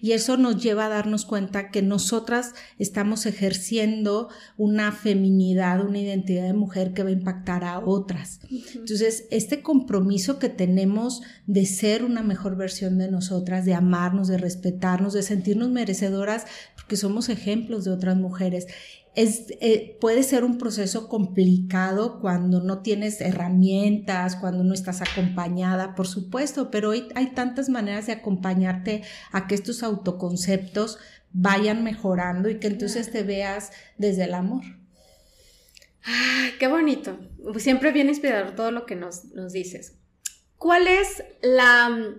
Y 0.00 0.12
eso 0.12 0.36
nos 0.36 0.62
lleva 0.62 0.86
a 0.86 0.88
darnos 0.88 1.24
cuenta 1.24 1.72
que 1.72 1.82
nosotras 1.82 2.54
estamos 2.78 3.26
ejerciendo 3.26 4.28
una 4.56 4.92
feminidad, 4.92 5.84
una 5.84 5.98
identidad 5.98 6.44
de 6.44 6.52
mujer 6.52 6.92
que 6.92 7.02
va 7.02 7.08
a 7.08 7.12
impactar 7.12 7.64
a 7.64 7.80
otras. 7.80 8.38
Entonces, 8.72 9.26
este 9.32 9.62
compromiso 9.62 9.95
que 10.38 10.48
tenemos 10.48 11.22
de 11.46 11.66
ser 11.66 12.04
una 12.04 12.22
mejor 12.22 12.56
versión 12.56 12.98
de 12.98 13.10
nosotras, 13.10 13.64
de 13.64 13.74
amarnos, 13.74 14.28
de 14.28 14.38
respetarnos, 14.38 15.12
de 15.12 15.22
sentirnos 15.22 15.70
merecedoras, 15.70 16.44
porque 16.74 16.96
somos 16.96 17.28
ejemplos 17.28 17.84
de 17.84 17.92
otras 17.92 18.16
mujeres. 18.16 18.66
Es, 19.14 19.46
eh, 19.60 19.96
puede 20.00 20.22
ser 20.22 20.44
un 20.44 20.58
proceso 20.58 21.08
complicado 21.08 22.20
cuando 22.20 22.60
no 22.62 22.82
tienes 22.82 23.20
herramientas, 23.20 24.36
cuando 24.36 24.62
no 24.62 24.74
estás 24.74 25.00
acompañada, 25.00 25.94
por 25.94 26.06
supuesto, 26.06 26.70
pero 26.70 26.90
hoy 26.90 27.08
hay 27.14 27.32
tantas 27.32 27.70
maneras 27.70 28.06
de 28.06 28.12
acompañarte 28.12 29.02
a 29.32 29.46
que 29.46 29.54
estos 29.54 29.82
autoconceptos 29.82 30.98
vayan 31.32 31.82
mejorando 31.82 32.50
y 32.50 32.58
que 32.58 32.66
entonces 32.66 33.10
te 33.10 33.22
veas 33.22 33.70
desde 33.96 34.24
el 34.24 34.34
amor. 34.34 34.64
Qué 36.58 36.66
bonito. 36.68 37.18
Siempre 37.58 37.92
bien 37.92 38.08
inspirador 38.08 38.54
todo 38.54 38.70
lo 38.70 38.86
que 38.86 38.96
nos, 38.96 39.26
nos 39.26 39.52
dices. 39.52 39.98
¿Cuál 40.56 40.88
es 40.88 41.22
la, 41.42 42.14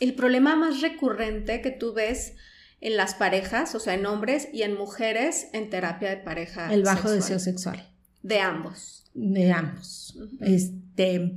el 0.00 0.14
problema 0.14 0.56
más 0.56 0.80
recurrente 0.80 1.60
que 1.60 1.70
tú 1.70 1.92
ves 1.92 2.34
en 2.80 2.96
las 2.96 3.14
parejas, 3.14 3.74
o 3.74 3.80
sea, 3.80 3.94
en 3.94 4.06
hombres 4.06 4.48
y 4.52 4.62
en 4.62 4.76
mujeres 4.76 5.48
en 5.52 5.70
terapia 5.70 6.10
de 6.10 6.16
pareja? 6.18 6.72
El 6.72 6.82
bajo 6.82 7.10
deseo 7.10 7.38
sexual. 7.38 7.90
De 8.22 8.40
ambos. 8.40 9.04
De 9.14 9.52
ambos. 9.52 10.18
Este, 10.40 11.32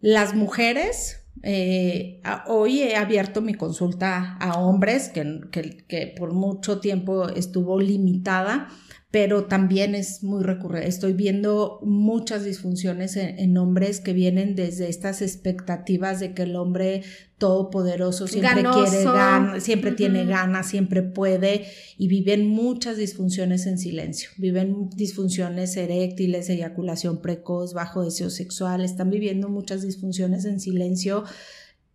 las 0.00 0.34
mujeres, 0.34 1.20
eh, 1.42 2.22
hoy 2.46 2.82
he 2.82 2.96
abierto 2.96 3.42
mi 3.42 3.54
consulta 3.54 4.36
a 4.40 4.58
hombres 4.58 5.10
que, 5.10 5.40
que 5.86 6.14
por 6.16 6.32
mucho 6.32 6.80
tiempo 6.80 7.28
estuvo 7.28 7.78
limitada 7.78 8.68
pero 9.10 9.44
también 9.44 9.94
es 9.94 10.22
muy 10.24 10.42
recurrente. 10.42 10.88
Estoy 10.88 11.12
viendo 11.12 11.78
muchas 11.82 12.44
disfunciones 12.44 13.16
en, 13.16 13.56
hombres 13.56 14.00
que 14.00 14.12
vienen 14.12 14.56
desde 14.56 14.88
estas 14.88 15.22
expectativas 15.22 16.18
de 16.18 16.34
que 16.34 16.42
el 16.42 16.56
hombre 16.56 17.02
todopoderoso 17.38 18.26
siempre 18.26 18.64
quiere 18.64 19.60
siempre 19.60 19.92
tiene 19.92 20.26
ganas, 20.26 20.68
siempre 20.68 21.02
puede 21.02 21.66
y 21.96 22.08
viven 22.08 22.48
muchas 22.48 22.96
disfunciones 22.96 23.66
en 23.66 23.78
silencio. 23.78 24.30
Viven 24.38 24.90
disfunciones 24.90 25.76
eréctiles, 25.76 26.50
eyaculación 26.50 27.22
precoz, 27.22 27.74
bajo 27.74 28.04
deseo 28.04 28.28
sexual, 28.28 28.84
están 28.84 29.10
viviendo 29.10 29.48
muchas 29.48 29.82
disfunciones 29.82 30.44
en 30.44 30.58
silencio 30.58 31.24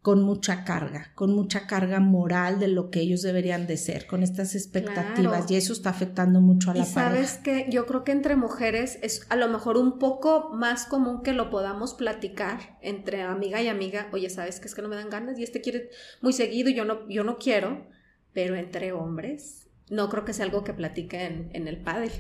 con 0.02 0.24
mucha 0.24 0.64
carga, 0.64 1.12
con 1.14 1.32
mucha 1.34 1.68
carga 1.68 2.00
moral 2.00 2.60
de 2.60 2.68
lo 2.68 2.90
que 2.90 3.02
ellos 3.02 3.22
deberían 3.22 3.68
de 3.68 3.78
ser, 3.78 4.08
con 4.08 4.24
estas 4.24 4.56
expectativas 4.56 5.50
y 5.52 5.58
eso 5.58 5.74
está 5.74 5.92
afectando 5.92 6.42
mucho 6.42 6.72
a 6.72 6.74
la 6.74 6.82
y 6.82 6.86
sabes 6.86 7.38
que 7.38 7.68
yo 7.70 7.86
creo 7.86 8.04
que 8.04 8.12
entre 8.12 8.36
mujeres 8.36 8.98
es 9.04 9.28
a 9.30 9.36
lo 9.36 9.48
mejor 9.48 9.78
un 9.78 10.00
poco 10.00 10.50
más 10.54 10.86
común 10.86 11.22
que 11.22 11.34
lo 11.34 11.52
podamos 11.52 11.94
platicar 11.94 12.80
entre 12.82 13.22
amiga 13.22 13.62
y 13.62 13.68
amiga, 13.68 14.10
oye, 14.12 14.32
sabes 14.32 14.60
que 14.60 14.68
es 14.68 14.74
que 14.74 14.82
no 14.82 14.88
me 14.88 14.96
dan 14.96 15.12
ganas 15.12 15.38
y 15.38 15.44
este 15.44 15.62
quiere 15.62 15.92
muy 16.20 16.34
seguido 16.34 16.72
y 16.72 16.74
yo 16.74 16.84
no, 16.84 17.08
yo 17.08 17.24
no 17.24 17.38
quiero, 17.38 17.86
pero 18.34 18.56
entre 18.56 18.94
hombres 18.94 19.70
no 19.92 20.10
creo 20.10 20.26
que 20.26 20.34
sea 20.34 20.46
algo 20.46 20.64
que 20.64 20.74
platiquen 20.74 21.52
en, 21.54 21.68
el 21.68 21.78
padre. 21.78 22.12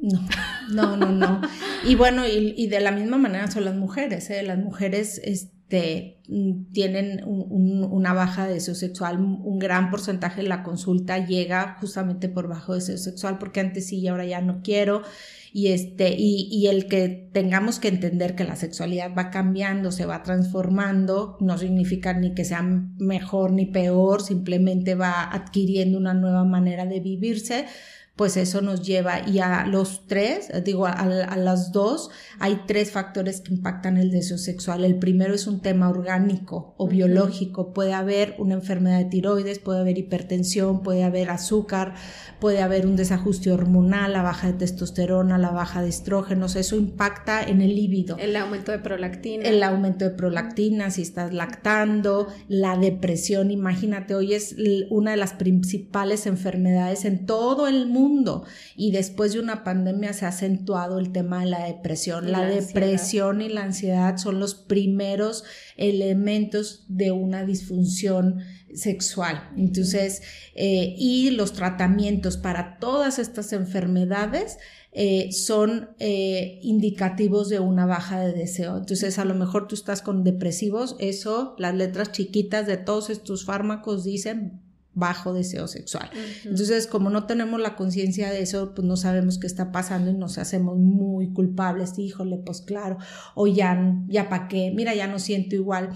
No, 0.00 0.20
no, 0.70 0.96
no, 0.96 1.10
no. 1.10 1.42
Y 1.84 1.96
bueno, 1.96 2.22
y, 2.26 2.68
de 2.68 2.80
la 2.80 2.92
misma 2.92 3.18
manera 3.18 3.50
son 3.50 3.64
las 3.64 3.74
mujeres, 3.74 4.30
¿eh? 4.30 4.44
Las 4.44 4.58
mujeres, 4.58 5.20
este, 5.24 5.57
mm, 5.70 6.72
tienen 6.72 7.22
una 7.24 8.12
baja 8.12 8.46
de 8.46 8.54
deseo 8.54 8.74
sexual, 8.74 9.18
un 9.18 9.58
gran 9.58 9.90
porcentaje 9.90 10.42
de 10.42 10.48
la 10.48 10.62
consulta 10.62 11.26
llega 11.26 11.76
justamente 11.80 12.28
por 12.28 12.48
bajo 12.48 12.74
deseo 12.74 12.98
sexual, 12.98 13.38
porque 13.38 13.60
antes 13.60 13.86
sí 13.86 13.98
y 13.98 14.08
ahora 14.08 14.24
ya 14.24 14.40
no 14.40 14.62
quiero. 14.62 15.02
Y, 15.52 15.68
este, 15.68 16.14
y, 16.16 16.48
y 16.50 16.66
el 16.66 16.88
que 16.88 17.30
tengamos 17.32 17.78
que 17.78 17.88
entender 17.88 18.34
que 18.34 18.44
la 18.44 18.56
sexualidad 18.56 19.12
va 19.16 19.30
cambiando, 19.30 19.92
se 19.92 20.04
va 20.04 20.22
transformando, 20.22 21.38
no 21.40 21.56
significa 21.56 22.12
ni 22.12 22.34
que 22.34 22.44
sea 22.44 22.62
mejor 22.62 23.52
ni 23.52 23.64
peor, 23.64 24.22
simplemente 24.22 24.94
va 24.94 25.22
adquiriendo 25.32 25.96
una 25.96 26.12
nueva 26.12 26.44
manera 26.44 26.84
de 26.84 27.00
vivirse 27.00 27.66
pues 28.18 28.36
eso 28.36 28.62
nos 28.62 28.82
lleva 28.82 29.20
y 29.28 29.38
a 29.38 29.64
los 29.64 30.08
tres, 30.08 30.50
digo, 30.64 30.86
a, 30.86 31.06
las 31.36 31.70
dos, 31.70 32.10
hay 32.40 32.62
tres 32.66 32.90
factores 32.90 33.40
que 33.40 33.54
impactan 33.54 33.96
el 33.96 34.10
deseo 34.10 34.38
sexual. 34.38 34.84
El 34.84 34.98
primero 34.98 35.34
es 35.34 35.46
un 35.46 35.60
tema 35.60 35.88
orgánico 35.88 36.74
o 36.78 36.88
biológico. 36.88 37.72
Puede 37.72 37.92
haber 37.94 38.34
una 38.38 38.54
enfermedad 38.54 38.98
de 38.98 39.04
tiroides, 39.04 39.60
puede 39.60 39.78
haber 39.78 39.98
hipertensión, 39.98 40.82
puede 40.82 41.04
haber 41.04 41.30
azúcar, 41.30 41.94
puede 42.40 42.60
haber 42.60 42.88
un 42.88 42.96
desajuste 42.96 43.52
hormonal, 43.52 44.14
la 44.14 44.22
baja 44.22 44.48
de 44.48 44.54
testosterona, 44.54 45.38
la 45.38 45.52
baja 45.52 45.80
de 45.80 45.88
estrógenos. 45.88 46.56
Eso 46.56 46.74
impacta 46.74 47.40
en 47.44 47.62
el 47.62 47.76
líbido. 47.76 48.16
El 48.18 48.34
aumento 48.34 48.72
de 48.72 48.80
prolactina. 48.80 49.44
El 49.44 49.62
aumento 49.62 50.04
de 50.04 50.10
prolactina, 50.10 50.90
si 50.90 51.02
estás 51.02 51.32
lactando, 51.32 52.26
la 52.48 52.76
depresión. 52.76 53.52
Imagínate, 53.52 54.16
hoy 54.16 54.34
es 54.34 54.56
una 54.90 55.12
de 55.12 55.18
las 55.18 55.34
principales 55.34 56.26
enfermedades 56.26 57.04
en 57.04 57.24
todo 57.24 57.68
el 57.68 57.86
mundo 57.86 58.07
y 58.76 58.90
después 58.90 59.32
de 59.32 59.40
una 59.40 59.64
pandemia 59.64 60.12
se 60.12 60.24
ha 60.24 60.28
acentuado 60.28 60.98
el 60.98 61.12
tema 61.12 61.40
de 61.40 61.50
la 61.50 61.64
depresión. 61.64 62.30
La, 62.30 62.44
depresión 62.44 63.40
y 63.40 63.48
la 63.48 63.64
ansiedad 63.64 64.16
son 64.16 64.40
los 64.40 64.54
primeros 64.54 65.44
elementos 65.76 66.84
de 66.88 67.10
una 67.12 67.44
disfunción 67.44 68.40
sexual. 68.74 69.50
Entonces, 69.56 70.22
eh, 70.54 70.94
y 70.98 71.30
los 71.30 71.52
tratamientos 71.52 72.36
para 72.36 72.78
todas 72.78 73.18
estas 73.18 73.52
enfermedades 73.52 74.58
eh, 74.92 75.32
son 75.32 75.90
eh, 75.98 76.58
indicativos 76.62 77.48
de 77.48 77.60
una 77.60 77.86
baja 77.86 78.20
de 78.20 78.32
deseo. 78.32 78.76
Entonces, 78.76 79.18
a 79.18 79.24
lo 79.24 79.34
mejor 79.34 79.68
tú 79.68 79.74
estás 79.74 80.02
con 80.02 80.24
depresivos, 80.24 80.96
eso, 80.98 81.54
las 81.58 81.74
letras 81.74 82.12
chiquitas 82.12 82.66
de 82.66 82.76
todos 82.76 83.10
estos 83.10 83.44
fármacos 83.44 84.04
dicen 84.04 84.67
bajo 84.98 85.32
deseo 85.32 85.68
sexual. 85.68 86.10
Entonces, 86.44 86.86
como 86.86 87.10
no 87.10 87.24
tenemos 87.26 87.60
la 87.60 87.76
conciencia 87.76 88.30
de 88.30 88.42
eso, 88.42 88.74
pues 88.74 88.86
no 88.86 88.96
sabemos 88.96 89.38
qué 89.38 89.46
está 89.46 89.70
pasando 89.70 90.10
y 90.10 90.14
nos 90.14 90.38
hacemos 90.38 90.76
muy 90.76 91.32
culpables. 91.32 91.98
Híjole, 91.98 92.38
pues 92.44 92.60
claro, 92.60 92.98
o 93.34 93.46
ya, 93.46 93.78
ya 94.08 94.28
para 94.28 94.48
qué, 94.48 94.72
mira, 94.74 94.94
ya 94.94 95.06
no 95.06 95.18
siento 95.18 95.54
igual. 95.54 95.90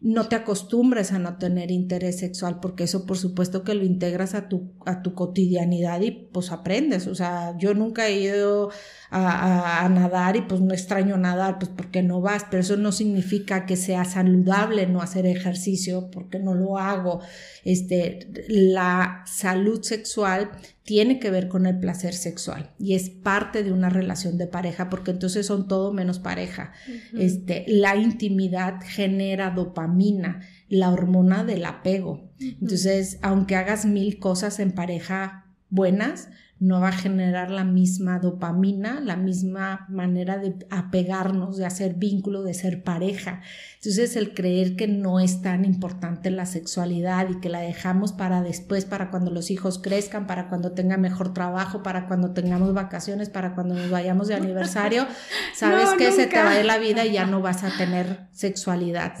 No 0.00 0.28
te 0.28 0.36
acostumbres 0.36 1.12
a 1.12 1.18
no 1.18 1.36
tener 1.36 1.70
interés 1.70 2.18
sexual, 2.18 2.58
porque 2.60 2.84
eso 2.84 3.04
por 3.04 3.18
supuesto 3.18 3.64
que 3.64 3.74
lo 3.74 3.84
integras 3.84 4.34
a 4.34 4.48
tu, 4.48 4.72
a 4.86 5.02
tu 5.02 5.14
cotidianidad 5.14 6.00
y 6.00 6.10
pues 6.10 6.52
aprendes. 6.52 7.06
O 7.06 7.14
sea, 7.14 7.54
yo 7.58 7.74
nunca 7.74 8.08
he 8.08 8.20
ido 8.20 8.70
a, 9.10 9.88
nadar 9.88 10.36
y 10.36 10.42
pues 10.42 10.60
no 10.60 10.72
extraño 10.72 11.16
nadar, 11.16 11.58
pues 11.58 11.70
porque 11.74 12.02
no 12.02 12.20
vas, 12.20 12.46
pero 12.48 12.60
eso 12.60 12.76
no 12.76 12.92
significa 12.92 13.66
que 13.66 13.76
sea 13.76 14.04
saludable 14.04 14.86
no 14.86 15.02
hacer 15.02 15.26
ejercicio 15.26 16.10
porque 16.10 16.38
no 16.38 16.54
lo 16.54 16.78
hago. 16.78 17.20
Este, 17.64 18.30
la 18.48 19.24
salud 19.26 19.82
sexual 19.82 20.50
tiene 20.84 21.18
que 21.18 21.30
ver 21.30 21.48
con 21.48 21.66
el 21.66 21.78
placer 21.78 22.14
sexual 22.14 22.70
y 22.78 22.94
es 22.94 23.10
parte 23.10 23.62
de 23.62 23.72
una 23.72 23.90
relación 23.90 24.38
de 24.38 24.46
pareja 24.46 24.88
porque 24.90 25.10
entonces 25.10 25.46
son 25.46 25.66
todo 25.66 25.92
menos 25.92 26.20
pareja. 26.20 26.72
Este, 27.18 27.64
la 27.66 27.96
intimidad 27.96 28.80
genera 28.82 29.50
dopamina, 29.50 30.40
la 30.68 30.90
hormona 30.90 31.44
del 31.44 31.64
apego. 31.64 32.30
Entonces, 32.38 33.18
aunque 33.22 33.56
hagas 33.56 33.86
mil 33.86 34.18
cosas 34.18 34.60
en 34.60 34.72
pareja 34.72 35.46
buenas, 35.68 36.28
no 36.60 36.78
va 36.78 36.88
a 36.88 36.92
generar 36.92 37.50
la 37.50 37.64
misma 37.64 38.18
dopamina, 38.18 39.00
la 39.00 39.16
misma 39.16 39.86
manera 39.88 40.36
de 40.36 40.54
apegarnos, 40.68 41.56
de 41.56 41.64
hacer 41.64 41.94
vínculo, 41.94 42.42
de 42.42 42.52
ser 42.52 42.82
pareja. 42.82 43.40
Entonces 43.76 44.14
el 44.14 44.34
creer 44.34 44.76
que 44.76 44.86
no 44.86 45.20
es 45.20 45.40
tan 45.40 45.64
importante 45.64 46.30
la 46.30 46.44
sexualidad 46.44 47.30
y 47.30 47.40
que 47.40 47.48
la 47.48 47.60
dejamos 47.60 48.12
para 48.12 48.42
después, 48.42 48.84
para 48.84 49.10
cuando 49.10 49.30
los 49.30 49.50
hijos 49.50 49.78
crezcan, 49.78 50.26
para 50.26 50.50
cuando 50.50 50.72
tenga 50.72 50.98
mejor 50.98 51.32
trabajo, 51.32 51.82
para 51.82 52.06
cuando 52.06 52.32
tengamos 52.32 52.74
vacaciones, 52.74 53.30
para 53.30 53.54
cuando 53.54 53.74
nos 53.74 53.88
vayamos 53.88 54.28
de 54.28 54.34
aniversario, 54.34 55.06
sabes 55.56 55.88
que 55.96 56.12
se 56.12 56.26
te 56.26 56.42
va 56.42 56.52
de 56.52 56.64
la 56.64 56.76
vida 56.76 57.06
y 57.06 57.12
ya 57.12 57.24
no 57.24 57.40
vas 57.40 57.64
a 57.64 57.74
tener 57.78 58.28
sexualidad. 58.32 59.14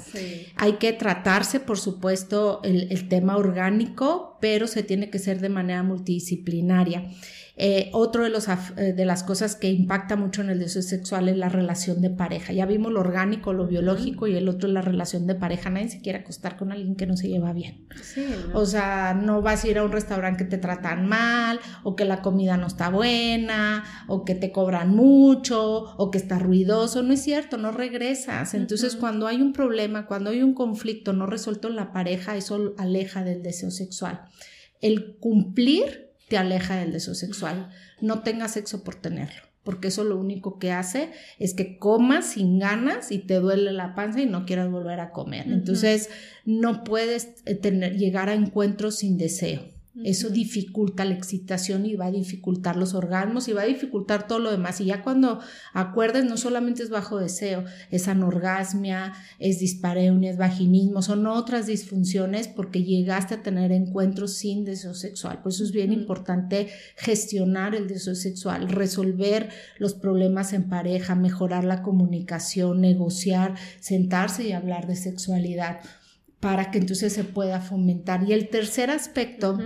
Hay 0.56 0.74
que 0.74 0.92
tratarse, 0.92 1.58
por 1.58 1.78
supuesto, 1.78 2.60
el, 2.64 2.92
el 2.92 3.08
tema 3.08 3.38
orgánico, 3.38 4.29
pero 4.40 4.66
se 4.66 4.82
tiene 4.82 5.10
que 5.10 5.18
ser 5.18 5.40
de 5.40 5.48
manera 5.48 5.82
multidisciplinaria. 5.82 7.10
Eh, 7.56 7.90
otro 7.92 8.24
de, 8.24 8.30
los, 8.30 8.48
eh, 8.48 8.92
de 8.94 9.04
las 9.04 9.22
cosas 9.22 9.54
que 9.56 9.68
impacta 9.68 10.16
mucho 10.16 10.40
en 10.42 10.50
el 10.50 10.58
deseo 10.58 10.82
sexual 10.82 11.28
es 11.28 11.36
la 11.36 11.48
relación 11.48 12.00
de 12.00 12.10
pareja. 12.10 12.52
Ya 12.52 12.66
vimos 12.66 12.92
lo 12.92 13.00
orgánico, 13.00 13.52
lo 13.52 13.66
biológico 13.66 14.26
y 14.26 14.36
el 14.36 14.48
otro 14.48 14.68
es 14.68 14.74
la 14.74 14.82
relación 14.82 15.26
de 15.26 15.34
pareja. 15.34 15.70
Nadie 15.70 15.88
se 15.88 16.00
quiere 16.00 16.20
acostar 16.20 16.56
con 16.56 16.72
alguien 16.72 16.96
que 16.96 17.06
no 17.06 17.16
se 17.16 17.28
lleva 17.28 17.52
bien. 17.52 17.86
O 18.54 18.64
sea, 18.66 19.14
no 19.14 19.42
vas 19.42 19.64
a 19.64 19.68
ir 19.68 19.78
a 19.78 19.84
un 19.84 19.92
restaurante 19.92 20.44
que 20.44 20.50
te 20.50 20.58
tratan 20.58 21.06
mal 21.06 21.60
o 21.82 21.96
que 21.96 22.04
la 22.04 22.22
comida 22.22 22.56
no 22.56 22.66
está 22.66 22.88
buena 22.88 23.84
o 24.06 24.24
que 24.24 24.34
te 24.34 24.52
cobran 24.52 24.94
mucho 24.94 25.94
o 25.96 26.10
que 26.10 26.18
está 26.18 26.38
ruidoso. 26.38 27.02
No 27.02 27.12
es 27.12 27.22
cierto, 27.22 27.56
no 27.56 27.72
regresas. 27.72 28.54
Entonces, 28.54 28.96
cuando 28.96 29.26
hay 29.26 29.42
un 29.42 29.52
problema, 29.52 30.06
cuando 30.06 30.30
hay 30.30 30.42
un 30.42 30.54
conflicto 30.54 31.12
no 31.12 31.26
resuelto 31.26 31.68
en 31.68 31.76
la 31.76 31.92
pareja, 31.92 32.36
eso 32.36 32.74
aleja 32.78 33.24
del 33.24 33.42
deseo 33.42 33.70
sexual. 33.70 34.22
El 34.80 35.16
cumplir 35.18 36.09
te 36.30 36.38
aleja 36.38 36.76
del 36.76 36.92
deseo 36.92 37.14
sexual. 37.14 37.70
No 38.00 38.22
tengas 38.22 38.52
sexo 38.52 38.84
por 38.84 38.94
tenerlo, 38.94 39.42
porque 39.64 39.88
eso 39.88 40.04
lo 40.04 40.16
único 40.16 40.60
que 40.60 40.70
hace 40.70 41.10
es 41.40 41.54
que 41.54 41.76
comas 41.76 42.32
sin 42.32 42.60
ganas 42.60 43.10
y 43.10 43.18
te 43.18 43.34
duele 43.34 43.72
la 43.72 43.96
panza 43.96 44.20
y 44.20 44.26
no 44.26 44.46
quieras 44.46 44.70
volver 44.70 45.00
a 45.00 45.10
comer. 45.10 45.48
Entonces, 45.48 46.08
no 46.44 46.84
puedes 46.84 47.42
eh, 47.46 47.56
tener, 47.56 47.98
llegar 47.98 48.28
a 48.28 48.34
encuentros 48.34 48.98
sin 48.98 49.18
deseo. 49.18 49.62
Eso 50.04 50.30
dificulta 50.30 51.04
la 51.04 51.14
excitación 51.14 51.84
y 51.84 51.96
va 51.96 52.06
a 52.06 52.10
dificultar 52.12 52.76
los 52.76 52.94
orgasmos 52.94 53.48
y 53.48 53.52
va 53.52 53.62
a 53.62 53.66
dificultar 53.66 54.28
todo 54.28 54.38
lo 54.38 54.52
demás. 54.52 54.80
Y 54.80 54.84
ya 54.84 55.02
cuando 55.02 55.40
acuerdes, 55.72 56.24
no 56.24 56.36
solamente 56.36 56.84
es 56.84 56.90
bajo 56.90 57.18
deseo, 57.18 57.64
es 57.90 58.06
anorgasmia, 58.06 59.12
es 59.40 59.58
dispareunia, 59.58 60.30
es 60.30 60.38
vaginismo, 60.38 61.02
son 61.02 61.26
otras 61.26 61.66
disfunciones 61.66 62.46
porque 62.46 62.84
llegaste 62.84 63.34
a 63.34 63.42
tener 63.42 63.72
encuentros 63.72 64.34
sin 64.34 64.64
deseo 64.64 64.94
sexual. 64.94 65.42
Por 65.42 65.50
eso 65.50 65.64
es 65.64 65.72
bien 65.72 65.92
importante 65.92 66.68
gestionar 66.96 67.74
el 67.74 67.88
deseo 67.88 68.14
sexual, 68.14 68.68
resolver 68.68 69.48
los 69.78 69.94
problemas 69.94 70.52
en 70.52 70.68
pareja, 70.68 71.16
mejorar 71.16 71.64
la 71.64 71.82
comunicación, 71.82 72.80
negociar, 72.80 73.56
sentarse 73.80 74.46
y 74.46 74.52
hablar 74.52 74.86
de 74.86 74.94
sexualidad 74.94 75.80
para 76.40 76.70
que 76.70 76.78
entonces 76.78 77.12
se 77.12 77.24
pueda 77.24 77.60
fomentar. 77.60 78.24
Y 78.28 78.32
el 78.32 78.48
tercer 78.48 78.90
aspecto, 78.90 79.58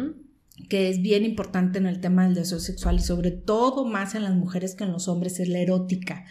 que 0.69 0.91
es 0.91 1.01
bien 1.01 1.25
importante 1.25 1.79
en 1.79 1.87
el 1.87 2.01
tema 2.01 2.25
del 2.25 2.35
deseo 2.35 2.59
sexual 2.59 2.97
y 2.97 3.03
sobre 3.03 3.31
todo 3.31 3.85
más 3.85 4.15
en 4.15 4.25
las 4.25 4.35
mujeres 4.35 4.75
que 4.75 4.85
en 4.85 4.93
los 4.93 5.09
hombres, 5.09 5.41
es 5.41 5.49
la 5.49 5.61
erótica. 5.61 6.25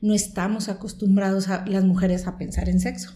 No 0.00 0.14
estamos 0.14 0.68
acostumbrados 0.68 1.48
a 1.48 1.64
las 1.66 1.84
mujeres 1.84 2.26
a 2.26 2.38
pensar 2.38 2.68
en 2.68 2.80
sexo 2.80 3.12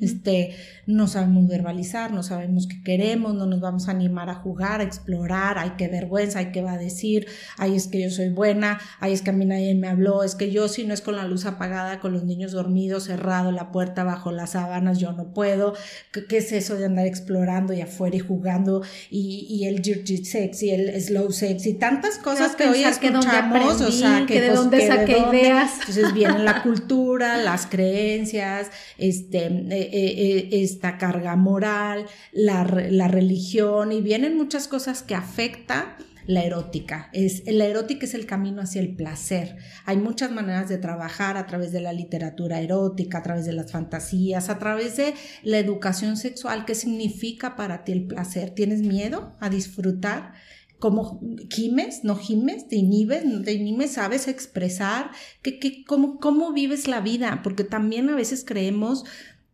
este, 0.00 0.54
no 0.86 1.08
sabemos 1.08 1.48
verbalizar, 1.48 2.12
no 2.12 2.22
sabemos 2.22 2.66
qué 2.66 2.82
queremos, 2.82 3.34
no 3.34 3.46
nos 3.46 3.60
vamos 3.60 3.88
a 3.88 3.92
animar 3.92 4.28
a 4.28 4.34
jugar, 4.34 4.80
a 4.80 4.84
explorar, 4.84 5.58
hay 5.58 5.70
que 5.70 5.88
vergüenza, 5.88 6.40
hay 6.40 6.52
que 6.52 6.60
va 6.60 6.72
a 6.72 6.78
decir, 6.78 7.26
ay, 7.56 7.76
es 7.76 7.86
que 7.86 8.02
yo 8.02 8.10
soy 8.10 8.28
buena, 8.28 8.78
ay, 8.98 9.14
es 9.14 9.22
que 9.22 9.30
a 9.30 9.32
mí 9.32 9.46
nadie 9.46 9.74
me 9.74 9.88
habló, 9.88 10.22
es 10.22 10.34
que 10.34 10.50
yo 10.50 10.68
si 10.68 10.84
no 10.84 10.92
es 10.92 11.00
con 11.00 11.16
la 11.16 11.26
luz 11.26 11.46
apagada, 11.46 11.98
con 11.98 12.12
los 12.12 12.24
niños 12.24 12.52
dormidos, 12.52 13.04
cerrado, 13.04 13.52
la 13.52 13.72
puerta 13.72 14.04
bajo 14.04 14.32
las 14.32 14.50
sábanas, 14.50 14.98
yo 14.98 15.12
no 15.12 15.32
puedo, 15.32 15.72
¿qué, 16.12 16.36
es 16.36 16.52
eso 16.52 16.76
de 16.76 16.84
andar 16.84 17.06
explorando 17.06 17.72
y 17.72 17.80
afuera 17.80 18.16
y 18.16 18.20
jugando 18.20 18.82
y, 19.10 19.46
y 19.48 19.64
el 19.66 19.80
jiu 19.80 20.04
sex 20.24 20.62
y 20.62 20.70
el 20.70 21.00
slow 21.00 21.32
sex 21.32 21.66
y 21.66 21.74
tantas 21.74 22.18
cosas 22.18 22.54
que 22.54 22.68
hoy 22.68 22.84
escuchamos, 22.84 23.80
o 23.80 23.90
sea, 23.90 24.26
que, 24.26 24.40
de 24.40 24.48
pues, 24.48 24.58
dónde 24.58 24.86
saqué 24.86 25.18
ideas. 25.30 25.72
Entonces 25.80 26.12
viene 26.12 26.40
la 26.40 26.62
cultura, 26.62 27.38
las 27.38 27.66
creencias, 27.66 28.70
este 28.98 29.69
eh, 29.70 29.88
eh, 29.92 30.48
eh, 30.52 30.62
esta 30.62 30.98
carga 30.98 31.36
moral, 31.36 32.06
la, 32.32 32.64
religión 32.64 33.92
y 33.92 34.00
vienen 34.00 34.36
muchas 34.36 34.66
cosas 34.66 35.04
que 35.04 35.14
afectan 35.14 35.94
la 36.26 36.42
erótica. 36.42 37.08
Es, 37.12 37.44
la 37.46 37.66
erótica 37.66 38.04
es 38.04 38.14
el 38.14 38.26
camino 38.26 38.62
hacia 38.62 38.80
el 38.80 38.96
placer. 38.96 39.58
Hay 39.84 39.96
muchas 39.96 40.32
maneras 40.32 40.68
de 40.68 40.78
trabajar 40.78 41.36
a 41.36 41.46
través 41.46 41.70
de 41.70 41.80
la 41.80 41.92
literatura 41.92 42.60
erótica, 42.60 43.18
a 43.18 43.22
través 43.22 43.46
de 43.46 43.52
las 43.52 43.70
fantasías, 43.70 44.48
a 44.48 44.58
través 44.58 44.96
de 44.96 45.14
la 45.44 45.58
educación 45.58 46.16
sexual. 46.16 46.64
¿Qué 46.64 46.74
significa 46.74 47.54
para 47.54 47.84
ti 47.84 47.92
el 47.92 48.06
placer? 48.08 48.50
¿Tienes 48.50 48.82
miedo 48.82 49.36
a 49.38 49.50
disfrutar? 49.50 50.32
¿Cómo 50.80 51.20
gimes? 51.50 52.04
¿No 52.04 52.16
gimes? 52.16 52.66
¿Te 52.66 52.76
inhibes? 52.76 53.24
¿No 53.24 53.42
te 53.42 53.52
inhibes? 53.52 53.92
¿Sabes 53.92 54.26
expresar? 54.26 55.10
¿Qué, 55.42 55.84
cómo, 55.86 56.18
¿Cómo 56.18 56.52
vives 56.52 56.88
la 56.88 57.00
vida? 57.00 57.40
Porque 57.44 57.64
también 57.64 58.08
a 58.08 58.16
veces 58.16 58.44
creemos 58.44 59.04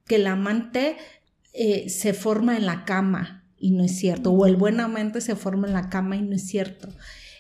que 0.07 0.17
el 0.17 0.27
amante 0.27 0.97
eh, 1.53 1.89
se 1.89 2.15
forma 2.15 2.57
en 2.57 2.67
la 2.67 2.85
cama 2.85 3.45
y 3.59 3.71
no 3.71 3.85
es 3.85 3.99
cierto, 3.99 4.33
o 4.33 4.47
el 4.47 4.57
buen 4.57 4.81
amante 4.81 5.21
se 5.21 5.37
forma 5.37 5.67
en 5.67 5.73
la 5.73 5.89
cama 5.89 6.17
y 6.17 6.23
no 6.23 6.37
es 6.37 6.47
cierto. 6.47 6.89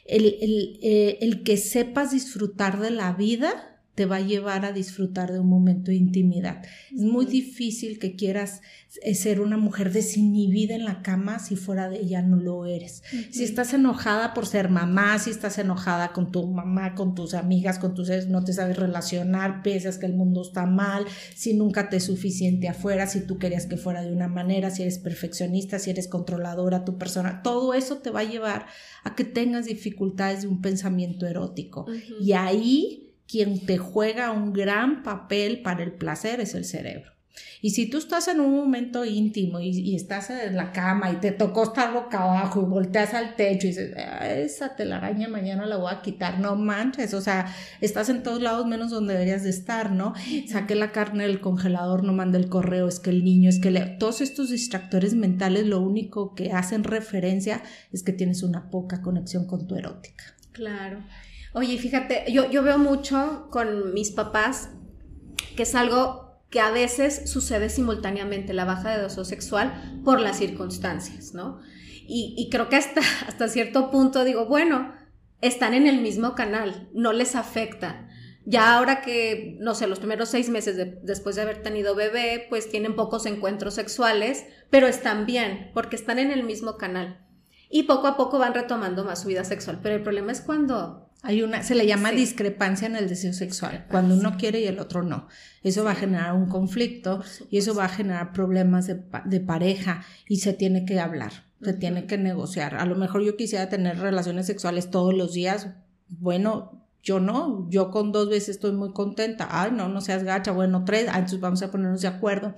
El, 0.06 0.24
el, 0.40 0.78
eh, 0.82 1.18
el 1.20 1.42
que 1.42 1.56
sepas 1.56 2.12
disfrutar 2.12 2.80
de 2.80 2.90
la 2.90 3.12
vida 3.12 3.75
te 3.96 4.04
va 4.04 4.16
a 4.16 4.20
llevar 4.20 4.66
a 4.66 4.72
disfrutar 4.72 5.32
de 5.32 5.40
un 5.40 5.48
momento 5.48 5.90
de 5.90 5.96
intimidad. 5.96 6.62
Es 6.94 7.00
muy 7.00 7.24
difícil 7.24 7.98
que 7.98 8.14
quieras 8.14 8.60
eh, 9.02 9.14
ser 9.14 9.40
una 9.40 9.56
mujer 9.56 9.90
desinhibida 9.90 10.74
en 10.74 10.84
la 10.84 11.00
cama 11.00 11.38
si 11.38 11.56
fuera 11.56 11.88
de 11.88 12.00
ella 12.00 12.20
no 12.20 12.36
lo 12.36 12.66
eres. 12.66 13.02
Si 13.30 13.42
estás 13.42 13.72
enojada 13.72 14.34
por 14.34 14.46
ser 14.46 14.68
mamá, 14.68 15.18
si 15.18 15.30
estás 15.30 15.58
enojada 15.58 16.12
con 16.12 16.30
tu 16.30 16.46
mamá, 16.46 16.94
con 16.94 17.14
tus 17.14 17.32
amigas, 17.32 17.78
con 17.78 17.94
tus 17.94 18.10
no 18.28 18.44
te 18.44 18.52
sabes 18.52 18.76
relacionar, 18.76 19.62
piensas 19.62 19.96
que 19.96 20.04
el 20.04 20.14
mundo 20.14 20.42
está 20.42 20.66
mal, 20.66 21.06
si 21.34 21.54
nunca 21.54 21.88
te 21.88 21.96
es 21.96 22.04
suficiente 22.04 22.68
afuera, 22.68 23.06
si 23.06 23.26
tú 23.26 23.38
querías 23.38 23.64
que 23.64 23.78
fuera 23.78 24.02
de 24.02 24.12
una 24.12 24.28
manera, 24.28 24.70
si 24.70 24.82
eres 24.82 24.98
perfeccionista, 24.98 25.78
si 25.78 25.88
eres 25.88 26.06
controladora 26.06 26.84
tu 26.84 26.98
persona, 26.98 27.40
todo 27.42 27.72
eso 27.72 27.96
te 27.96 28.10
va 28.10 28.20
a 28.20 28.24
llevar 28.24 28.66
a 29.04 29.14
que 29.14 29.24
tengas 29.24 29.64
dificultades 29.64 30.42
de 30.42 30.48
un 30.48 30.60
pensamiento 30.60 31.26
erótico. 31.26 31.86
Y 32.20 32.32
ahí 32.32 33.05
quien 33.28 33.64
te 33.66 33.78
juega 33.78 34.30
un 34.30 34.52
gran 34.52 35.02
papel 35.02 35.62
para 35.62 35.82
el 35.82 35.92
placer 35.92 36.40
es 36.40 36.54
el 36.54 36.64
cerebro. 36.64 37.16
Y 37.60 37.70
si 37.70 37.88
tú 37.88 37.98
estás 37.98 38.28
en 38.28 38.40
un 38.40 38.54
momento 38.54 39.04
íntimo 39.04 39.60
y, 39.60 39.94
estás 39.94 40.30
en 40.30 40.56
la 40.56 40.72
cama 40.72 41.10
y 41.10 41.16
te 41.16 41.32
tocó 41.32 41.64
estar 41.64 41.92
boca 41.92 42.22
abajo 42.22 42.62
y 42.62 42.64
volteas 42.64 43.14
al 43.14 43.34
techo 43.34 43.66
y 43.66 43.70
dices, 43.70 43.94
ah, 43.96 44.28
esa 44.28 44.76
telaraña 44.76 45.28
mañana 45.28 45.66
la 45.66 45.76
voy 45.76 45.92
a 45.92 46.02
quitar, 46.02 46.38
no 46.38 46.56
manches, 46.56 47.14
o 47.14 47.20
sea, 47.20 47.46
estás 47.80 48.08
en 48.08 48.22
todos 48.22 48.40
lados 48.40 48.66
menos 48.66 48.90
donde 48.90 49.14
deberías 49.14 49.42
de 49.42 49.50
estar, 49.50 49.90
¿no? 49.90 50.14
Saqué 50.48 50.74
la 50.74 50.92
carne 50.92 51.26
del 51.26 51.40
congelador, 51.40 52.04
no 52.04 52.12
mandé 52.12 52.38
el 52.38 52.48
correo, 52.48 52.88
es 52.88 53.00
que 53.00 53.10
el 53.10 53.24
niño, 53.24 53.48
es 53.48 53.58
que 53.58 53.70
todos 53.98 54.20
estos 54.20 54.50
distractores 54.50 55.14
mentales 55.14 55.66
lo 55.66 55.80
único 55.80 56.34
que 56.34 56.52
hacen 56.52 56.84
referencia 56.84 57.62
es 57.92 58.02
que 58.02 58.12
tienes 58.12 58.42
una 58.42 58.70
poca 58.70 59.02
conexión 59.02 59.46
con 59.46 59.66
tu 59.66 59.76
erótica. 59.76 60.24
Claro. 60.52 61.04
Oye, 61.56 61.78
fíjate, 61.78 62.30
yo, 62.30 62.50
yo 62.50 62.62
veo 62.62 62.76
mucho 62.76 63.48
con 63.50 63.94
mis 63.94 64.10
papás 64.10 64.68
que 65.56 65.62
es 65.62 65.74
algo 65.74 66.42
que 66.50 66.60
a 66.60 66.70
veces 66.70 67.30
sucede 67.30 67.70
simultáneamente, 67.70 68.52
la 68.52 68.66
baja 68.66 68.94
de 68.94 69.02
deseo 69.02 69.24
sexual 69.24 70.02
por 70.04 70.20
las 70.20 70.36
circunstancias, 70.36 71.32
¿no? 71.32 71.58
Y, 72.06 72.50
creo 72.52 72.68
que 72.68 72.76
hasta, 72.76 73.00
hasta 73.26 73.48
cierto 73.48 73.90
punto 73.90 74.22
digo, 74.22 74.44
bueno, 74.44 74.92
están 75.40 75.72
en 75.72 75.86
el 75.86 76.02
mismo 76.02 76.34
canal, 76.34 76.90
no 76.92 77.14
les 77.14 77.34
afecta. 77.34 78.06
Ya 78.44 78.76
ahora 78.76 79.00
que, 79.00 79.56
no 79.58 79.74
sé, 79.74 79.86
los 79.86 79.98
primeros 79.98 80.28
seis 80.28 80.50
meses 80.50 80.76
después 81.04 81.36
de 81.36 81.42
haber 81.42 81.62
tenido 81.62 81.94
bebé, 81.94 82.44
pues 82.50 82.68
tienen 82.68 82.96
pocos 82.96 83.24
encuentros 83.24 83.72
sexuales, 83.72 84.44
pero 84.68 84.88
están 84.88 85.24
bien, 85.24 85.70
porque 85.72 85.96
están 85.96 86.18
en 86.18 86.32
el 86.32 86.44
mismo 86.44 86.76
canal. 86.76 87.26
Y 87.70 87.84
poco 87.84 88.08
a 88.08 88.18
poco 88.18 88.38
van 88.38 88.52
retomando 88.52 89.04
más 89.04 89.22
su 89.22 89.28
vida 89.28 89.42
sexual. 89.42 89.80
Pero 89.82 89.94
el 89.94 90.02
problema 90.02 90.32
es 90.32 90.42
cuando 90.42 91.05
hay 91.26 91.42
una, 91.42 91.62
se 91.62 91.74
le 91.74 91.86
llama 91.86 92.12
discrepancia 92.12 92.86
en 92.86 92.96
el 92.96 93.08
deseo 93.08 93.32
sexual, 93.32 93.86
cuando 93.90 94.14
uno 94.14 94.36
quiere 94.38 94.60
y 94.60 94.66
el 94.66 94.78
otro 94.78 95.02
no. 95.02 95.26
Eso 95.62 95.84
va 95.84 95.92
a 95.92 95.96
generar 95.96 96.34
un 96.34 96.48
conflicto 96.48 97.22
y 97.50 97.58
eso 97.58 97.74
va 97.74 97.86
a 97.86 97.88
generar 97.88 98.32
problemas 98.32 98.86
de, 98.86 99.02
de 99.24 99.40
pareja 99.40 100.04
y 100.28 100.36
se 100.36 100.52
tiene 100.52 100.84
que 100.84 101.00
hablar, 101.00 101.32
se 101.62 101.72
tiene 101.72 102.06
que 102.06 102.16
negociar. 102.16 102.76
A 102.76 102.86
lo 102.86 102.94
mejor 102.94 103.22
yo 103.24 103.36
quisiera 103.36 103.68
tener 103.68 103.98
relaciones 103.98 104.46
sexuales 104.46 104.90
todos 104.90 105.14
los 105.14 105.32
días. 105.34 105.70
Bueno, 106.08 106.75
yo 107.06 107.20
no, 107.20 107.68
yo 107.70 107.92
con 107.92 108.10
dos 108.10 108.28
veces 108.28 108.48
estoy 108.48 108.72
muy 108.72 108.92
contenta. 108.92 109.46
Ay, 109.48 109.70
no, 109.70 109.88
no 109.88 110.00
seas 110.00 110.24
gacha. 110.24 110.50
Bueno, 110.50 110.84
tres, 110.84 111.06
ah, 111.08 111.18
entonces 111.18 111.38
vamos 111.38 111.62
a 111.62 111.70
ponernos 111.70 112.02
de 112.02 112.08
acuerdo. 112.08 112.56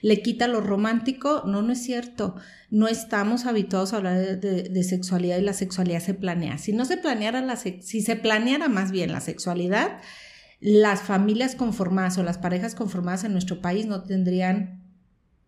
¿Le 0.00 0.22
quita 0.22 0.48
lo 0.48 0.62
romántico? 0.62 1.42
No, 1.44 1.60
no 1.60 1.70
es 1.74 1.82
cierto. 1.82 2.34
No 2.70 2.88
estamos 2.88 3.44
habituados 3.44 3.92
a 3.92 3.98
hablar 3.98 4.40
de, 4.40 4.84
sexualidad 4.84 5.36
y 5.36 5.42
la 5.42 5.52
sexualidad 5.52 6.00
se 6.00 6.14
planea. 6.14 6.56
Si 6.56 6.72
no 6.72 6.86
se 6.86 6.96
planeara 6.96 7.42
la, 7.42 7.56
si 7.56 8.00
se 8.00 8.16
planeara 8.16 8.70
más 8.70 8.90
bien 8.90 9.12
la 9.12 9.20
sexualidad, 9.20 9.98
las 10.60 11.02
familias 11.02 11.54
conformadas 11.54 12.16
o 12.16 12.22
las 12.22 12.38
parejas 12.38 12.74
conformadas 12.74 13.24
en 13.24 13.32
nuestro 13.32 13.60
país 13.60 13.84
no 13.84 14.04
tendrían 14.04 14.82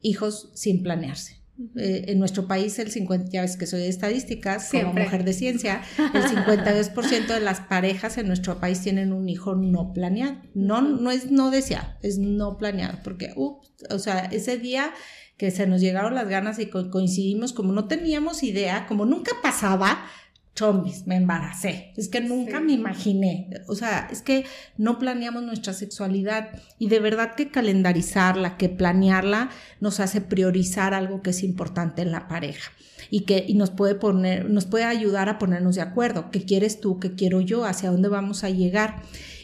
hijos 0.02 0.50
sin 0.52 0.82
planearse. 0.82 1.41
Eh, 1.76 2.06
en 2.08 2.18
nuestro 2.18 2.48
país 2.48 2.78
el 2.78 2.90
50, 2.90 3.30
ya 3.30 3.42
ves 3.42 3.56
que 3.56 3.66
soy 3.66 3.80
de 3.80 3.88
estadísticas, 3.88 4.70
como 4.70 4.94
mujer 4.94 5.22
de 5.22 5.34
ciencia, 5.34 5.82
el 6.14 6.22
52% 6.22 7.26
de 7.26 7.40
las 7.40 7.60
parejas 7.60 8.16
en 8.16 8.26
nuestro 8.26 8.58
país 8.58 8.80
tienen 8.80 9.12
un 9.12 9.28
hijo 9.28 9.54
no 9.54 9.92
planeado. 9.92 10.36
No, 10.54 10.80
no 10.80 11.10
es 11.10 11.30
no 11.30 11.50
deseado, 11.50 11.88
es 12.02 12.18
no 12.18 12.56
planeado, 12.56 12.98
porque, 13.04 13.34
o 13.36 13.98
sea, 13.98 14.24
ese 14.24 14.56
día 14.56 14.92
que 15.36 15.50
se 15.50 15.66
nos 15.66 15.80
llegaron 15.80 16.14
las 16.14 16.28
ganas 16.28 16.58
y 16.58 16.66
coincidimos, 16.66 17.52
como 17.52 17.72
no 17.72 17.86
teníamos 17.86 18.42
idea, 18.42 18.86
como 18.86 19.04
nunca 19.04 19.32
pasaba, 19.42 20.06
chombis, 20.54 21.06
me 21.06 21.16
embaracé. 21.16 21.92
Es 21.96 22.08
que 22.08 22.20
nunca 22.20 22.60
me 22.60 22.72
imaginé. 22.72 23.48
O 23.68 23.74
sea, 23.74 24.08
es 24.10 24.22
que 24.22 24.44
no 24.76 24.98
planeamos 24.98 25.42
nuestra 25.42 25.72
sexualidad 25.72 26.50
y 26.78 26.88
de 26.88 27.00
verdad 27.00 27.34
que 27.34 27.50
calendarizarla, 27.50 28.56
que 28.56 28.68
planearla 28.68 29.50
nos 29.80 30.00
hace 30.00 30.20
priorizar 30.20 30.94
algo 30.94 31.22
que 31.22 31.30
es 31.30 31.42
importante 31.42 32.02
en 32.02 32.12
la 32.12 32.28
pareja 32.28 32.72
y 33.10 33.20
que 33.20 33.44
y 33.46 33.54
nos 33.54 33.70
puede 33.70 33.94
poner, 33.94 34.48
nos 34.50 34.66
puede 34.66 34.84
ayudar 34.84 35.28
a 35.28 35.38
ponernos 35.38 35.76
de 35.76 35.82
acuerdo. 35.82 36.30
¿Qué 36.30 36.44
quieres 36.44 36.80
tú? 36.80 37.00
¿Qué 37.00 37.14
quiero 37.14 37.40
yo? 37.40 37.64
¿Hacia 37.64 37.90
dónde 37.90 38.08
vamos 38.08 38.44
a 38.44 38.50
llegar? 38.50 39.02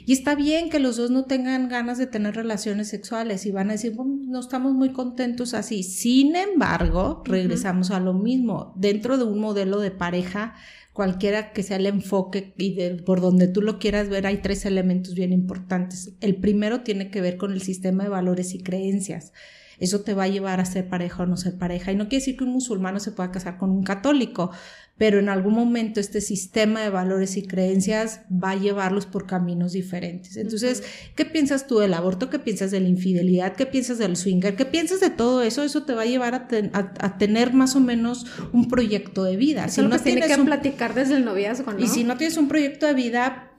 Y 0.08 0.14
está 0.14 0.34
bien 0.34 0.70
que 0.70 0.78
los 0.78 0.96
dos 0.96 1.10
no 1.10 1.26
tengan 1.26 1.68
ganas 1.68 1.98
de 1.98 2.06
tener 2.06 2.34
relaciones 2.34 2.88
sexuales 2.88 3.44
y 3.44 3.50
van 3.50 3.68
a 3.68 3.72
decir, 3.72 3.94
no 3.94 4.40
estamos 4.40 4.72
muy 4.72 4.90
contentos 4.90 5.52
así. 5.52 5.82
Sin 5.82 6.34
embargo, 6.34 7.22
regresamos 7.26 7.90
a 7.90 8.00
lo 8.00 8.14
mismo. 8.14 8.72
Dentro 8.74 9.18
de 9.18 9.24
un 9.24 9.38
modelo 9.38 9.80
de 9.80 9.90
pareja, 9.90 10.54
cualquiera 10.98 11.52
que 11.52 11.62
sea 11.62 11.76
el 11.76 11.86
enfoque 11.86 12.54
y 12.58 12.76
por 13.02 13.20
donde 13.20 13.46
tú 13.46 13.62
lo 13.62 13.78
quieras 13.78 14.08
ver, 14.08 14.26
hay 14.26 14.38
tres 14.38 14.66
elementos 14.66 15.14
bien 15.14 15.32
importantes. 15.32 16.12
El 16.20 16.34
primero 16.34 16.80
tiene 16.80 17.08
que 17.12 17.20
ver 17.20 17.36
con 17.36 17.52
el 17.52 17.62
sistema 17.62 18.02
de 18.02 18.08
valores 18.08 18.52
y 18.52 18.64
creencias. 18.64 19.32
Eso 19.78 20.00
te 20.00 20.12
va 20.12 20.24
a 20.24 20.26
llevar 20.28 20.58
a 20.58 20.64
ser 20.64 20.88
pareja 20.88 21.22
o 21.22 21.26
no 21.26 21.36
ser 21.36 21.56
pareja. 21.56 21.92
Y 21.92 21.94
no 21.94 22.08
quiere 22.08 22.22
decir 22.22 22.36
que 22.36 22.42
un 22.42 22.50
musulmán 22.50 22.98
se 22.98 23.12
pueda 23.12 23.30
casar 23.30 23.58
con 23.58 23.70
un 23.70 23.84
católico, 23.84 24.50
pero 24.98 25.20
en 25.20 25.28
algún 25.28 25.54
momento 25.54 26.00
este 26.00 26.20
sistema 26.20 26.82
de 26.82 26.90
valores 26.90 27.36
y 27.36 27.46
creencias 27.46 28.22
va 28.30 28.50
a 28.50 28.56
llevarlos 28.56 29.06
por 29.06 29.26
caminos 29.26 29.72
diferentes. 29.72 30.36
Entonces, 30.36 30.82
¿qué 31.14 31.24
piensas 31.24 31.68
tú 31.68 31.78
del 31.78 31.94
aborto? 31.94 32.28
¿Qué 32.28 32.40
piensas 32.40 32.72
de 32.72 32.80
la 32.80 32.88
infidelidad? 32.88 33.54
¿Qué 33.54 33.64
piensas 33.64 33.98
del 33.98 34.16
swinger? 34.16 34.56
¿Qué 34.56 34.64
piensas 34.64 34.98
de 35.00 35.10
todo 35.10 35.42
eso? 35.42 35.62
Eso 35.62 35.84
te 35.84 35.94
va 35.94 36.02
a 36.02 36.06
llevar 36.06 36.34
a, 36.34 37.18
tener 37.18 37.54
más 37.54 37.76
o 37.76 37.80
menos 37.80 38.26
un 38.52 38.68
proyecto 38.68 39.22
de 39.22 39.36
vida. 39.36 39.68
si 39.68 39.82
no 39.82 39.98
tiene 39.98 40.26
que 40.26 40.36
platicar 40.36 40.94
desde 40.94 41.16
el 41.16 41.24
noviazgo, 41.24 41.72
¿no? 41.72 41.78
Y 41.78 41.86
si 41.86 42.02
no 42.02 42.16
tienes 42.16 42.36
un 42.36 42.48
proyecto 42.48 42.86
de 42.86 42.94
vida 42.94 43.52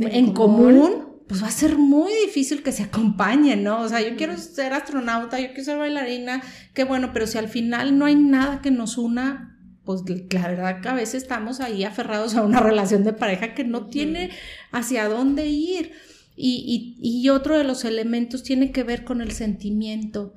en, 0.00 0.32
común, 0.34 1.22
pues 1.26 1.42
va 1.42 1.48
a 1.48 1.52
ser 1.52 1.78
muy 1.78 2.12
difícil 2.26 2.62
que 2.62 2.72
se 2.72 2.82
acompañen, 2.82 3.62
¿no? 3.62 3.80
O 3.80 3.88
sea, 3.88 4.02
yo 4.02 4.16
quiero 4.16 4.36
ser 4.36 4.74
astronauta, 4.74 5.40
yo 5.40 5.48
quiero 5.48 5.64
ser 5.64 5.78
bailarina, 5.78 6.42
qué 6.74 6.84
bueno, 6.84 7.10
pero 7.14 7.26
si 7.26 7.38
al 7.38 7.48
final 7.48 7.98
no 7.98 8.04
hay 8.04 8.16
nada 8.16 8.60
que 8.60 8.70
nos 8.70 8.98
una, 8.98 9.57
pues 9.88 10.02
la 10.34 10.48
verdad 10.48 10.82
que 10.82 10.88
a 10.90 10.92
veces 10.92 11.22
estamos 11.22 11.60
ahí 11.60 11.82
aferrados 11.82 12.34
a 12.34 12.42
una 12.42 12.60
relación 12.60 13.04
de 13.04 13.14
pareja 13.14 13.54
que 13.54 13.64
no 13.64 13.86
tiene 13.86 14.28
hacia 14.70 15.08
dónde 15.08 15.46
ir. 15.46 15.92
Y, 16.36 16.94
y, 17.00 17.22
y 17.22 17.30
otro 17.30 17.56
de 17.56 17.64
los 17.64 17.86
elementos 17.86 18.42
tiene 18.42 18.70
que 18.70 18.82
ver 18.82 19.02
con 19.02 19.22
el 19.22 19.32
sentimiento. 19.32 20.34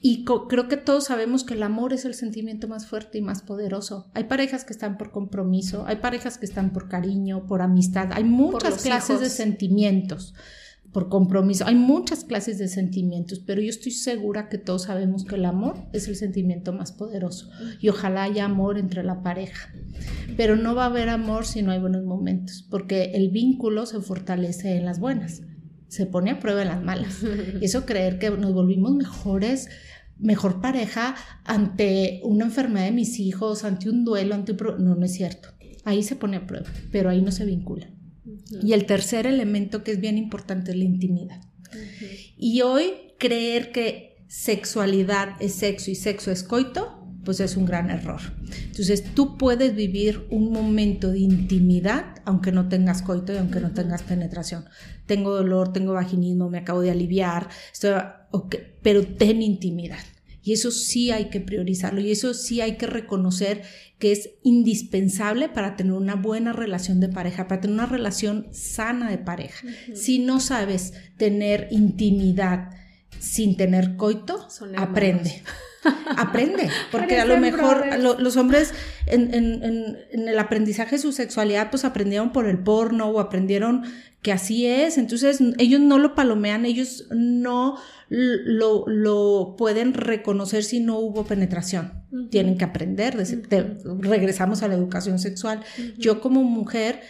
Y 0.00 0.24
creo 0.24 0.68
que 0.68 0.76
todos 0.76 1.06
sabemos 1.06 1.42
que 1.42 1.54
el 1.54 1.64
amor 1.64 1.92
es 1.92 2.04
el 2.04 2.14
sentimiento 2.14 2.68
más 2.68 2.86
fuerte 2.86 3.18
y 3.18 3.22
más 3.22 3.42
poderoso. 3.42 4.08
Hay 4.14 4.24
parejas 4.24 4.64
que 4.64 4.72
están 4.72 4.98
por 4.98 5.10
compromiso, 5.10 5.84
hay 5.88 5.96
parejas 5.96 6.38
que 6.38 6.46
están 6.46 6.72
por 6.72 6.88
cariño, 6.88 7.44
por 7.44 7.60
amistad, 7.60 8.12
hay 8.12 8.22
muchas 8.22 8.84
clases 8.84 9.18
de 9.18 9.30
sentimientos 9.30 10.32
por 10.92 11.08
compromiso. 11.08 11.66
Hay 11.66 11.74
muchas 11.74 12.24
clases 12.24 12.58
de 12.58 12.68
sentimientos, 12.68 13.40
pero 13.40 13.60
yo 13.60 13.68
estoy 13.68 13.92
segura 13.92 14.48
que 14.48 14.58
todos 14.58 14.84
sabemos 14.84 15.24
que 15.24 15.36
el 15.36 15.44
amor 15.44 15.76
es 15.92 16.08
el 16.08 16.16
sentimiento 16.16 16.72
más 16.72 16.92
poderoso 16.92 17.50
y 17.80 17.88
ojalá 17.88 18.22
haya 18.22 18.44
amor 18.44 18.78
entre 18.78 19.02
la 19.02 19.22
pareja. 19.22 19.72
Pero 20.36 20.56
no 20.56 20.74
va 20.74 20.84
a 20.84 20.86
haber 20.86 21.08
amor 21.08 21.46
si 21.46 21.62
no 21.62 21.72
hay 21.72 21.80
buenos 21.80 22.04
momentos, 22.04 22.66
porque 22.70 23.12
el 23.14 23.30
vínculo 23.30 23.86
se 23.86 24.00
fortalece 24.00 24.76
en 24.76 24.84
las 24.84 24.98
buenas, 24.98 25.42
se 25.88 26.06
pone 26.06 26.30
a 26.30 26.38
prueba 26.38 26.62
en 26.62 26.68
las 26.68 26.82
malas. 26.82 27.22
Y 27.60 27.64
eso 27.64 27.84
creer 27.84 28.18
que 28.18 28.30
nos 28.30 28.52
volvimos 28.52 28.94
mejores, 28.94 29.68
mejor 30.18 30.60
pareja 30.60 31.14
ante 31.44 32.20
una 32.24 32.46
enfermedad 32.46 32.86
de 32.86 32.92
mis 32.92 33.18
hijos, 33.20 33.64
ante 33.64 33.90
un 33.90 34.04
duelo, 34.04 34.34
ante 34.34 34.52
un... 34.52 34.84
No, 34.84 34.94
no 34.94 35.04
es 35.04 35.12
cierto. 35.12 35.50
Ahí 35.84 36.02
se 36.02 36.16
pone 36.16 36.38
a 36.38 36.46
prueba, 36.46 36.66
pero 36.92 37.10
ahí 37.10 37.22
no 37.22 37.30
se 37.30 37.44
vincula. 37.44 37.90
Y 38.62 38.72
el 38.72 38.86
tercer 38.86 39.26
elemento 39.26 39.82
que 39.84 39.92
es 39.92 40.00
bien 40.00 40.18
importante 40.18 40.70
es 40.70 40.76
la 40.76 40.84
intimidad. 40.84 41.40
Y 42.36 42.62
hoy 42.62 42.92
creer 43.18 43.72
que 43.72 44.24
sexualidad 44.28 45.36
es 45.40 45.54
sexo 45.54 45.90
y 45.90 45.94
sexo 45.94 46.30
es 46.30 46.42
coito, 46.42 46.94
pues 47.24 47.40
es 47.40 47.56
un 47.56 47.66
gran 47.66 47.90
error. 47.90 48.20
Entonces 48.66 49.04
tú 49.14 49.36
puedes 49.36 49.74
vivir 49.74 50.26
un 50.30 50.50
momento 50.50 51.10
de 51.10 51.18
intimidad 51.18 52.14
aunque 52.24 52.52
no 52.52 52.68
tengas 52.68 53.02
coito 53.02 53.32
y 53.32 53.36
aunque 53.36 53.60
no 53.60 53.72
tengas 53.72 54.02
penetración. 54.02 54.64
Tengo 55.06 55.34
dolor, 55.34 55.72
tengo 55.72 55.94
vaginismo, 55.94 56.48
me 56.48 56.58
acabo 56.58 56.80
de 56.80 56.90
aliviar, 56.90 57.48
pero 58.82 59.06
ten 59.06 59.42
intimidad. 59.42 59.98
Y 60.42 60.52
eso 60.52 60.70
sí 60.70 61.10
hay 61.10 61.30
que 61.30 61.40
priorizarlo 61.40 62.00
y 62.00 62.10
eso 62.10 62.32
sí 62.34 62.60
hay 62.60 62.76
que 62.76 62.86
reconocer 62.86 63.62
que 63.98 64.12
es 64.12 64.30
indispensable 64.42 65.48
para 65.48 65.76
tener 65.76 65.92
una 65.92 66.14
buena 66.14 66.52
relación 66.52 67.00
de 67.00 67.08
pareja, 67.08 67.48
para 67.48 67.60
tener 67.60 67.74
una 67.74 67.86
relación 67.86 68.46
sana 68.52 69.10
de 69.10 69.18
pareja. 69.18 69.66
Si 69.94 70.20
no 70.20 70.40
sabes 70.40 70.94
tener 71.16 71.68
intimidad 71.70 72.70
sin 73.18 73.56
tener 73.56 73.96
coito, 73.96 74.48
aprende. 74.76 75.42
Aprende, 76.16 76.68
porque 76.90 77.20
a 77.20 77.24
lo 77.24 77.36
mejor 77.38 77.86
los 77.98 78.36
hombres 78.36 78.74
en, 79.06 79.32
en, 79.32 79.96
el 80.10 80.38
aprendizaje 80.38 80.96
de 80.96 81.02
su 81.02 81.12
sexualidad 81.12 81.70
pues 81.70 81.84
aprendieron 81.84 82.32
por 82.32 82.46
el 82.46 82.58
porno 82.58 83.08
o 83.08 83.20
aprendieron 83.20 83.84
que 84.22 84.32
así 84.32 84.66
es, 84.66 84.98
entonces 84.98 85.38
ellos 85.58 85.80
no 85.80 85.98
lo 85.98 86.16
palomean, 86.16 86.66
ellos 86.66 87.06
no 87.10 87.78
lo, 88.08 88.84
lo 88.88 89.54
pueden 89.56 89.94
reconocer 89.94 90.64
si 90.64 90.80
no 90.80 90.98
hubo 90.98 91.24
penetración. 91.24 92.02
Tienen 92.30 92.58
que 92.58 92.64
aprender, 92.64 93.16
regresamos 94.00 94.62
a 94.62 94.68
la 94.68 94.74
educación 94.74 95.18
sexual. 95.18 95.62
Yo 95.96 96.20
como 96.20 96.42
mujer 96.42 97.00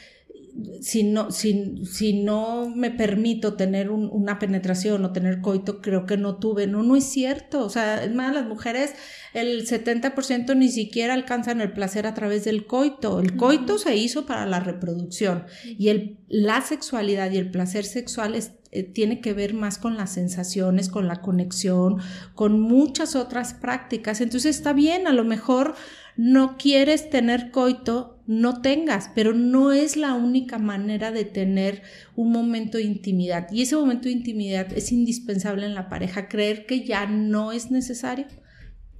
si 0.80 1.02
no, 1.04 1.30
si, 1.30 1.84
si 1.84 2.22
no 2.22 2.68
me 2.74 2.90
permito 2.90 3.54
tener 3.54 3.90
una 3.90 4.38
penetración 4.38 5.04
o 5.04 5.12
tener 5.12 5.40
coito, 5.40 5.80
creo 5.80 6.06
que 6.06 6.16
no 6.16 6.36
tuve. 6.36 6.66
No, 6.66 6.82
no 6.82 6.96
es 6.96 7.04
cierto. 7.04 7.64
O 7.64 7.70
sea, 7.70 8.04
es 8.04 8.14
más, 8.14 8.34
las 8.34 8.46
mujeres, 8.46 8.94
el 9.34 9.66
70% 9.66 10.56
ni 10.56 10.68
siquiera 10.68 11.14
alcanzan 11.14 11.60
el 11.60 11.72
placer 11.72 12.06
a 12.06 12.14
través 12.14 12.44
del 12.44 12.66
coito. 12.66 13.20
El 13.20 13.36
coito 13.36 13.78
se 13.78 13.96
hizo 13.96 14.26
para 14.26 14.46
la 14.46 14.60
reproducción 14.60 15.46
y 15.64 15.88
el, 15.88 16.18
la 16.28 16.60
sexualidad 16.62 17.30
y 17.30 17.38
el 17.38 17.50
placer 17.50 17.84
sexual 17.84 18.34
eh, 18.70 18.82
tiene 18.82 19.20
que 19.20 19.32
ver 19.32 19.54
más 19.54 19.78
con 19.78 19.96
las 19.96 20.12
sensaciones, 20.12 20.88
con 20.88 21.08
la 21.08 21.20
conexión, 21.20 21.98
con 22.34 22.60
muchas 22.60 23.16
otras 23.16 23.54
prácticas. 23.54 24.20
Entonces 24.20 24.56
está 24.56 24.72
bien, 24.72 25.06
a 25.06 25.12
lo 25.12 25.24
mejor 25.24 25.74
no 26.18 26.58
quieres 26.58 27.10
tener 27.10 27.52
coito, 27.52 28.20
no 28.26 28.60
tengas, 28.60 29.08
pero 29.14 29.34
no 29.34 29.70
es 29.70 29.96
la 29.96 30.14
única 30.14 30.58
manera 30.58 31.12
de 31.12 31.24
tener 31.24 31.82
un 32.16 32.32
momento 32.32 32.76
de 32.76 32.84
intimidad. 32.84 33.46
Y 33.52 33.62
ese 33.62 33.76
momento 33.76 34.08
de 34.08 34.14
intimidad 34.14 34.72
es 34.76 34.90
indispensable 34.90 35.64
en 35.64 35.76
la 35.76 35.88
pareja. 35.88 36.28
Creer 36.28 36.66
que 36.66 36.84
ya 36.84 37.06
no 37.06 37.52
es 37.52 37.70
necesario, 37.70 38.26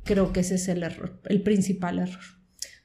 creo 0.05 0.33
que 0.33 0.41
ese 0.41 0.55
es 0.55 0.69
el 0.69 0.85
error, 0.85 1.21
el 1.25 1.43
principal 1.43 1.99
error. 1.99 2.23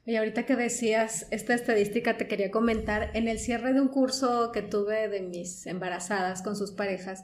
Y 0.04 0.16
ahorita 0.16 0.48
que 0.48 0.56
decías 0.56 1.28
esta 1.30 1.54
estadística, 1.54 2.18
te 2.18 2.28
quería 2.28 2.50
comentar, 2.50 3.12
en 3.14 3.28
el 3.28 3.38
cierre 3.38 3.72
de 3.74 3.82
un 3.82 3.90
curso 3.90 4.52
que 4.52 4.64
tuve 4.64 5.10
de 5.10 5.22
mis 5.22 5.68
embarazadas 5.68 6.42
con 6.42 6.56
sus 6.56 6.72
parejas, 6.72 7.24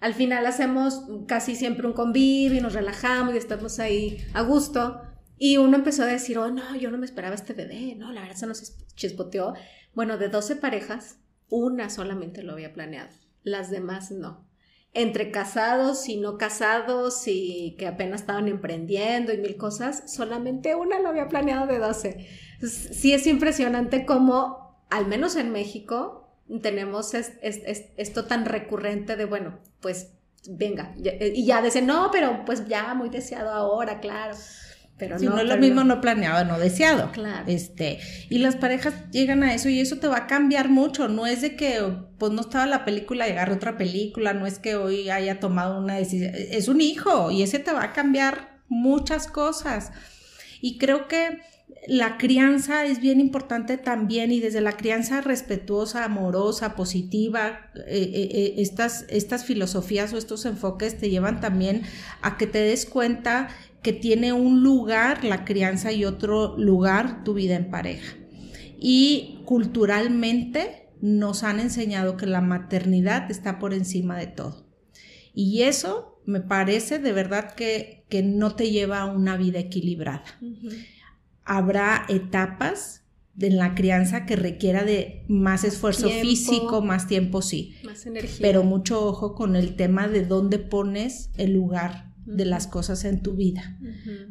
al 0.00 0.12
final 0.12 0.44
hacemos 0.44 1.06
casi 1.26 1.56
siempre 1.56 1.86
un 1.86 1.94
convivio 1.94 2.58
y 2.58 2.60
nos 2.60 2.74
relajamos 2.74 3.34
y 3.34 3.38
estamos 3.38 3.78
ahí 3.78 4.18
a 4.34 4.42
gusto. 4.42 5.00
Y 5.44 5.56
uno 5.56 5.76
empezó 5.76 6.04
a 6.04 6.06
decir, 6.06 6.38
oh, 6.38 6.52
no, 6.52 6.76
yo 6.76 6.92
no 6.92 6.98
me 6.98 7.04
esperaba 7.04 7.34
este 7.34 7.52
bebé, 7.52 7.96
no, 7.96 8.12
la 8.12 8.20
verdad 8.20 8.36
se 8.36 8.46
nos 8.46 8.76
chispoteó. 8.94 9.54
Bueno, 9.92 10.16
de 10.16 10.28
12 10.28 10.54
parejas, 10.54 11.16
una 11.48 11.90
solamente 11.90 12.44
lo 12.44 12.52
había 12.52 12.72
planeado, 12.72 13.10
las 13.42 13.68
demás 13.68 14.12
no. 14.12 14.46
Entre 14.94 15.32
casados 15.32 16.08
y 16.08 16.16
no 16.16 16.38
casados 16.38 17.26
y 17.26 17.74
que 17.76 17.88
apenas 17.88 18.20
estaban 18.20 18.46
emprendiendo 18.46 19.32
y 19.32 19.38
mil 19.38 19.56
cosas, 19.56 20.14
solamente 20.14 20.76
una 20.76 21.00
lo 21.00 21.08
había 21.08 21.26
planeado 21.26 21.66
de 21.66 21.80
12. 21.80 22.28
sí 22.64 23.12
es 23.12 23.26
impresionante 23.26 24.06
cómo, 24.06 24.80
al 24.90 25.08
menos 25.08 25.34
en 25.34 25.50
México, 25.50 26.36
tenemos 26.62 27.14
esto 27.14 28.26
tan 28.26 28.44
recurrente 28.44 29.16
de, 29.16 29.24
bueno, 29.24 29.58
pues 29.80 30.12
venga, 30.48 30.94
y 30.96 31.44
ya 31.44 31.60
dicen, 31.62 31.86
no, 31.86 32.10
pero 32.12 32.44
pues 32.44 32.68
ya 32.68 32.94
muy 32.94 33.08
deseado 33.08 33.50
ahora, 33.50 33.98
claro. 33.98 34.36
Pero 35.02 35.18
si 35.18 35.26
no, 35.26 35.36
es 35.36 35.48
lo 35.48 35.56
mismo 35.56 35.82
no 35.82 36.00
planeado, 36.00 36.44
no 36.44 36.60
deseado. 36.60 37.10
Claro. 37.10 37.42
Este, 37.48 37.98
y 38.28 38.38
las 38.38 38.54
parejas 38.54 38.94
llegan 39.10 39.42
a 39.42 39.52
eso 39.52 39.68
y 39.68 39.80
eso 39.80 39.98
te 39.98 40.06
va 40.06 40.16
a 40.16 40.26
cambiar 40.28 40.68
mucho. 40.68 41.08
No 41.08 41.26
es 41.26 41.40
de 41.40 41.56
que, 41.56 41.82
pues 42.18 42.30
no 42.30 42.42
estaba 42.42 42.66
la 42.66 42.84
película 42.84 43.26
y 43.26 43.32
agarre 43.32 43.54
otra 43.54 43.76
película, 43.76 44.32
no 44.32 44.46
es 44.46 44.60
que 44.60 44.76
hoy 44.76 45.10
haya 45.10 45.40
tomado 45.40 45.76
una 45.76 45.96
decisión. 45.96 46.30
Es 46.36 46.68
un 46.68 46.80
hijo 46.80 47.32
y 47.32 47.42
ese 47.42 47.58
te 47.58 47.72
va 47.72 47.82
a 47.82 47.92
cambiar 47.92 48.60
muchas 48.68 49.26
cosas. 49.26 49.90
Y 50.60 50.78
creo 50.78 51.08
que 51.08 51.40
la 51.88 52.16
crianza 52.16 52.86
es 52.86 53.00
bien 53.00 53.20
importante 53.20 53.76
también 53.76 54.30
y 54.30 54.40
desde 54.40 54.60
la 54.60 54.76
crianza 54.76 55.20
respetuosa, 55.20 56.04
amorosa, 56.04 56.76
positiva, 56.76 57.70
eh, 57.74 58.10
eh, 58.14 58.28
eh, 58.32 58.54
estas, 58.58 59.04
estas 59.08 59.44
filosofías 59.44 60.12
o 60.12 60.18
estos 60.18 60.46
enfoques 60.46 60.98
te 60.98 61.10
llevan 61.10 61.40
también 61.40 61.82
a 62.20 62.36
que 62.36 62.46
te 62.46 62.58
des 62.58 62.86
cuenta 62.86 63.48
que 63.82 63.92
tiene 63.92 64.32
un 64.32 64.62
lugar 64.62 65.24
la 65.24 65.44
crianza 65.44 65.90
y 65.92 66.04
otro 66.04 66.56
lugar 66.56 67.24
tu 67.24 67.34
vida 67.34 67.56
en 67.56 67.70
pareja. 67.70 68.16
Y 68.78 69.40
culturalmente 69.44 70.88
nos 71.00 71.42
han 71.42 71.58
enseñado 71.58 72.16
que 72.16 72.26
la 72.26 72.40
maternidad 72.40 73.28
está 73.30 73.58
por 73.58 73.74
encima 73.74 74.16
de 74.16 74.28
todo. 74.28 74.66
Y 75.34 75.62
eso 75.62 76.20
me 76.26 76.40
parece 76.40 77.00
de 77.00 77.12
verdad 77.12 77.54
que, 77.54 78.04
que 78.08 78.22
no 78.22 78.54
te 78.54 78.70
lleva 78.70 79.00
a 79.00 79.06
una 79.06 79.36
vida 79.36 79.58
equilibrada. 79.58 80.24
Habrá 81.44 82.04
etapas 82.08 83.02
en 83.38 83.56
la 83.56 83.74
crianza 83.74 84.26
que 84.26 84.36
requiera 84.36 84.84
de 84.84 85.24
más 85.28 85.64
esfuerzo 85.64 86.08
físico, 86.08 86.82
más 86.82 87.06
tiempo, 87.06 87.42
sí. 87.42 87.74
Más 87.84 88.06
energía. 88.06 88.38
Pero 88.40 88.62
mucho 88.62 89.04
ojo 89.06 89.34
con 89.34 89.56
el 89.56 89.74
tema 89.76 90.08
de 90.08 90.24
dónde 90.24 90.58
pones 90.58 91.30
el 91.36 91.52
lugar 91.52 92.12
de 92.24 92.44
las 92.44 92.66
cosas 92.66 93.04
en 93.04 93.20
tu 93.20 93.34
vida. 93.34 93.78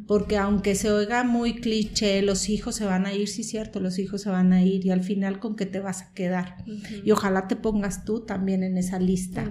Porque 0.06 0.38
aunque 0.38 0.74
se 0.74 0.90
oiga 0.90 1.24
muy 1.24 1.56
cliché, 1.56 2.22
los 2.22 2.48
hijos 2.48 2.74
se 2.74 2.86
van 2.86 3.06
a 3.06 3.12
ir, 3.12 3.28
sí 3.28 3.44
cierto, 3.44 3.80
los 3.80 3.98
hijos 3.98 4.22
se 4.22 4.30
van 4.30 4.52
a 4.52 4.62
ir 4.62 4.86
y 4.86 4.90
al 4.90 5.02
final 5.02 5.40
con 5.40 5.56
qué 5.56 5.66
te 5.66 5.80
vas 5.80 6.02
a 6.02 6.12
quedar. 6.14 6.64
Y 7.04 7.10
ojalá 7.10 7.48
te 7.48 7.56
pongas 7.56 8.04
tú 8.04 8.20
también 8.20 8.62
en 8.62 8.78
esa 8.78 8.98
lista. 8.98 9.50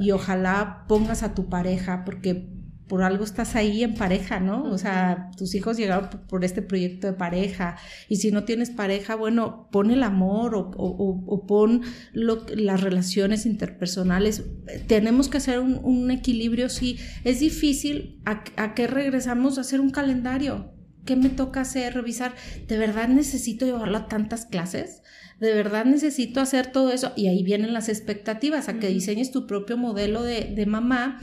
Y 0.00 0.12
ojalá 0.12 0.84
pongas 0.88 1.22
a 1.22 1.34
tu 1.34 1.48
pareja 1.48 2.04
porque 2.04 2.48
por 2.88 3.02
algo 3.02 3.24
estás 3.24 3.56
ahí 3.56 3.82
en 3.82 3.94
pareja, 3.94 4.40
¿no? 4.40 4.64
O 4.64 4.76
sea, 4.76 5.30
tus 5.36 5.54
hijos 5.54 5.76
llegaron 5.76 6.10
por, 6.28 6.44
este 6.44 6.60
proyecto 6.60 7.06
de 7.06 7.14
pareja 7.14 7.76
y 8.08 8.16
si 8.16 8.30
no 8.30 8.44
tienes 8.44 8.70
pareja, 8.70 9.14
bueno, 9.14 9.68
pon 9.72 9.90
el 9.90 10.02
amor 10.02 10.52
o, 10.54 11.46
pon 11.46 11.82
las 12.12 12.80
relaciones 12.82 13.46
interpersonales. 13.46 14.44
Tenemos 14.86 15.28
que 15.28 15.38
hacer 15.38 15.60
un, 15.60 16.10
equilibrio, 16.10 16.68
sí. 16.68 16.98
Es 17.24 17.40
difícil, 17.40 18.20
¿a, 18.26 18.44
¿a 18.56 18.74
qué 18.74 18.86
regresamos? 18.86 19.56
A 19.56 19.62
hacer 19.62 19.80
un 19.80 19.90
calendario. 19.90 20.72
¿Qué 21.06 21.16
me 21.16 21.30
toca 21.30 21.62
hacer? 21.62 21.94
Revisar. 21.94 22.34
¿De 22.66 22.78
verdad 22.78 23.08
necesito 23.08 23.64
llevarlo 23.64 23.96
a 23.96 24.08
tantas 24.08 24.46
clases? 24.46 25.02
¿De 25.40 25.52
verdad 25.52 25.84
necesito 25.84 26.40
hacer 26.40 26.68
todo 26.70 26.90
eso? 26.92 27.12
Y 27.16 27.28
ahí 27.28 27.42
vienen 27.42 27.72
las 27.72 27.88
expectativas, 27.88 28.68
a 28.68 28.78
que 28.78 28.88
diseñes 28.88 29.30
tu 29.30 29.46
propio 29.46 29.76
modelo 29.76 30.22
de, 30.22 30.52
de 30.54 30.66
mamá 30.66 31.20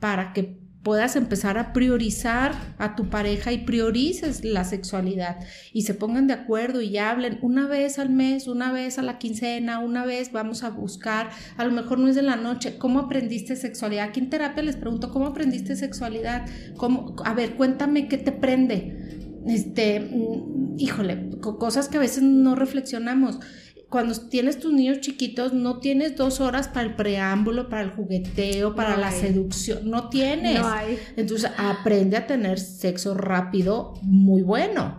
para 0.00 0.32
que 0.32 0.61
puedas 0.82 1.16
empezar 1.16 1.58
a 1.58 1.72
priorizar 1.72 2.52
a 2.78 2.96
tu 2.96 3.08
pareja 3.08 3.52
y 3.52 3.58
priorices 3.58 4.44
la 4.44 4.64
sexualidad 4.64 5.38
y 5.72 5.82
se 5.82 5.94
pongan 5.94 6.26
de 6.26 6.34
acuerdo 6.34 6.80
y 6.80 6.98
hablen 6.98 7.38
una 7.42 7.68
vez 7.68 7.98
al 7.98 8.10
mes, 8.10 8.48
una 8.48 8.72
vez 8.72 8.98
a 8.98 9.02
la 9.02 9.18
quincena, 9.18 9.78
una 9.78 10.04
vez 10.04 10.32
vamos 10.32 10.64
a 10.64 10.70
buscar, 10.70 11.30
a 11.56 11.64
lo 11.64 11.70
mejor 11.70 11.98
no 11.98 12.08
es 12.08 12.16
de 12.16 12.22
la 12.22 12.36
noche, 12.36 12.78
¿cómo 12.78 12.98
aprendiste 12.98 13.56
sexualidad? 13.56 14.08
Aquí 14.08 14.20
en 14.20 14.30
terapia 14.30 14.62
les 14.62 14.76
pregunto, 14.76 15.10
¿cómo 15.10 15.26
aprendiste 15.26 15.76
sexualidad? 15.76 16.46
¿Cómo? 16.76 17.14
A 17.24 17.34
ver, 17.34 17.54
cuéntame 17.54 18.08
qué 18.08 18.18
te 18.18 18.32
prende. 18.32 19.20
Este, 19.46 20.00
mm, 20.00 20.76
híjole, 20.78 21.30
cosas 21.40 21.88
que 21.88 21.96
a 21.96 22.00
veces 22.00 22.22
no 22.22 22.54
reflexionamos 22.54 23.40
cuando 23.92 24.18
tienes 24.18 24.58
tus 24.58 24.72
niños 24.72 25.00
chiquitos, 25.00 25.52
no 25.52 25.78
tienes 25.78 26.16
dos 26.16 26.40
horas 26.40 26.66
para 26.66 26.86
el 26.86 26.96
preámbulo, 26.96 27.68
para 27.68 27.82
el 27.82 27.90
jugueteo, 27.90 28.74
para 28.74 28.96
la 28.96 29.12
seducción, 29.12 29.90
no 29.90 30.08
tienes. 30.08 30.58
No 30.58 30.66
hay. 30.66 30.98
Entonces, 31.14 31.50
aprende 31.58 32.16
a 32.16 32.26
tener 32.26 32.58
sexo 32.58 33.12
rápido, 33.12 33.92
muy 34.00 34.40
bueno. 34.40 34.98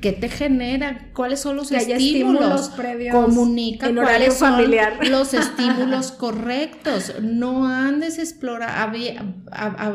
¿Qué 0.00 0.12
te 0.12 0.30
genera? 0.30 1.10
¿Cuáles 1.12 1.40
son 1.40 1.56
los 1.56 1.70
estímulos? 1.72 2.70
previos 2.70 3.14
Comunica 3.14 3.94
cuáles 3.94 4.38
son 4.38 4.62
los 5.10 5.34
estímulos 5.34 6.12
correctos. 6.18 7.12
No 7.20 7.68
andes 7.68 8.18
explorando, 8.18 8.98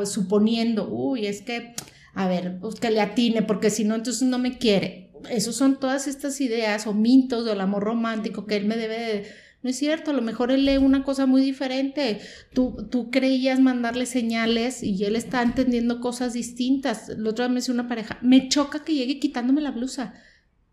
suponiendo, 0.06 0.88
uy, 0.88 1.26
es 1.26 1.42
que, 1.42 1.74
a 2.14 2.28
ver, 2.28 2.60
pues 2.62 2.76
que 2.76 2.92
le 2.92 3.02
atine, 3.02 3.42
porque 3.42 3.72
si 3.72 3.84
no, 3.84 3.96
entonces 3.96 4.22
no 4.22 4.38
me 4.38 4.60
quiere 4.60 5.07
esos 5.30 5.56
son 5.56 5.80
todas 5.80 6.08
estas 6.08 6.40
ideas 6.42 6.88
o 6.88 6.94
mitos 6.94 7.46
del 7.46 7.62
amor 7.62 7.84
romántico 7.84 8.46
que 8.46 8.56
él 8.56 8.66
me 8.66 8.78
debe 8.78 8.98
de... 8.98 9.28
No 9.64 9.72
es 9.72 9.78
cierto, 9.78 10.12
a 10.12 10.14
lo 10.14 10.22
mejor 10.22 10.52
él 10.52 10.66
lee 10.66 10.78
una 10.78 11.04
cosa 11.04 11.26
muy 11.26 11.42
diferente. 11.42 12.20
Tú, 12.54 12.88
tú 12.92 13.10
creías 13.10 13.60
mandarle 13.60 14.06
señales 14.06 14.84
y 14.84 15.04
él 15.04 15.16
está 15.16 15.42
entendiendo 15.42 16.00
cosas 16.00 16.34
distintas. 16.34 17.10
La 17.18 17.32
otra 17.32 17.46
vez 17.46 17.52
me 17.52 17.60
decía 17.60 17.74
una 17.74 17.88
pareja, 17.88 18.20
me 18.22 18.50
choca 18.50 18.84
que 18.84 18.94
llegue 18.94 19.20
quitándome 19.20 19.62
la 19.62 19.72
blusa. 19.72 20.14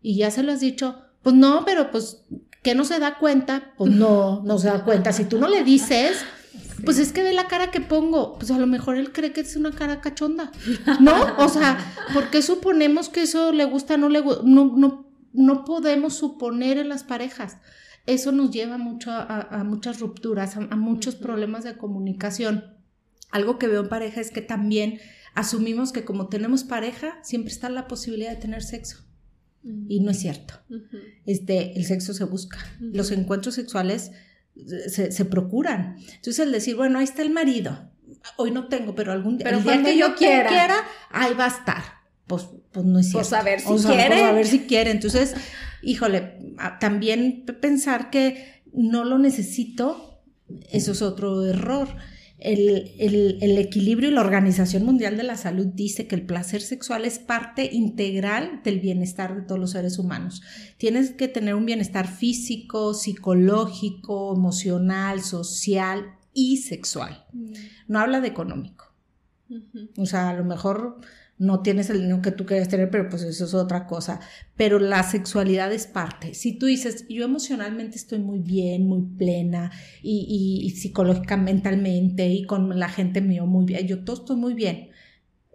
Y 0.01 0.17
ya 0.17 0.29
se 0.29 0.43
lo 0.43 0.51
has 0.51 0.59
dicho, 0.59 1.01
pues 1.23 1.35
no, 1.35 1.63
pero 1.65 1.89
pues 1.89 2.25
que 2.61 2.75
no 2.75 2.85
se 2.85 2.99
da 2.99 3.17
cuenta, 3.17 3.73
pues 3.77 3.91
no, 3.91 4.43
no 4.43 4.57
se 4.59 4.67
da 4.67 4.83
cuenta. 4.83 5.11
Si 5.13 5.25
tú 5.25 5.39
no 5.39 5.47
le 5.47 5.63
dices, 5.63 6.23
Pues 6.83 6.99
es 6.99 7.11
que 7.11 7.23
ve 7.23 7.33
la 7.33 7.47
cara 7.47 7.71
que 7.71 7.81
pongo, 7.81 8.37
pues 8.37 8.51
a 8.51 8.57
lo 8.57 8.67
mejor 8.67 8.97
él 8.97 9.11
cree 9.11 9.31
que 9.31 9.41
es 9.41 9.55
una 9.55 9.71
cara 9.71 10.01
cachonda, 10.01 10.51
¿no? 10.99 11.13
O 11.37 11.47
sea, 11.47 11.77
¿por 12.13 12.29
qué 12.29 12.41
suponemos 12.41 13.09
que 13.09 13.23
eso 13.23 13.51
le 13.51 13.65
gusta, 13.65 13.97
no 13.97 14.09
le 14.09 14.19
gusta? 14.19 14.43
No, 14.45 14.75
no, 14.75 15.09
no 15.33 15.65
podemos 15.65 16.15
suponer 16.15 16.77
en 16.77 16.89
las 16.89 17.03
parejas. 17.03 17.57
Eso 18.05 18.31
nos 18.31 18.51
lleva 18.51 18.77
mucho 18.77 19.11
a, 19.11 19.63
muchas 19.63 19.99
rupturas, 19.99 20.57
a, 20.57 20.75
muchos 20.75 21.15
problemas 21.15 21.63
de 21.63 21.77
comunicación. 21.77 22.75
Algo 23.31 23.57
que 23.57 23.67
veo 23.67 23.81
en 23.81 23.89
pareja 23.89 24.21
es 24.21 24.31
que 24.31 24.41
también 24.41 24.99
asumimos 25.33 25.91
que 25.91 26.05
como 26.05 26.27
tenemos 26.27 26.63
pareja, 26.63 27.19
siempre 27.23 27.51
está 27.51 27.69
la 27.69 27.87
posibilidad 27.87 28.31
de 28.31 28.37
tener 28.37 28.63
sexo. 28.63 29.03
Y 29.87 29.99
no 30.01 30.11
es 30.11 30.19
cierto. 30.19 30.53
este, 31.25 31.75
el 31.75 31.85
sexo 31.85 32.13
se 32.13 32.23
busca. 32.23 32.59
Los 32.79 33.09
encuentros 33.09 33.55
sexuales 33.55 34.11
se, 34.87 35.25
procuran. 35.25 35.97
Entonces 35.99 36.39
el 36.39 36.51
decir, 36.51 36.75
bueno, 36.75 36.99
ahí 36.99 37.03
está 37.03 37.21
el 37.21 37.29
marido. 37.29 37.91
Hoy 38.37 38.51
no 38.51 38.67
tengo, 38.67 38.95
pero 38.95 39.11
algún 39.11 39.37
día, 39.37 39.45
pero 39.45 39.57
el 39.71 39.83
que 39.83 39.97
yo 39.97 40.15
quiera. 40.15 40.75
ahí 41.11 41.33
va 41.33 41.45
a 41.45 41.49
estar. 41.49 41.83
Pues, 42.27 42.47
pues 42.71 42.85
no 42.85 42.99
es 42.99 43.11
pues, 43.11 43.27
cierto. 43.27 43.29
Pues 43.29 43.33
a 43.33 43.43
ver 43.43 43.59
si 43.59 43.87
quiere. 43.87 44.07
Pues 44.07 44.23
a 44.23 44.31
ver 44.31 44.47
si 44.47 44.59
quiere. 44.61 44.91
Entonces, 44.91 45.35
híjole, 45.81 46.55
también 46.79 47.45
pensar 47.61 48.09
que 48.09 48.63
no 48.73 49.03
lo 49.03 49.19
necesito, 49.19 50.21
eso 50.71 50.93
es 50.93 51.01
otro 51.01 51.45
error. 51.45 51.87
El, 52.37 53.57
equilibrio 53.57 54.09
y 54.09 54.13
la 54.13 54.21
Organización 54.21 54.83
Mundial 54.83 55.15
de 55.15 55.23
la 55.23 55.37
Salud 55.37 55.67
dice 55.67 56.05
que 56.05 56.15
el 56.15 56.25
placer 56.25 56.61
sexual 56.61 57.05
es 57.05 57.17
parte 57.17 57.69
integral 57.71 58.61
del 58.63 58.79
bienestar 58.79 59.35
de 59.35 59.41
todos 59.41 59.59
los 59.59 59.71
seres 59.71 59.97
humanos. 59.97 60.41
Tienes 60.77 61.11
que 61.11 61.27
tener 61.27 61.55
un 61.55 61.65
bienestar 61.65 62.07
físico, 62.07 62.93
psicológico, 62.93 64.35
emocional, 64.35 65.21
social 65.21 66.15
y 66.33 66.57
sexual. 66.57 67.25
Mm. 67.31 67.53
No 67.87 67.99
habla 67.99 68.21
de 68.21 68.27
económico. 68.27 68.93
O 69.97 70.05
sea, 70.05 70.29
a 70.29 70.33
lo 70.33 70.43
mejor 70.43 70.97
no 71.37 71.61
tienes 71.61 71.89
el 71.89 71.99
dinero 71.99 72.21
que 72.21 72.31
tú 72.31 72.45
quieres 72.45 72.69
tener, 72.69 72.89
pero 72.89 73.09
pues 73.09 73.23
eso 73.23 73.45
es 73.45 73.53
otra 73.53 73.87
cosa. 73.87 74.21
Pero 74.55 74.79
la 74.79 75.03
sexualidad 75.03 75.71
es 75.73 75.85
parte. 75.85 76.33
Si 76.33 76.53
tú 76.53 76.65
dices, 76.65 77.05
yo 77.09 77.25
emocionalmente 77.25 77.97
estoy 77.97 78.19
muy 78.19 78.39
bien, 78.39 78.87
muy 78.87 79.01
plena, 79.17 79.71
y, 80.01 80.63
y, 80.63 80.69
psicológicamente, 80.71 81.69
mentalmente, 81.69 82.27
y 82.27 82.45
con 82.45 82.79
la 82.79 82.89
gente 82.89 83.21
mío 83.21 83.45
muy 83.45 83.65
bien, 83.65 83.85
yo 83.85 84.03
todo 84.03 84.15
estoy 84.15 84.37
muy 84.37 84.53
bien. 84.53 84.89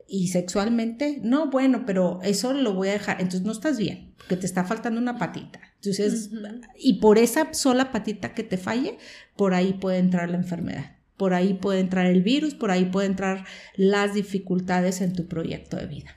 Y 0.06 0.28
sexualmente, 0.28 1.20
no, 1.22 1.50
bueno, 1.50 1.84
pero 1.86 2.20
eso 2.22 2.52
lo 2.52 2.74
voy 2.74 2.88
a 2.88 2.92
dejar. 2.92 3.20
Entonces 3.20 3.42
no 3.42 3.52
estás 3.52 3.78
bien, 3.78 4.12
porque 4.18 4.36
te 4.36 4.46
está 4.46 4.64
faltando 4.64 5.00
una 5.00 5.18
patita. 5.18 5.60
Entonces, 5.76 6.30
y 6.78 6.94
por 6.94 7.16
esa 7.16 7.54
sola 7.54 7.90
patita 7.90 8.34
que 8.34 8.42
te 8.42 8.58
falle, 8.58 8.98
por 9.36 9.54
ahí 9.54 9.72
puede 9.74 9.98
entrar 9.98 10.28
la 10.28 10.36
enfermedad 10.36 10.99
por 11.20 11.34
ahí 11.34 11.52
puede 11.52 11.80
entrar 11.80 12.06
el 12.06 12.22
virus, 12.22 12.54
por 12.54 12.70
ahí 12.70 12.86
puede 12.86 13.06
entrar 13.06 13.44
las 13.76 14.14
dificultades 14.14 15.02
en 15.02 15.12
tu 15.12 15.28
proyecto 15.28 15.76
de 15.76 15.84
vida. 15.84 16.16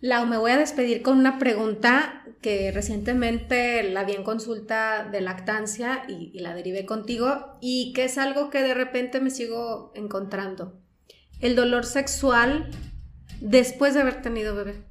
Lau, 0.00 0.26
me 0.26 0.36
voy 0.36 0.52
a 0.52 0.56
despedir 0.56 1.02
con 1.02 1.18
una 1.18 1.40
pregunta 1.40 2.22
que 2.40 2.70
recientemente 2.70 3.82
la 3.82 4.04
vi 4.04 4.12
en 4.12 4.22
consulta 4.22 5.08
de 5.10 5.22
lactancia 5.22 6.04
y, 6.06 6.38
la 6.38 6.54
derivé 6.54 6.86
contigo 6.86 7.58
y 7.60 7.92
que 7.94 8.04
es 8.04 8.16
algo 8.16 8.48
que 8.48 8.62
de 8.62 8.74
repente 8.74 9.20
me 9.20 9.30
sigo 9.30 9.90
encontrando. 9.96 10.80
El 11.40 11.56
dolor 11.56 11.84
sexual 11.84 12.70
después 13.40 13.94
de 13.94 14.02
haber 14.02 14.22
tenido 14.22 14.54
bebé. 14.54 14.84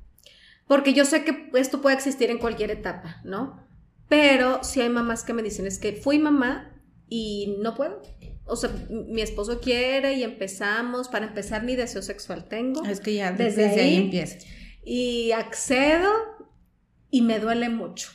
Porque 0.68 0.94
yo 0.94 1.06
sé 1.06 1.24
que 1.24 1.52
esto 1.54 1.82
puede 1.82 1.96
existir 1.96 2.30
en 2.32 2.40
cualquier 2.40 2.72
etapa, 2.72 3.22
¿no? 3.24 3.66
Pero 4.10 4.62
si 4.66 4.82
hay 4.82 4.90
mamás 4.90 5.24
que 5.24 5.32
me 5.32 5.42
dicen 5.42 5.66
es 5.66 5.80
que 5.80 5.94
fui 5.94 6.20
mamá 6.20 6.74
y 7.08 7.56
no 7.62 7.76
puedo 7.76 8.02
o 8.48 8.56
sea, 8.56 8.72
mi 8.90 9.22
esposo 9.22 9.60
quiere 9.60 10.14
y 10.14 10.24
empezamos, 10.24 11.10
para 11.10 11.26
empezar 11.26 11.64
ni 11.64 11.76
deseo 11.76 12.02
sexual 12.02 12.46
tengo. 12.46 12.84
Es 12.86 13.00
que 13.00 13.14
ya 13.14 13.32
desde, 13.32 13.66
ahí, 13.66 13.96
empieza. 13.96 14.38
Y 14.84 15.32
accedo 15.32 16.12
y 17.10 17.22
me 17.22 17.40
duele 17.40 17.70
mucho. 17.70 18.10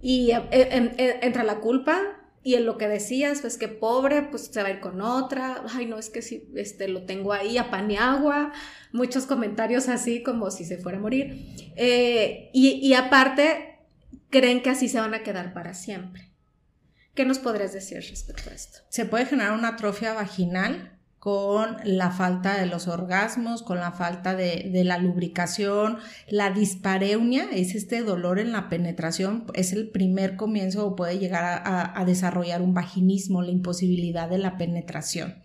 Y 0.00 0.30
eh, 0.30 0.42
eh, 0.50 0.94
eh, 0.98 1.18
entra 1.22 1.44
la 1.44 1.60
culpa 1.60 2.00
y 2.42 2.54
en 2.54 2.64
lo 2.64 2.78
que 2.78 2.88
decías, 2.88 3.40
pues 3.40 3.58
que 3.58 3.68
pobre, 3.68 4.22
pues 4.22 4.46
se 4.46 4.62
va 4.62 4.68
a 4.68 4.70
ir 4.70 4.80
con 4.80 5.00
otra. 5.00 5.62
Ay, 5.74 5.86
no, 5.86 5.98
es 5.98 6.10
que 6.10 6.22
si 6.22 6.48
este, 6.54 6.88
lo 6.88 7.04
tengo 7.04 7.32
ahí 7.32 7.58
a 7.58 7.70
paniagua. 7.70 8.52
Muchos 8.92 9.26
comentarios 9.26 9.88
así 9.88 10.22
como 10.22 10.50
si 10.50 10.64
se 10.64 10.78
fuera 10.78 10.98
a 10.98 11.00
morir. 11.00 11.54
y, 11.76 12.80
y 12.82 12.94
aparte, 12.94 13.78
creen 14.30 14.62
que 14.62 14.70
así 14.70 14.88
se 14.88 15.00
van 15.00 15.14
a 15.14 15.22
quedar 15.22 15.52
para 15.52 15.74
siempre. 15.74 16.25
¿Qué 17.16 17.24
nos 17.24 17.38
podrías 17.38 17.72
decir 17.72 17.96
respecto 17.96 18.50
a 18.50 18.52
esto? 18.52 18.80
Se 18.90 19.06
puede 19.06 19.24
generar 19.24 19.52
una 19.52 19.68
atrofia 19.68 20.12
vaginal 20.12 20.92
con 21.18 21.78
la 21.82 22.10
falta 22.10 22.60
de 22.60 22.66
los 22.66 22.88
orgasmos, 22.88 23.62
con 23.62 23.78
la 23.78 23.90
falta 23.90 24.36
de, 24.36 24.70
la 24.84 24.98
lubricación. 24.98 25.96
La 26.28 26.50
dispareunia 26.50 27.48
es 27.52 27.74
este 27.74 28.02
dolor 28.02 28.38
en 28.38 28.52
la 28.52 28.68
penetración, 28.68 29.46
es 29.54 29.72
el 29.72 29.88
primer 29.88 30.36
comienzo 30.36 30.86
o 30.86 30.94
puede 30.94 31.18
llegar 31.18 31.62
a 31.64 32.04
desarrollar 32.04 32.60
un 32.60 32.74
vaginismo, 32.74 33.42
la 33.42 33.50
imposibilidad 33.50 34.28
de 34.28 34.38
la 34.38 34.58
penetración 34.58 35.36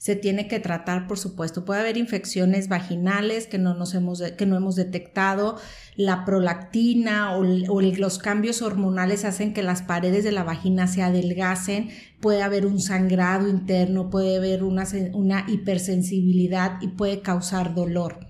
se 0.00 0.16
tiene 0.16 0.48
que 0.48 0.60
tratar, 0.60 1.06
por 1.06 1.18
supuesto. 1.18 1.66
Puede 1.66 1.80
haber 1.80 1.98
infecciones 1.98 2.68
vaginales 2.68 3.46
que 3.46 3.58
no, 3.58 3.74
nos 3.74 3.94
hemos, 3.94 4.22
que 4.22 4.46
no 4.46 4.56
hemos 4.56 4.74
detectado, 4.74 5.58
la 5.94 6.24
prolactina 6.24 7.36
o, 7.36 7.42
los 7.44 8.18
cambios 8.18 8.62
hormonales 8.62 9.26
hacen 9.26 9.52
que 9.52 9.62
las 9.62 9.82
paredes 9.82 10.24
de 10.24 10.32
la 10.32 10.42
vagina 10.42 10.86
se 10.86 11.02
adelgacen, 11.02 11.90
puede 12.18 12.42
haber 12.42 12.64
un 12.64 12.80
sangrado 12.80 13.46
interno, 13.46 14.08
puede 14.08 14.38
haber 14.38 14.64
una, 14.64 14.88
una 15.12 15.44
hipersensibilidad 15.46 16.80
y 16.80 16.88
puede 16.88 17.20
causar 17.20 17.74
dolor. 17.74 18.20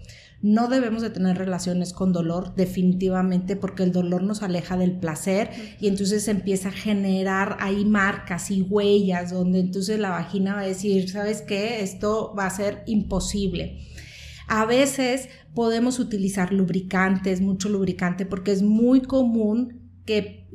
No 0.42 0.68
debemos 0.68 1.02
de 1.02 1.10
tener 1.10 1.36
relaciones 1.36 1.92
con 1.92 2.12
dolor 2.12 2.54
definitivamente 2.54 3.56
porque 3.56 3.82
el 3.82 3.92
dolor 3.92 4.22
nos 4.22 4.42
aleja 4.42 4.78
del 4.78 4.92
placer 4.92 5.50
y 5.80 5.88
entonces 5.88 6.28
empieza 6.28 6.70
a 6.70 6.72
generar 6.72 7.58
ahí 7.60 7.84
marcas 7.84 8.50
y 8.50 8.62
huellas 8.62 9.32
donde 9.32 9.60
entonces 9.60 9.98
la 9.98 10.10
vagina 10.10 10.54
va 10.54 10.60
a 10.60 10.66
decir, 10.66 11.10
¿sabes 11.10 11.42
qué? 11.42 11.82
Esto 11.82 12.34
va 12.38 12.46
a 12.46 12.50
ser 12.50 12.82
imposible. 12.86 13.80
A 14.48 14.64
veces 14.64 15.28
podemos 15.54 15.98
utilizar 15.98 16.52
lubricantes, 16.52 17.40
mucho 17.40 17.68
lubricante, 17.68 18.24
porque 18.24 18.52
es 18.52 18.62
muy 18.62 19.02
común 19.02 19.89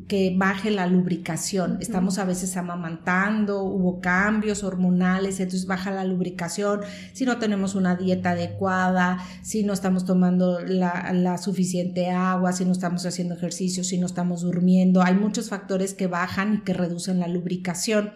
que, 0.08 0.36
baje 0.36 0.70
la 0.72 0.88
lubricación. 0.88 1.78
Estamos 1.80 2.20
a 2.20 2.26
veces 2.26 2.58
amamantando, 2.58 3.64
hubo 3.64 4.02
cambios 4.02 4.64
hormonales, 4.64 5.40
entonces 5.40 5.66
baja 5.66 5.92
la 5.92 6.04
lubricación. 6.04 6.82
Si 7.14 7.26
no 7.26 7.38
tenemos 7.38 7.76
una 7.76 7.96
dieta 7.96 8.32
adecuada, 8.32 9.20
si 9.42 9.64
no 9.64 9.74
estamos 9.74 10.06
tomando 10.06 10.60
la, 10.60 11.12
la 11.14 11.38
suficiente 11.38 12.12
agua, 12.12 12.52
si 12.52 12.66
no 12.66 12.74
estamos 12.74 13.06
haciendo 13.06 13.36
ejercicio, 13.36 13.84
si 13.84 13.98
no 13.98 14.06
estamos 14.06 14.42
durmiendo, 14.42 15.02
hay 15.02 15.16
muchos 15.16 15.50
factores 15.50 15.94
que 15.94 16.08
bajan 16.08 16.56
y 16.56 16.62
que 16.64 16.74
reducen 16.74 17.20
la 17.20 17.28
lubricación 17.28 18.12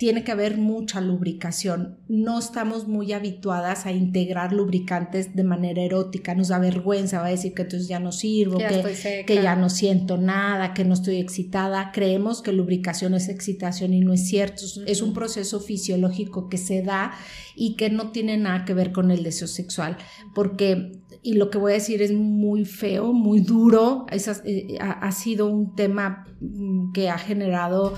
tiene 0.00 0.24
que 0.24 0.32
haber 0.32 0.56
mucha 0.56 1.02
lubricación. 1.02 1.98
No 2.08 2.38
estamos 2.38 2.88
muy 2.88 3.12
habituadas 3.12 3.84
a 3.84 3.92
integrar 3.92 4.50
lubricantes 4.50 5.36
de 5.36 5.44
manera 5.44 5.82
erótica. 5.82 6.34
Nos 6.34 6.48
da 6.48 6.58
vergüenza, 6.58 7.20
va 7.20 7.26
a 7.26 7.30
decir 7.30 7.52
que 7.52 7.60
entonces 7.60 7.86
ya 7.86 8.00
no 8.00 8.10
sirvo, 8.10 8.56
que, 8.56 9.24
que, 9.26 9.34
ya 9.34 9.56
no 9.56 9.68
siento 9.68 10.16
nada, 10.16 10.72
que 10.72 10.86
no 10.86 10.94
estoy 10.94 11.16
excitada. 11.16 11.92
Creemos 11.92 12.40
que 12.40 12.50
lubricación 12.52 13.12
es 13.12 13.28
excitación 13.28 13.92
y 13.92 14.00
no 14.00 14.14
es 14.14 14.26
cierto. 14.26 14.64
Es 14.86 15.02
un 15.02 15.12
proceso 15.12 15.60
fisiológico 15.60 16.48
que 16.48 16.56
se 16.56 16.80
da 16.80 17.12
y 17.54 17.76
que 17.76 17.90
no 17.90 18.10
tiene 18.10 18.38
nada 18.38 18.64
que 18.64 18.72
ver 18.72 18.92
con 18.92 19.10
el 19.10 19.22
deseo 19.22 19.48
sexual, 19.48 19.98
porque 20.34 20.92
y 21.22 21.34
lo 21.34 21.50
que 21.50 21.58
voy 21.58 21.72
a 21.72 21.74
decir 21.74 22.00
es 22.00 22.12
muy 22.12 22.64
feo, 22.64 23.12
muy 23.12 23.40
duro. 23.40 24.06
Eh, 24.10 24.78
ha, 24.80 25.12
sido 25.12 25.46
un 25.46 25.74
tema 25.74 26.24
mm, 26.40 26.92
que 26.92 27.10
ha 27.10 27.18
generado 27.18 27.94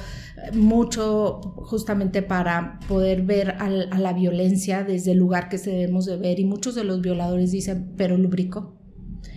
mucho 0.53 1.41
justamente 1.57 2.23
para 2.23 2.81
poder 2.89 3.23
ver 3.23 3.51
a, 3.59 3.69
la 3.69 4.13
violencia 4.13 4.83
desde 4.83 5.13
el 5.13 5.19
lugar 5.19 5.49
que 5.49 5.59
se 5.59 5.71
debemos 5.71 6.07
de 6.07 6.17
ver 6.17 6.41
y 6.41 6.45
muchos 6.45 6.75
de 6.75 6.85
los 6.85 7.01
violadores 7.01 7.53
dicen, 7.53 7.95
pero 7.97 8.17
lubrico. 8.17 8.79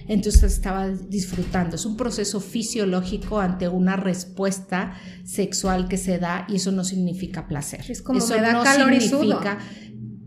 Entonces 0.07 0.43
estaba 0.43 0.89
disfrutando. 0.89 1.75
Es 1.75 1.85
un 1.85 1.97
proceso 1.97 2.39
fisiológico 2.39 3.39
ante 3.39 3.67
una 3.67 3.95
respuesta 3.95 4.93
sexual 5.23 5.87
que 5.87 5.97
se 5.97 6.19
da 6.19 6.45
y 6.47 6.55
eso 6.55 6.71
no 6.71 6.83
significa 6.83 7.47
placer. 7.47 7.83
Es 7.89 8.01
como 8.01 8.19
eso 8.19 8.35
no 8.39 8.63
significa 8.65 9.59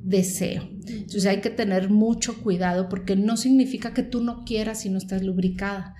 deseo. 0.03 0.69
Entonces 0.87 1.27
hay 1.27 1.41
que 1.41 1.51
tener 1.51 1.91
mucho 1.91 2.41
cuidado 2.43 2.89
porque 2.89 3.14
no 3.14 3.37
significa 3.37 3.95
que 3.95 4.03
tú 4.03 4.23
no 4.23 4.45
quieras 4.45 4.81
si 4.81 4.91
no 4.91 4.99
estás 4.99 5.23
lubricada. 5.23 5.95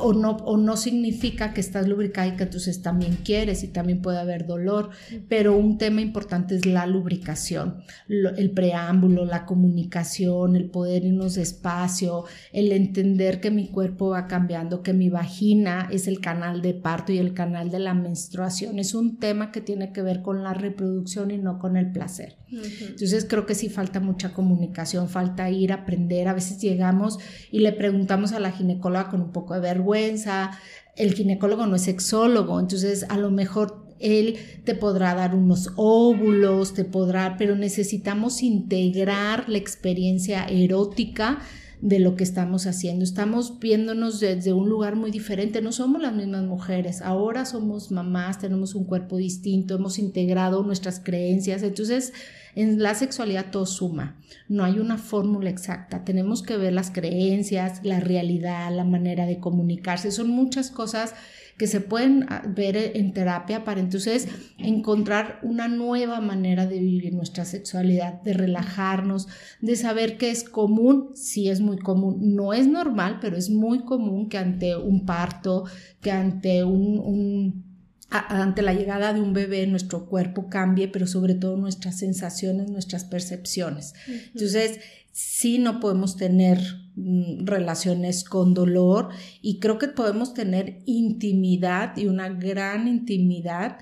O 0.00 0.12
no, 0.12 0.32
o 0.32 0.56
no 0.56 0.76
significa 0.76 1.52
que 1.52 1.60
estás 1.60 1.88
lubricada 1.88 2.28
y 2.28 2.36
que 2.36 2.44
entonces 2.44 2.82
también 2.82 3.18
quieres 3.24 3.62
y 3.62 3.68
también 3.68 4.02
puede 4.02 4.18
haber 4.18 4.46
dolor, 4.46 4.90
pero 5.28 5.56
un 5.56 5.78
tema 5.78 6.00
importante 6.00 6.56
es 6.56 6.66
la 6.66 6.86
lubricación, 6.86 7.82
el 8.08 8.50
preámbulo, 8.50 9.24
la 9.24 9.46
comunicación, 9.46 10.56
el 10.56 10.70
poder 10.70 11.04
irnos 11.04 11.34
despacio, 11.34 12.24
el 12.52 12.72
entender 12.72 13.40
que 13.40 13.50
mi 13.50 13.68
cuerpo 13.68 14.10
va 14.10 14.26
cambiando, 14.26 14.82
que 14.82 14.92
mi 14.92 15.08
vagina 15.08 15.88
es 15.90 16.06
el 16.08 16.20
canal 16.20 16.62
de 16.62 16.74
parto 16.74 17.12
y 17.12 17.18
el 17.18 17.34
canal 17.34 17.70
de 17.70 17.78
la 17.78 17.94
menstruación. 17.94 18.78
Es 18.78 18.94
un 18.94 19.18
tema 19.18 19.52
que 19.52 19.60
tiene 19.60 19.92
que 19.92 20.02
ver 20.02 20.22
con 20.22 20.42
la 20.42 20.54
reproducción 20.54 21.30
y 21.30 21.38
no 21.38 21.58
con 21.58 21.76
el 21.76 21.92
placer. 21.92 22.36
Entonces 22.50 23.26
creo 23.28 23.44
que 23.44 23.54
sí 23.54 23.68
falta 23.68 23.98
mucha 23.98 24.32
comunicación, 24.32 25.08
falta 25.08 25.50
ir 25.50 25.72
a 25.72 25.76
aprender. 25.76 26.28
A 26.28 26.34
veces 26.34 26.60
llegamos 26.60 27.18
y 27.50 27.60
le 27.60 27.72
preguntamos 27.72 28.32
a 28.32 28.40
la 28.40 28.52
ginecóloga 28.52 29.10
con 29.10 29.20
un 29.20 29.32
poco 29.32 29.54
de 29.54 29.60
vergüenza. 29.60 30.52
El 30.94 31.14
ginecólogo 31.14 31.66
no 31.66 31.76
es 31.76 31.82
sexólogo, 31.82 32.60
entonces 32.60 33.04
a 33.08 33.18
lo 33.18 33.30
mejor 33.30 33.86
él 33.98 34.38
te 34.64 34.74
podrá 34.74 35.14
dar 35.14 35.34
unos 35.34 35.72
óvulos, 35.76 36.74
te 36.74 36.84
podrá, 36.84 37.36
pero 37.36 37.56
necesitamos 37.56 38.42
integrar 38.42 39.48
la 39.48 39.58
experiencia 39.58 40.44
erótica 40.44 41.40
de 41.80 41.98
lo 41.98 42.16
que 42.16 42.24
estamos 42.24 42.66
haciendo. 42.66 43.04
Estamos 43.04 43.58
viéndonos 43.58 44.20
desde 44.20 44.52
un 44.52 44.68
lugar 44.68 44.96
muy 44.96 45.10
diferente. 45.10 45.60
No 45.60 45.72
somos 45.72 46.00
las 46.00 46.14
mismas 46.14 46.44
mujeres. 46.44 47.02
Ahora 47.02 47.44
somos 47.44 47.90
mamás, 47.90 48.38
tenemos 48.38 48.74
un 48.74 48.84
cuerpo 48.84 49.16
distinto, 49.16 49.74
hemos 49.74 49.98
integrado 49.98 50.62
nuestras 50.62 51.00
creencias. 51.00 51.62
Entonces, 51.62 52.12
en 52.54 52.82
la 52.82 52.94
sexualidad 52.94 53.50
todo 53.50 53.66
suma. 53.66 54.18
No 54.48 54.64
hay 54.64 54.78
una 54.78 54.96
fórmula 54.96 55.50
exacta. 55.50 56.04
Tenemos 56.04 56.42
que 56.42 56.56
ver 56.56 56.72
las 56.72 56.90
creencias, 56.90 57.80
la 57.84 58.00
realidad, 58.00 58.74
la 58.74 58.84
manera 58.84 59.26
de 59.26 59.38
comunicarse. 59.38 60.10
Son 60.10 60.30
muchas 60.30 60.70
cosas 60.70 61.14
que 61.56 61.66
se 61.66 61.80
pueden 61.80 62.26
ah, 62.28 62.42
ver 62.46 62.76
en 62.76 63.12
terapia 63.12 63.64
para 63.64 63.80
entonces 63.80 64.28
encontrar 64.58 65.38
una 65.42 65.68
nueva 65.68 66.20
manera 66.20 66.66
de 66.66 66.78
vivir 66.78 67.14
nuestra 67.14 67.44
sexualidad, 67.44 68.20
de 68.22 68.34
relajarnos, 68.34 69.28
de 69.60 69.76
saber 69.76 70.18
que 70.18 70.30
es 70.30 70.44
común, 70.44 71.10
sí 71.14 71.48
es 71.48 71.60
muy 71.60 71.78
común, 71.78 72.34
no 72.34 72.52
es 72.52 72.66
normal, 72.66 73.18
pero 73.20 73.36
es 73.36 73.48
muy 73.50 73.84
común 73.84 74.28
que 74.28 74.38
ante 74.38 74.76
un 74.76 75.06
parto, 75.06 75.64
que 76.00 76.10
ante 76.10 76.62
un, 76.64 77.64
ante 78.10 78.62
la 78.62 78.74
llegada 78.74 79.12
de 79.12 79.20
un 79.20 79.32
bebé 79.32 79.66
nuestro 79.66 80.06
cuerpo 80.06 80.48
cambie, 80.48 80.88
pero 80.88 81.06
sobre 81.06 81.34
todo 81.34 81.56
nuestras 81.56 81.98
sensaciones, 81.98 82.70
nuestras 82.70 83.04
percepciones. 83.04 83.94
Entonces, 84.34 84.80
sí 85.12 85.58
no 85.58 85.80
podemos 85.80 86.16
tener 86.16 86.85
relaciones 86.96 88.24
con 88.24 88.54
dolor 88.54 89.10
y 89.42 89.58
creo 89.58 89.78
que 89.78 89.88
podemos 89.88 90.32
tener 90.32 90.78
intimidad 90.86 91.96
y 91.96 92.06
una 92.06 92.28
gran 92.30 92.88
intimidad 92.88 93.78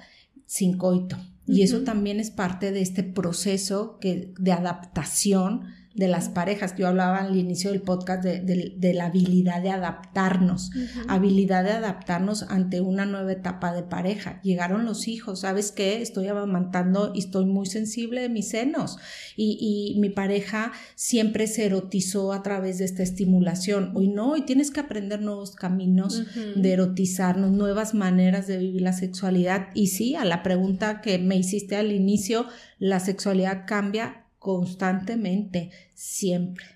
sin 0.47 0.77
coito. 0.77 1.17
Y 1.47 1.63
eso 1.63 1.83
también 1.83 2.21
es 2.21 2.31
parte 2.31 2.73
de 2.73 2.81
este 2.81 3.03
proceso 3.03 3.99
que, 4.01 4.33
de 4.39 4.53
adaptación 4.53 5.67
de 5.95 6.09
las 6.09 6.29
parejas. 6.29 6.75
Yo 6.77 6.89
hablaba 6.89 7.19
al 7.19 7.37
inicio 7.37 7.71
del 7.71 7.81
podcast 7.81 8.25
de, 8.25 8.95
la 8.95 9.07
habilidad 9.07 9.63
de 9.63 9.71
adaptarnos, 9.71 10.71
habilidad 11.09 11.65
de 11.65 11.71
adaptarnos 11.71 12.43
ante 12.43 12.81
una 12.81 13.07
nueva 13.07 13.33
etapa 13.33 13.73
de 13.73 13.85
pareja. 13.85 14.41
Llegaron 14.43 14.85
los 14.85 15.07
hijos, 15.09 15.41
¿sabes 15.41 15.71
qué? 15.73 16.03
Estoy 16.03 16.27
amamantando 16.27 17.13
y 17.15 17.21
estoy 17.21 17.47
muy 17.47 17.67
sensible 17.67 18.21
de 18.23 18.29
mis 18.29 18.49
senos 18.49 18.99
y, 19.37 19.95
mi 19.95 20.11
pareja 20.11 20.73
siempre 20.97 21.47
se 21.47 21.67
erotizó 21.67 22.33
a 22.33 22.43
través 22.43 22.79
de 22.79 22.85
esta 22.85 23.03
estimulación. 23.03 23.93
Hoy 23.95 24.09
no, 24.09 24.33
hoy 24.33 24.43
tienes 24.43 24.71
que 24.71 24.81
aprender 24.81 25.23
nuevos 25.23 25.55
caminos 25.55 26.25
de 26.57 26.73
erotizarnos, 26.73 27.53
nuevas 27.53 27.95
maneras 27.95 28.47
de 28.47 28.59
vivir 28.59 28.83
la 28.83 28.93
sexualidad. 28.93 29.69
Y 29.75 29.89
sí, 29.89 30.17
a 30.17 30.25
la 30.25 30.43
pregunta 30.43 31.01
que 31.01 31.19
me 31.19 31.37
hiciste 31.37 31.77
al 31.77 31.93
inicio, 31.93 32.47
la 32.79 33.01
sexualidad 33.01 33.65
cambia 33.67 34.24
constantemente, 34.45 35.71
siempre. 35.95 36.67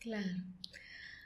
Claro. 0.00 0.30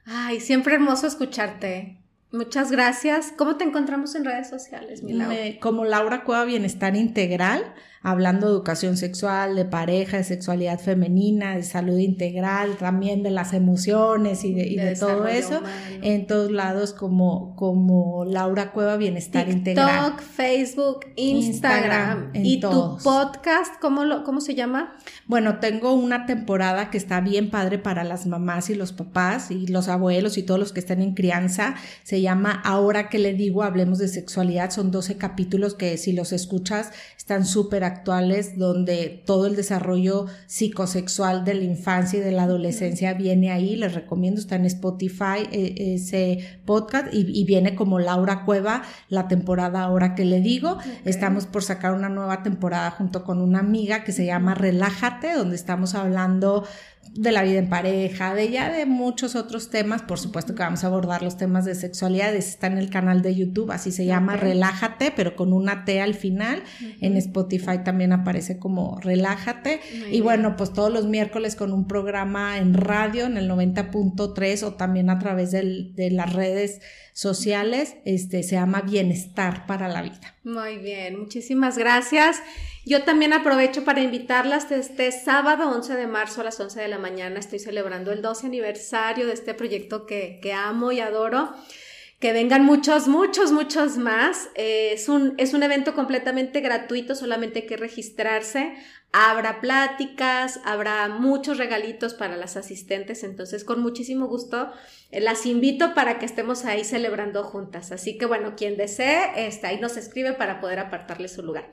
Ay, 0.04 0.40
siempre 0.40 0.74
hermoso 0.74 1.06
escucharte. 1.06 2.00
Muchas 2.32 2.72
gracias. 2.72 3.32
¿Cómo 3.38 3.56
te 3.56 3.62
encontramos 3.62 4.16
en 4.16 4.24
redes 4.24 4.48
sociales, 4.50 5.04
mi 5.04 5.58
como 5.60 5.84
Laura 5.84 6.24
Cueva 6.24 6.44
Bienestar 6.44 6.96
Integral 6.96 7.72
hablando 8.02 8.48
de 8.48 8.52
educación 8.54 8.96
sexual, 8.96 9.54
de 9.54 9.64
pareja, 9.64 10.16
de 10.16 10.24
sexualidad 10.24 10.80
femenina, 10.80 11.56
de 11.56 11.62
salud 11.62 11.98
integral, 11.98 12.76
también 12.76 13.22
de 13.22 13.30
las 13.30 13.52
emociones 13.52 14.44
y 14.44 14.54
de, 14.54 14.96
todo 14.98 15.28
eso, 15.28 15.62
en 16.02 16.26
todos 16.26 16.50
lados 16.50 16.92
como, 16.92 17.54
como 17.56 18.24
Laura 18.24 18.72
Cueva 18.72 18.96
Bienestar 18.96 19.48
Integral. 19.48 20.16
TikTok, 20.16 20.20
Facebook, 20.20 21.00
Instagram, 21.16 22.30
y 22.34 22.60
tu 22.60 22.98
podcast, 23.02 23.74
¿cómo, 23.80 24.04
lo, 24.04 24.24
¿cómo 24.24 24.40
se 24.40 24.54
llama? 24.54 24.96
Bueno, 25.26 25.60
tengo 25.60 25.92
una 25.92 26.26
temporada 26.26 26.90
que 26.90 26.98
está 26.98 27.20
bien 27.20 27.50
padre 27.50 27.78
para 27.78 28.02
las 28.02 28.26
mamás 28.26 28.70
y 28.70 28.74
los 28.74 28.92
papás 28.92 29.50
y 29.50 29.66
los 29.68 29.88
abuelos 29.88 30.38
y 30.38 30.42
todos 30.42 30.58
los 30.58 30.72
que 30.72 30.80
están 30.80 31.00
en 31.00 31.14
crianza. 31.14 31.76
Se 32.02 32.20
llama 32.20 32.60
Ahora 32.64 33.08
que 33.08 33.18
le 33.18 33.34
digo, 33.34 33.62
hablemos 33.62 33.98
de 33.98 34.08
sexualidad. 34.08 34.70
Son 34.70 34.90
12 34.90 35.16
capítulos 35.16 35.74
que 35.74 35.96
si 35.96 36.12
los 36.12 36.32
escuchas 36.32 36.90
están 37.16 37.46
súper 37.46 37.84
actuales 37.92 38.58
donde 38.58 39.22
todo 39.24 39.46
el 39.46 39.56
desarrollo 39.56 40.26
psicosexual 40.46 41.44
de 41.44 41.54
la 41.54 41.62
infancia 41.62 42.18
y 42.18 42.22
de 42.22 42.32
la 42.32 42.44
adolescencia 42.44 43.14
viene 43.14 43.50
ahí. 43.50 43.76
Les 43.76 43.94
recomiendo, 43.94 44.40
está 44.40 44.56
en 44.56 44.66
Spotify 44.66 45.48
eh, 45.50 45.94
ese 45.94 46.60
podcast 46.64 47.12
y, 47.12 47.42
viene 47.44 47.74
como 47.74 47.98
Laura 47.98 48.44
Cueva 48.44 48.82
la 49.08 49.28
temporada 49.28 49.82
ahora 49.82 50.14
que 50.14 50.24
le 50.24 50.40
digo. 50.40 50.78
Estamos 51.04 51.46
por 51.46 51.62
sacar 51.62 51.92
una 51.92 52.08
nueva 52.08 52.42
temporada 52.42 52.90
junto 52.90 53.24
con 53.24 53.40
una 53.40 53.58
amiga 53.58 54.04
que 54.04 54.12
se 54.12 54.26
llama 54.26 54.54
Relájate, 54.54 55.34
donde 55.34 55.56
estamos 55.56 55.94
hablando 55.94 56.64
de 57.14 57.30
la 57.30 57.42
vida 57.42 57.58
en 57.58 57.68
pareja, 57.68 58.34
de 58.34 58.50
ya 58.50 58.72
de 58.72 58.86
muchos 58.86 59.36
otros 59.36 59.70
temas. 59.70 60.02
Por 60.02 60.18
supuesto 60.18 60.54
que 60.54 60.62
vamos 60.62 60.82
a 60.84 60.86
abordar 60.86 61.22
los 61.22 61.36
temas 61.36 61.64
de 61.64 61.74
sexualidad. 61.74 62.34
Está 62.34 62.68
en 62.68 62.78
el 62.78 62.90
canal 62.90 63.22
de 63.22 63.34
YouTube, 63.34 63.70
así 63.70 63.92
se 63.92 64.06
llama 64.06 64.36
Relájate, 64.36 65.12
pero 65.14 65.36
con 65.36 65.52
una 65.52 65.84
T 65.84 66.00
al 66.00 66.14
final. 66.14 66.62
En 67.00 67.16
Spotify 67.16 67.78
también 67.84 68.12
aparece 68.12 68.58
como 68.58 68.98
Relájate. 69.00 69.80
y 70.10 70.20
bueno, 70.20 70.56
pues 70.56 70.72
todos 70.72 70.92
los 70.92 71.06
miércoles 71.06 71.56
con 71.56 71.72
un 71.72 71.86
programa 71.86 72.58
en 72.58 72.74
radio 72.74 73.26
en 73.26 73.36
el 73.36 73.50
90.3 73.50 74.62
o 74.62 74.74
también 74.74 75.10
a 75.10 75.18
través 75.18 75.50
de 75.50 76.10
las 76.10 76.32
redes 76.32 76.80
sociales, 77.12 77.96
este, 78.04 78.42
se 78.42 78.54
llama 78.54 78.82
Bienestar 78.82 79.66
para 79.66 79.88
la 79.88 80.02
Vida. 80.02 80.34
Muy 80.44 80.78
bien, 80.78 81.18
muchísimas 81.18 81.78
gracias. 81.78 82.42
Yo 82.84 83.04
también 83.04 83.32
aprovecho 83.32 83.84
para 83.84 84.00
invitarlas 84.00 84.72
este 84.72 85.12
sábado 85.12 85.70
11 85.70 85.94
de 85.94 86.08
marzo 86.08 86.40
a 86.40 86.44
las 86.44 86.58
11 86.58 86.80
de 86.80 86.88
la 86.88 86.98
mañana. 86.98 87.38
Estoy 87.38 87.60
celebrando 87.60 88.10
el 88.10 88.22
12 88.22 88.48
aniversario 88.48 89.28
de 89.28 89.34
este 89.34 89.54
proyecto 89.54 90.04
que, 90.04 90.40
que 90.42 90.52
amo 90.52 90.90
y 90.90 90.98
adoro 90.98 91.54
que 92.22 92.32
vengan 92.32 92.64
muchos, 92.64 93.08
muchos, 93.08 93.50
muchos 93.50 93.98
más. 93.98 94.48
Eh, 94.54 94.92
es, 94.92 95.08
un, 95.08 95.34
es 95.38 95.54
un 95.54 95.64
evento 95.64 95.92
completamente 95.92 96.60
gratuito, 96.60 97.16
solamente 97.16 97.60
hay 97.60 97.66
que 97.66 97.76
registrarse. 97.76 98.74
Habrá 99.14 99.60
pláticas, 99.60 100.60
habrá 100.64 101.06
muchos 101.08 101.58
regalitos 101.58 102.14
para 102.14 102.36
las 102.38 102.56
asistentes, 102.56 103.24
entonces 103.24 103.62
con 103.62 103.82
muchísimo 103.82 104.26
gusto 104.26 104.72
eh, 105.10 105.20
las 105.20 105.44
invito 105.44 105.92
para 105.94 106.18
que 106.18 106.24
estemos 106.24 106.64
ahí 106.64 106.82
celebrando 106.82 107.44
juntas. 107.44 107.92
Así 107.92 108.16
que 108.16 108.24
bueno, 108.24 108.54
quien 108.56 108.78
desee, 108.78 109.46
está 109.46 109.68
ahí 109.68 109.78
nos 109.78 109.98
escribe 109.98 110.32
para 110.32 110.60
poder 110.60 110.78
apartarle 110.78 111.28
su 111.28 111.42
lugar. 111.42 111.70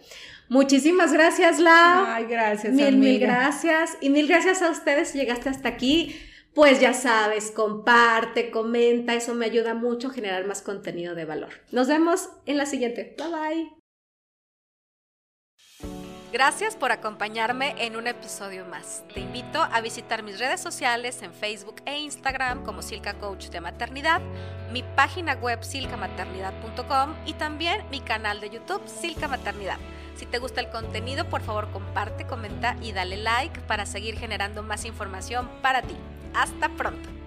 Muchísimas 0.50 1.14
gracias, 1.14 1.60
Lau. 1.60 2.06
Ay, 2.08 2.26
gracias. 2.26 2.74
Mil, 2.74 2.98
mil 2.98 3.20
gracias. 3.20 3.98
Y 4.02 4.10
mil 4.10 4.28
gracias 4.28 4.62
a 4.62 4.70
ustedes 4.70 5.10
si 5.10 5.18
llegaste 5.18 5.48
hasta 5.48 5.70
aquí 5.70 6.16
pues 6.54 6.80
ya 6.82 6.94
sabes, 6.94 7.52
comparte, 7.52 8.52
comenta, 8.52 9.14
eso 9.14 9.34
me 9.36 9.46
ayuda 9.46 9.76
mucho 9.76 10.10
a 10.10 10.12
generar 10.12 10.46
más 10.46 10.62
contenido 10.62 11.16
de 11.16 11.26
valor. 11.26 11.52
Nos 11.72 11.88
vemos 11.88 12.30
en 12.46 12.58
la 12.58 12.66
siguiente. 12.66 13.16
Bye 13.18 13.28
bye. 13.30 13.79
Gracias 16.32 16.76
por 16.76 16.92
acompañarme 16.92 17.74
en 17.80 17.96
un 17.96 18.06
episodio 18.06 18.64
más. 18.64 19.04
Te 19.16 19.20
invito 19.20 19.64
a 19.64 19.82
visitar 19.82 20.22
mis 20.22 20.38
redes 20.38 20.62
sociales 20.62 21.24
en 21.24 21.34
Facebook 21.34 21.82
e 21.88 21.98
Instagram 21.98 22.64
como 22.64 22.84
Silca 22.84 23.16
Coach 23.16 23.48
de 23.48 23.62
Maternidad, 23.62 24.22
mi 24.72 24.84
página 24.84 25.34
web 25.34 25.64
silcamaternidad.com 25.64 27.16
y 27.26 27.34
también 27.34 27.84
mi 27.90 28.00
canal 28.00 28.42
de 28.42 28.52
YouTube 28.52 28.88
Silca 28.88 29.28
Maternidad. 29.28 29.80
Si 30.18 30.28
te 30.28 30.38
gusta 30.38 30.62
el 30.62 30.70
contenido, 30.70 31.28
por 31.28 31.42
favor 31.42 31.72
comparte, 31.72 32.28
comenta 32.28 32.76
y 32.80 32.92
dale 32.92 33.18
like 33.18 33.62
para 33.62 33.88
seguir 33.88 34.16
generando 34.20 34.62
más 34.62 34.86
información 34.86 35.50
para 35.64 35.82
ti. 35.82 35.96
Hasta 36.36 36.70
pronto. 36.70 37.19